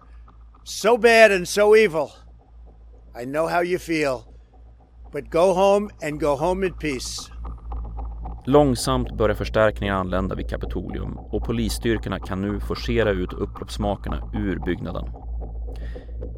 so 0.64 0.96
bad 0.96 1.32
and 1.32 1.48
so 1.48 1.74
evil. 1.74 2.12
I 3.20 3.24
know 3.24 3.48
how 3.48 3.62
you 3.62 3.78
feel. 3.78 4.32
But 5.12 5.28
go 5.30 5.54
home 5.54 5.90
and 6.02 6.20
go 6.20 6.36
home 6.36 6.66
in 6.66 6.74
peace. 6.74 7.30
Långsamt 8.44 9.16
börjar 9.16 9.34
förstärkningar 9.34 9.94
anlända 9.94 10.34
vid 10.34 10.48
Kapitolium 10.48 11.18
och 11.18 11.44
polisstyrkorna 11.44 12.18
kan 12.18 12.40
nu 12.40 12.60
forcera 12.60 13.10
ut 13.10 13.32
upploppsmakarna 13.32 14.30
ur 14.34 14.58
byggnaden. 14.64 15.04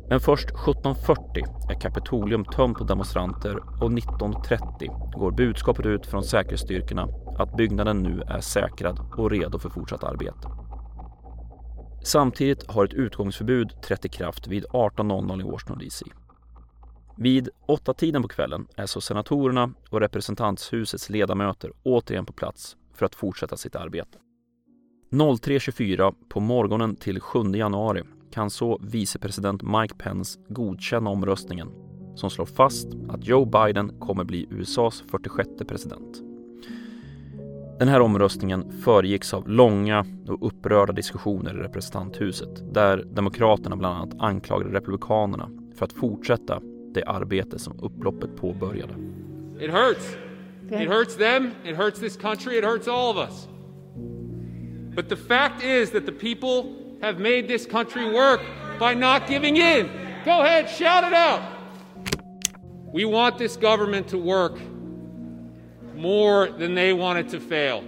Men 0.09 0.21
först 0.21 0.51
17.40 0.51 1.71
är 1.71 1.81
Kapitolium 1.81 2.45
tömt 2.45 2.79
på 2.79 2.85
demonstranter 2.85 3.57
och 3.57 3.91
19.30 3.91 5.19
går 5.19 5.31
budskapet 5.31 5.87
ut 5.87 6.07
från 6.07 6.25
säkerhetsstyrkorna 6.25 7.09
att 7.39 7.57
byggnaden 7.57 7.99
nu 7.99 8.23
är 8.27 8.41
säkrad 8.41 9.01
och 9.17 9.31
redo 9.31 9.59
för 9.59 9.71
fortsatt 9.71 10.05
arbete. 10.05 10.49
Samtidigt 12.05 12.71
har 12.71 12.85
ett 12.85 12.95
utgångsförbud 12.95 13.83
trätt 13.83 14.05
i 14.05 14.09
kraft 14.09 14.47
vid 14.47 14.65
18.00 14.65 15.41
i 15.41 15.43
Washington 15.43 15.79
DC. 15.79 16.05
Vid 17.17 17.49
åtta 17.67 17.95
tiden 17.95 18.23
på 18.23 18.29
kvällen 18.29 18.67
är 18.77 18.87
så 18.87 19.01
senatorerna 19.01 19.71
och 19.91 20.01
representanthusets 20.01 21.11
ledamöter 21.11 21.73
återigen 21.83 22.27
på 22.27 22.33
plats 22.33 22.77
för 22.95 23.07
att 23.07 23.15
fortsätta 23.15 23.57
sitt 23.57 23.77
arbete. 23.77 24.19
03.24 25.11 26.15
på 26.29 26.41
morgonen 26.41 26.97
till 26.97 27.21
7 27.21 27.39
januari 27.55 28.03
kan 28.31 28.51
så 28.51 28.79
vicepresident 28.83 29.63
Mike 29.63 29.95
Pence 29.95 30.39
godkänna 30.49 31.11
omröstningen 31.11 31.69
som 32.15 32.31
slår 32.31 32.47
fast 32.47 32.89
att 33.09 33.27
Joe 33.27 33.45
Biden 33.45 34.01
kommer 34.01 34.25
bli 34.25 34.47
USAs 34.51 35.05
46 35.11 35.49
president. 35.69 36.23
Den 37.79 37.89
här 37.89 38.01
omröstningen 38.01 38.73
föregicks 38.85 39.35
av 39.35 39.49
långa 39.49 40.07
och 40.29 40.47
upprörda 40.47 40.93
diskussioner 40.93 41.55
i 41.55 41.63
representanthuset 41.63 42.75
där 42.75 43.05
Demokraterna 43.13 43.77
bland 43.77 43.97
annat 43.97 44.21
anklagade 44.21 44.77
Republikanerna 44.77 45.51
för 45.75 45.85
att 45.85 45.93
fortsätta 45.93 46.61
det 46.95 47.05
arbete 47.05 47.59
som 47.59 47.81
upploppet 47.83 48.37
påbörjade. 48.37 48.95
It 49.61 49.71
hurts. 49.71 50.17
It 50.71 50.89
hurts 50.89 51.17
them, 51.17 51.51
it 51.65 51.77
hurts 51.77 52.01
this 52.01 52.17
country, 52.17 52.59
it 52.59 52.65
hurts 52.65 52.89
all 52.89 53.11
of 53.11 53.17
us. 53.17 53.49
But 54.95 55.09
the 55.09 55.17
fact 55.17 55.65
is 55.65 55.91
that 55.91 56.07
the 56.07 56.13
people 56.13 56.75
have 57.01 57.19
made 57.19 57.49
this 57.49 57.67
country 57.67 58.13
work 58.13 58.41
by 58.79 58.95
not 58.95 59.27
giving 59.27 59.57
in. 59.57 59.91
Go 60.25 60.43
ahead, 60.43 60.69
shout 60.69 61.05
it 61.05 61.13
out. 61.13 61.43
We 62.93 63.05
want 63.05 63.39
this 63.39 63.57
government 63.57 64.09
to 64.09 64.19
work 64.19 64.59
more 65.95 66.49
than 66.51 66.75
they 66.75 66.93
want 66.93 67.19
it 67.19 67.29
to 67.31 67.41
fail. 67.41 67.81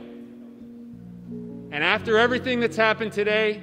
And 1.73 1.85
after 1.85 2.19
everything 2.19 2.61
that's 2.61 2.77
happened 2.77 3.13
today, 3.13 3.63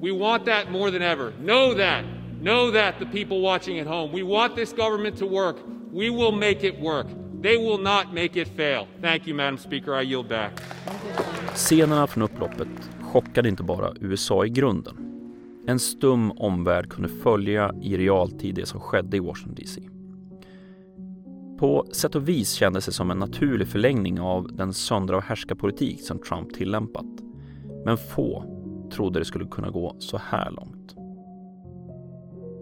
we 0.00 0.12
want 0.12 0.44
that 0.46 0.70
more 0.70 0.90
than 0.90 1.02
ever. 1.02 1.32
Know 1.40 1.74
that. 1.74 2.04
Know 2.40 2.70
that, 2.70 2.98
the 2.98 3.06
people 3.06 3.40
watching 3.40 3.78
at 3.78 3.86
home. 3.86 4.12
We 4.12 4.22
want 4.22 4.54
this 4.54 4.72
government 4.72 5.16
to 5.18 5.26
work. 5.26 5.58
We 5.90 6.08
will 6.08 6.32
make 6.32 6.62
it 6.62 6.78
work. 6.80 7.08
They 7.40 7.56
will 7.56 7.78
not 7.78 8.14
make 8.14 8.36
it 8.36 8.48
fail. 8.48 8.86
Thank 9.00 9.26
you, 9.26 9.34
Madam 9.34 9.58
Speaker. 9.58 9.94
I 9.94 10.02
yield 10.02 10.28
back. 10.28 10.52
Scenerna 11.54 12.06
från 12.06 12.22
upploppet 12.22 12.97
chockade 13.08 13.48
inte 13.48 13.62
bara 13.62 13.92
USA 14.00 14.44
i 14.46 14.48
grunden. 14.48 14.96
En 15.66 15.78
stum 15.78 16.30
omvärld 16.30 16.88
kunde 16.88 17.08
följa 17.08 17.74
i 17.82 17.96
realtid 17.96 18.54
det 18.54 18.66
som 18.66 18.80
skedde 18.80 19.16
i 19.16 19.20
Washington 19.20 19.54
DC. 19.54 19.80
På 21.58 21.86
sätt 21.92 22.14
och 22.14 22.28
vis 22.28 22.52
kändes 22.52 22.86
det 22.86 22.92
som 22.92 23.10
en 23.10 23.18
naturlig 23.18 23.68
förlängning 23.68 24.20
av 24.20 24.56
den 24.56 24.72
söndra 24.72 25.16
och 25.16 25.22
härskarpolitik 25.22 26.02
som 26.02 26.18
Trump 26.18 26.54
tillämpat. 26.54 27.06
Men 27.84 27.96
få 27.96 28.44
trodde 28.92 29.18
det 29.18 29.24
skulle 29.24 29.46
kunna 29.46 29.70
gå 29.70 29.96
så 29.98 30.16
här 30.16 30.50
långt. 30.50 30.94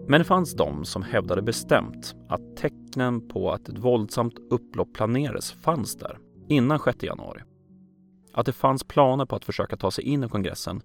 Men 0.07 0.21
det 0.21 0.25
fanns 0.25 0.55
de 0.55 0.85
som 0.85 1.01
hävdade 1.01 1.41
bestämt 1.41 2.15
att 2.29 2.57
tecknen 2.57 3.27
på 3.27 3.51
att 3.51 3.69
ett 3.69 3.77
våldsamt 3.77 4.35
upplopp 4.49 4.93
planerades 4.93 5.51
fanns 5.51 5.95
där 5.95 6.17
innan 6.47 6.79
6 6.79 7.03
januari. 7.03 7.41
Att 8.37 8.45
det 8.45 8.53
fanns 8.53 8.83
planer 8.83 9.25
på 9.25 9.35
att 9.35 9.45
försöka 9.45 9.77
ta 9.77 9.91
sig 9.91 10.03
in 10.03 10.23
i 10.23 10.29
kongressen, 10.29 10.81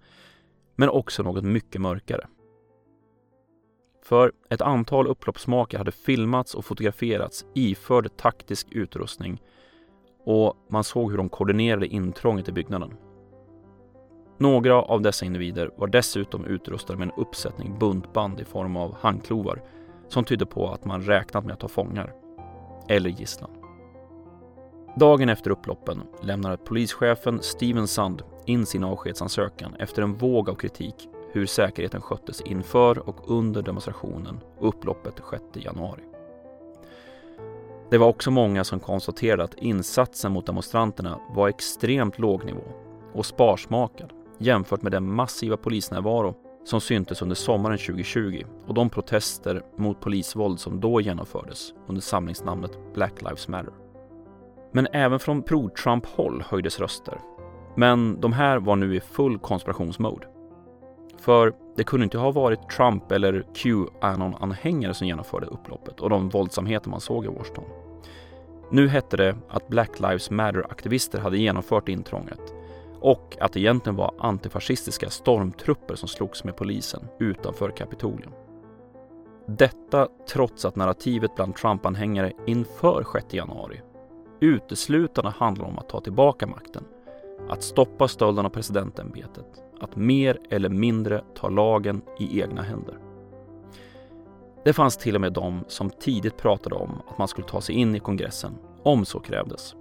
men 0.77 0.89
också 0.89 1.23
något 1.23 1.45
mycket 1.45 1.81
mörkare. 1.81 2.27
För 4.03 4.33
ett 4.51 4.63
antal 4.63 5.07
upploppsmakare 5.07 5.79
hade 5.79 5.93
filmats 5.93 6.55
och 6.55 6.65
fotograferats 6.65 7.47
iförd 7.55 8.17
taktisk 8.17 8.67
utrustning 8.71 9.43
och 10.25 10.57
man 10.71 10.85
såg 10.85 11.11
hur 11.11 11.19
de 11.19 11.29
koordinerade 11.29 11.87
intrånget 11.87 12.49
i 12.49 12.53
byggnaden. 12.53 12.95
Några 14.39 14.83
av 14.83 15.03
dessa 15.03 15.27
individer 15.27 15.71
var 15.77 15.87
dessutom 15.87 16.45
utrustade 16.45 16.99
med 16.99 17.09
en 17.09 17.21
uppsättning 17.21 17.79
buntband 17.79 18.41
i 18.41 18.45
form 18.45 18.77
av 18.77 18.97
handklovar 19.01 19.63
som 20.09 20.25
tydde 20.25 20.47
på 20.47 20.71
att 20.71 20.85
man 20.85 21.03
räknat 21.03 21.45
med 21.45 21.53
att 21.53 21.61
ta 21.61 21.69
fångar 21.69 22.15
eller 22.89 23.11
gisslan. 23.11 23.62
Dagen 24.95 25.29
efter 25.29 25.51
upploppen 25.51 26.03
lämnade 26.23 26.57
polischefen 26.57 27.43
Steven 27.43 27.87
Sund 27.87 28.23
in 28.47 28.67
sin 28.67 28.85
avskedsansökan 28.85 29.75
efter 29.79 30.03
en 30.03 30.15
våg 30.15 30.51
av 30.51 30.55
kritik 30.55 31.09
hur 31.33 31.47
säkerheten 31.47 32.01
sköttes 32.01 32.41
inför 32.41 33.09
och 33.09 33.31
under 33.31 33.63
demonstrationen 33.63 34.41
och 34.59 34.69
upploppet 34.69 35.15
6 35.31 35.43
januari. 35.55 36.03
Det 37.91 37.99
var 37.99 38.07
också 38.07 38.31
många 38.31 38.65
som 38.65 38.81
konstaterade 38.81 39.45
att 39.45 39.55
insatsen 39.55 40.33
mot 40.33 40.47
demonstranterna 40.47 41.21
var 41.35 41.49
extremt 41.49 42.19
låg 42.19 42.45
nivå 42.45 42.65
och 43.13 43.27
sparsmakad 43.27 44.13
jämfört 44.39 44.83
med 44.83 44.93
den 44.93 45.15
massiva 45.15 45.57
polisnärvaro 45.57 46.35
som 46.65 46.81
syntes 46.81 47.23
under 47.23 47.37
sommaren 47.37 47.79
2020 47.79 48.45
och 48.67 48.75
de 48.75 48.91
protester 48.91 49.63
mot 49.77 50.01
polisvåld 50.01 50.61
som 50.61 50.81
då 50.81 51.01
genomfördes 51.01 51.75
under 51.87 52.03
samlingsnamnet 52.03 52.79
Black 52.95 53.23
Lives 53.23 53.49
Matter. 53.49 53.82
Men 54.73 54.89
även 54.93 55.19
från 55.19 55.43
pro-Trump-håll 55.43 56.45
höjdes 56.47 56.81
röster. 56.81 57.19
Men 57.77 58.21
de 58.21 58.33
här 58.33 58.59
var 58.59 58.77
nu 58.77 58.97
i 58.97 59.01
full 59.01 59.39
konspirationsmode. 59.39 60.27
För 61.19 61.53
det 61.77 61.85
kunde 61.85 62.05
inte 62.05 62.19
ha 62.19 62.31
varit 62.31 62.69
Trump 62.69 63.13
eller 63.13 63.45
Qanon-anhängare 63.55 64.95
som 64.95 65.07
genomförde 65.07 65.47
upploppet 65.47 66.01
och 66.01 66.11
de 66.11 66.29
våldsamheter 66.29 66.91
man 66.91 67.01
såg 67.01 67.25
i 67.25 67.29
Washington. 67.29 67.65
Nu 68.71 68.89
hette 68.89 69.17
det 69.17 69.37
att 69.49 69.69
Black 69.69 70.01
Lives 70.01 70.31
Matter-aktivister 70.31 71.19
hade 71.19 71.39
genomfört 71.39 71.89
intrånget 71.89 72.55
och 73.01 73.37
att 73.41 73.53
det 73.53 73.61
egentligen 73.61 73.97
var 73.97 74.15
antifascistiska 74.19 75.11
stormtrupper 75.11 75.95
som 75.95 76.09
slogs 76.09 76.45
med 76.45 76.57
polisen 76.57 77.09
utanför 77.19 77.71
Kapitolium. 77.71 78.33
Detta 79.47 80.09
trots 80.29 80.65
att 80.65 80.77
narrativet 80.77 81.35
bland 81.37 81.57
Trump-anhängare 81.57 82.33
inför 82.47 83.07
6 83.13 83.35
januari 83.35 83.81
uteslutande 84.43 85.31
handlar 85.31 85.67
om 85.67 85.79
att 85.79 85.89
ta 85.89 86.01
tillbaka 86.01 86.47
makten, 86.47 86.85
att 87.49 87.63
stoppa 87.63 88.09
stölden 88.09 88.47
av 88.47 88.51
presidentämbetet, 88.51 89.63
att 89.81 89.97
mer 89.97 90.39
eller 90.51 90.69
mindre 90.69 91.25
ta 91.35 91.49
lagen 91.49 92.03
i 92.19 92.41
egna 92.41 92.63
händer. 92.63 92.99
Det 94.65 94.73
fanns 94.73 94.97
till 94.97 95.15
och 95.15 95.21
med 95.21 95.33
de 95.33 95.65
som 95.69 95.91
tidigt 95.91 96.37
pratade 96.37 96.75
om 96.75 96.91
att 97.09 97.19
man 97.19 97.29
skulle 97.29 97.47
ta 97.47 97.61
sig 97.61 97.75
in 97.75 97.95
i 97.95 98.01
kongressen 98.01 98.53
om 98.83 99.05
så 99.05 99.21
krävdes. 99.21 99.75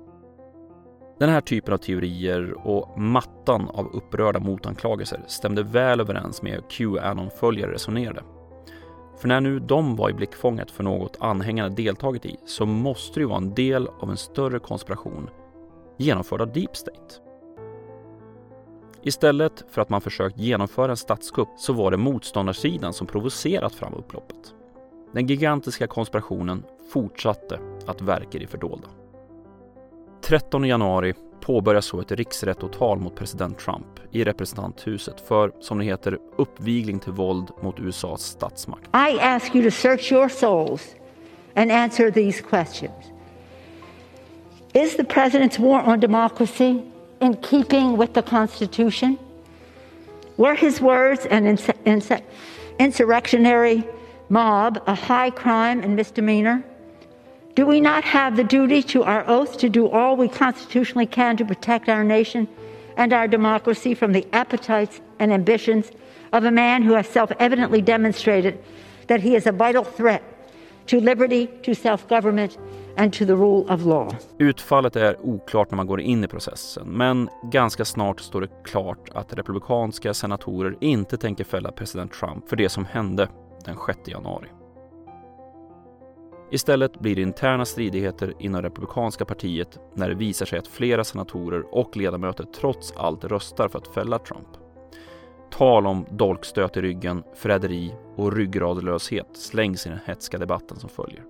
Den 1.19 1.29
här 1.29 1.41
typen 1.41 1.73
av 1.73 1.77
teorier 1.77 2.67
och 2.67 2.99
mattan 2.99 3.69
av 3.69 3.87
upprörda 3.93 4.39
motanklagelser 4.39 5.23
stämde 5.27 5.63
väl 5.63 5.99
överens 5.99 6.41
med 6.41 6.53
hur 6.53 6.61
Qanon-följare 6.69 7.73
resonerade. 7.73 8.23
För 9.17 9.27
när 9.27 9.41
nu 9.41 9.59
de 9.59 9.95
var 9.95 10.09
i 10.09 10.13
blickfånget 10.13 10.71
för 10.71 10.83
något 10.83 11.17
anhängarna 11.19 11.69
deltagit 11.69 12.25
i 12.25 12.37
så 12.45 12.65
måste 12.65 13.19
det 13.19 13.21
ju 13.21 13.27
vara 13.27 13.37
en 13.37 13.53
del 13.53 13.87
av 13.87 14.09
en 14.09 14.17
större 14.17 14.59
konspiration 14.59 15.29
genomförd 15.97 16.41
av 16.41 16.51
Deep 16.53 16.75
State. 16.75 17.15
Istället 19.03 19.65
för 19.69 19.81
att 19.81 19.89
man 19.89 20.01
försökt 20.01 20.37
genomföra 20.37 20.91
en 20.91 20.97
statskupp 20.97 21.49
så 21.57 21.73
var 21.73 21.91
det 21.91 21.97
motståndarsidan 21.97 22.93
som 22.93 23.07
provocerat 23.07 23.75
fram 23.75 23.93
upploppet. 23.93 24.55
Den 25.13 25.27
gigantiska 25.27 25.87
konspirationen 25.87 26.63
fortsatte 26.93 27.59
att 27.85 28.01
verka 28.01 28.37
i 28.37 28.41
det 28.41 28.47
fördolda. 28.47 28.87
13 30.21 30.63
januari 30.63 31.13
påbörjas 31.41 31.85
så 31.85 32.01
ett 32.01 32.11
riksrättåtal 32.11 32.99
mot 32.99 33.15
president 33.15 33.59
Trump 33.59 33.99
i 34.11 34.23
representanthuset 34.23 35.27
för, 35.27 35.51
som 35.59 35.77
det 35.77 35.85
heter, 35.85 36.17
uppvigling 36.35 36.99
till 36.99 37.11
våld 37.11 37.49
mot 37.61 37.79
USAs 37.79 38.21
statsmakt. 38.21 38.83
I 38.87 39.19
ask 39.19 39.55
you 39.55 39.63
to 39.63 39.71
search 39.71 40.11
your 40.11 40.29
souls 40.29 40.95
and 41.55 41.71
answer 41.71 42.11
these 42.11 42.41
questions. 42.41 43.11
Is 44.73 44.95
the 44.95 45.03
president's 45.03 45.59
war 45.59 45.89
on 45.89 45.99
democracy 45.99 46.81
in 47.19 47.35
keeping 47.41 47.97
with 47.97 48.13
the 48.13 48.21
Constitution? 48.21 49.17
Were 50.37 50.55
his 50.55 50.81
words 50.81 51.27
an 51.31 51.45
ins- 51.45 51.69
ins- 51.85 52.21
insurrectionary 52.79 53.83
mob 54.29 54.79
a 54.87 54.95
high 54.95 55.29
crime 55.29 55.83
and 55.83 55.95
misdemeanor? 55.95 56.63
Do 57.55 57.65
we 57.65 57.81
not 57.81 58.03
have 58.03 58.37
the 58.37 58.43
duty 58.43 58.81
to 58.83 59.03
our 59.03 59.23
oath 59.27 59.57
to 59.57 59.69
do 59.69 59.89
all 59.89 60.15
we 60.15 60.29
constitutionally 60.29 61.05
can 61.05 61.35
to 61.37 61.45
protect 61.45 61.89
our 61.89 62.03
nation 62.03 62.47
and 62.97 63.13
our 63.13 63.27
democracy 63.27 63.93
from 63.95 64.13
the 64.13 64.25
appetites 64.31 65.01
and 65.19 65.33
ambitions 65.33 65.91
of 66.31 66.45
a 66.45 66.51
man 66.51 66.83
who 66.83 66.93
has 66.93 67.07
self 67.07 67.31
evidently 67.39 67.81
demonstrated 67.81 68.57
that 69.07 69.21
he 69.21 69.35
is 69.35 69.47
a 69.47 69.51
vital 69.51 69.83
threat 69.83 70.21
to 70.87 70.99
liberty, 70.99 71.47
to 71.63 71.75
self 71.75 72.07
government, 72.07 72.57
and 72.97 73.13
to 73.13 73.25
the 73.25 73.35
rule 73.35 73.65
of 73.69 73.85
law? 73.85 74.15
Utfallet 74.37 74.95
är 74.95 75.25
oklart 75.25 75.71
när 75.71 75.75
man 75.75 75.87
går 75.87 76.01
in 76.01 76.23
i 76.23 76.27
processen, 76.27 76.87
men 76.87 77.29
ganska 77.43 77.85
snart 77.85 78.19
står 78.21 78.41
det 78.41 78.63
klart 78.63 79.09
att 79.13 79.33
republikanska 79.33 80.13
senatorer 80.13 80.75
inte 80.81 81.17
tänker 81.17 81.43
fälla 81.43 81.71
president 81.71 82.13
Trump 82.13 82.49
för 82.49 82.55
det 82.55 82.69
som 82.69 82.85
hände 82.85 83.27
den 83.65 83.77
6 83.87 83.99
januari. 84.05 84.47
Istället 86.53 86.99
blir 86.99 87.15
det 87.15 87.21
interna 87.21 87.65
stridigheter 87.65 88.33
inom 88.39 88.61
Republikanska 88.61 89.25
partiet 89.25 89.79
när 89.93 90.09
det 90.09 90.15
visar 90.15 90.45
sig 90.45 90.59
att 90.59 90.67
flera 90.67 91.03
senatorer 91.03 91.75
och 91.75 91.97
ledamöter 91.97 92.45
trots 92.55 92.93
allt 92.97 93.23
röstar 93.23 93.67
för 93.67 93.79
att 93.79 93.87
fälla 93.87 94.19
Trump. 94.19 94.47
Tal 95.51 95.87
om 95.87 96.05
dolkstöt 96.09 96.77
i 96.77 96.81
ryggen, 96.81 97.23
förräderi 97.35 97.95
och 98.15 98.33
ryggradlöshet 98.33 99.27
slängs 99.33 99.85
i 99.85 99.89
den 99.89 99.99
hetska 100.05 100.37
debatten 100.37 100.79
som 100.79 100.89
följer. 100.89 101.23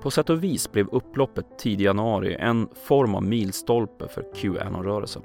På 0.00 0.10
sätt 0.10 0.30
och 0.30 0.44
vis 0.44 0.72
blev 0.72 0.88
upploppet 0.88 1.58
tidig 1.58 1.84
januari 1.84 2.36
en 2.40 2.68
form 2.74 3.14
av 3.14 3.22
milstolpe 3.22 4.08
för 4.08 4.24
Qanon-rörelsen. 4.34 5.22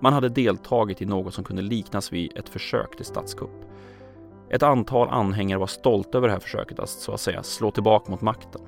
Man 0.00 0.12
hade 0.12 0.28
deltagit 0.28 1.02
i 1.02 1.06
något 1.06 1.34
som 1.34 1.44
kunde 1.44 1.62
liknas 1.62 2.12
vid 2.12 2.38
ett 2.38 2.48
försök 2.48 2.96
till 2.96 3.04
statskupp. 3.04 3.64
Ett 4.50 4.62
antal 4.62 5.08
anhängare 5.08 5.58
var 5.58 5.66
stolta 5.66 6.18
över 6.18 6.28
det 6.28 6.32
här 6.34 6.40
försöket 6.40 6.78
att 6.78 6.88
så 6.88 7.12
att 7.12 7.20
säga 7.20 7.42
slå 7.42 7.70
tillbaka 7.70 8.10
mot 8.10 8.20
makten. 8.20 8.60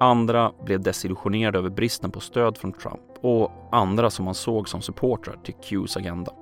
Andra 0.00 0.52
blev 0.64 0.80
desillusionerade 0.80 1.58
över 1.58 1.70
bristen 1.70 2.10
på 2.10 2.20
stöd 2.20 2.58
från 2.58 2.72
Trump 2.72 3.00
och 3.20 3.50
andra 3.72 4.10
som 4.10 4.24
man 4.24 4.34
såg 4.34 4.68
som 4.68 4.82
supportrar 4.82 5.36
till 5.44 5.54
Qs 5.54 5.96
agenda. 5.96 6.32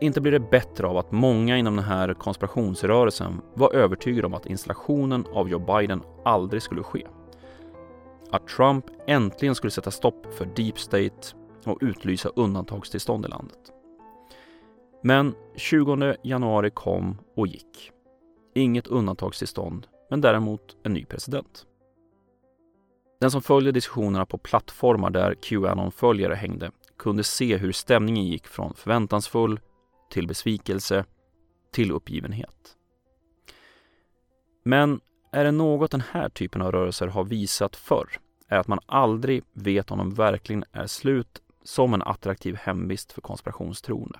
Inte 0.00 0.20
blir 0.20 0.32
det 0.32 0.50
bättre 0.50 0.86
av 0.86 0.96
att 0.96 1.12
många 1.12 1.56
inom 1.56 1.76
den 1.76 1.84
här 1.84 2.14
konspirationsrörelsen 2.14 3.40
var 3.54 3.74
övertygade 3.74 4.26
om 4.26 4.34
att 4.34 4.46
installationen 4.46 5.24
av 5.32 5.48
Joe 5.48 5.78
Biden 5.78 6.02
aldrig 6.24 6.62
skulle 6.62 6.82
ske. 6.82 7.06
Att 8.30 8.48
Trump 8.48 8.84
äntligen 9.06 9.54
skulle 9.54 9.70
sätta 9.70 9.90
stopp 9.90 10.34
för 10.34 10.44
deep 10.56 10.78
state 10.78 11.36
och 11.64 11.78
utlysa 11.80 12.28
undantagstillstånd 12.36 13.24
i 13.24 13.28
landet. 13.28 13.72
Men 15.02 15.34
20 15.56 16.16
januari 16.22 16.70
kom 16.70 17.18
och 17.36 17.46
gick. 17.46 17.92
Inget 18.54 18.86
undantagstillstånd, 18.86 19.86
men 20.10 20.20
däremot 20.20 20.76
en 20.82 20.92
ny 20.92 21.04
president. 21.04 21.66
Den 23.20 23.30
som 23.30 23.42
följde 23.42 23.72
diskussionerna 23.72 24.26
på 24.26 24.38
plattformar 24.38 25.10
där 25.10 25.34
Qanon-följare 25.34 26.34
hängde 26.34 26.70
kunde 26.98 27.24
se 27.24 27.56
hur 27.56 27.72
stämningen 27.72 28.24
gick 28.24 28.46
från 28.46 28.74
förväntansfull 28.74 29.60
till 30.10 30.26
besvikelse 30.26 31.04
till 31.72 31.92
uppgivenhet. 31.92 32.76
Men 34.64 35.00
är 35.32 35.44
det 35.44 35.50
något 35.50 35.90
den 35.90 36.02
här 36.10 36.28
typen 36.28 36.62
av 36.62 36.72
rörelser 36.72 37.06
har 37.06 37.24
visat 37.24 37.76
förr 37.76 38.08
är 38.48 38.58
att 38.58 38.68
man 38.68 38.80
aldrig 38.86 39.42
vet 39.52 39.90
om 39.90 39.98
de 39.98 40.14
verkligen 40.14 40.64
är 40.72 40.86
slut 40.86 41.42
som 41.62 41.94
en 41.94 42.02
attraktiv 42.02 42.56
hemvist 42.56 43.12
för 43.12 43.20
konspirationstroende. 43.20 44.18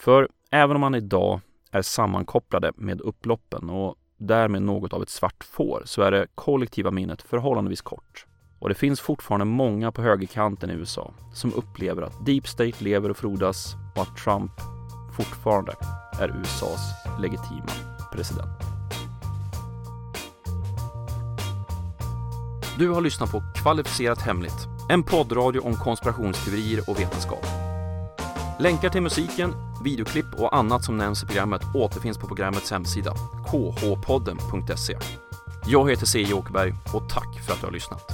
För 0.00 0.28
även 0.50 0.76
om 0.76 0.80
man 0.80 0.94
idag 0.94 1.40
är 1.72 1.82
sammankopplade 1.82 2.72
med 2.76 3.00
upploppen 3.00 3.70
och 3.70 3.94
därmed 4.16 4.62
något 4.62 4.92
av 4.92 5.02
ett 5.02 5.10
svart 5.10 5.44
får 5.44 5.82
så 5.84 6.02
är 6.02 6.10
det 6.10 6.26
kollektiva 6.34 6.90
minnet 6.90 7.22
förhållandevis 7.22 7.80
kort. 7.80 8.26
Och 8.58 8.68
det 8.68 8.74
finns 8.74 9.00
fortfarande 9.00 9.44
många 9.44 9.92
på 9.92 10.02
högerkanten 10.02 10.70
i 10.70 10.74
USA 10.74 11.14
som 11.34 11.54
upplever 11.54 12.02
att 12.02 12.26
Deep 12.26 12.48
State 12.48 12.84
lever 12.84 13.10
och 13.10 13.16
frodas 13.16 13.74
och 13.96 14.02
att 14.02 14.16
Trump 14.16 14.52
fortfarande 15.16 15.74
är 16.20 16.40
USAs 16.40 16.80
legitima 17.20 17.72
president. 18.12 18.50
Du 22.78 22.88
har 22.88 23.00
lyssnat 23.00 23.30
på 23.30 23.42
Kvalificerat 23.62 24.22
Hemligt, 24.22 24.66
en 24.90 25.02
poddradio 25.02 25.60
om 25.60 25.74
konspirationsteorier 25.74 26.90
och 26.90 27.00
vetenskap. 27.00 27.67
Länkar 28.60 28.88
till 28.88 29.02
musiken, 29.02 29.54
videoklipp 29.84 30.34
och 30.34 30.56
annat 30.56 30.84
som 30.84 30.96
nämns 30.96 31.22
i 31.22 31.26
programmet 31.26 31.62
återfinns 31.74 32.18
på 32.18 32.26
programmets 32.26 32.70
hemsida, 32.70 33.14
khpodden.se. 33.46 34.98
Jag 35.66 35.90
heter 35.90 36.06
C. 36.06 36.34
Åkerberg 36.34 36.74
och 36.94 37.08
tack 37.08 37.40
för 37.46 37.52
att 37.52 37.60
du 37.60 37.66
har 37.66 37.72
lyssnat. 37.72 38.12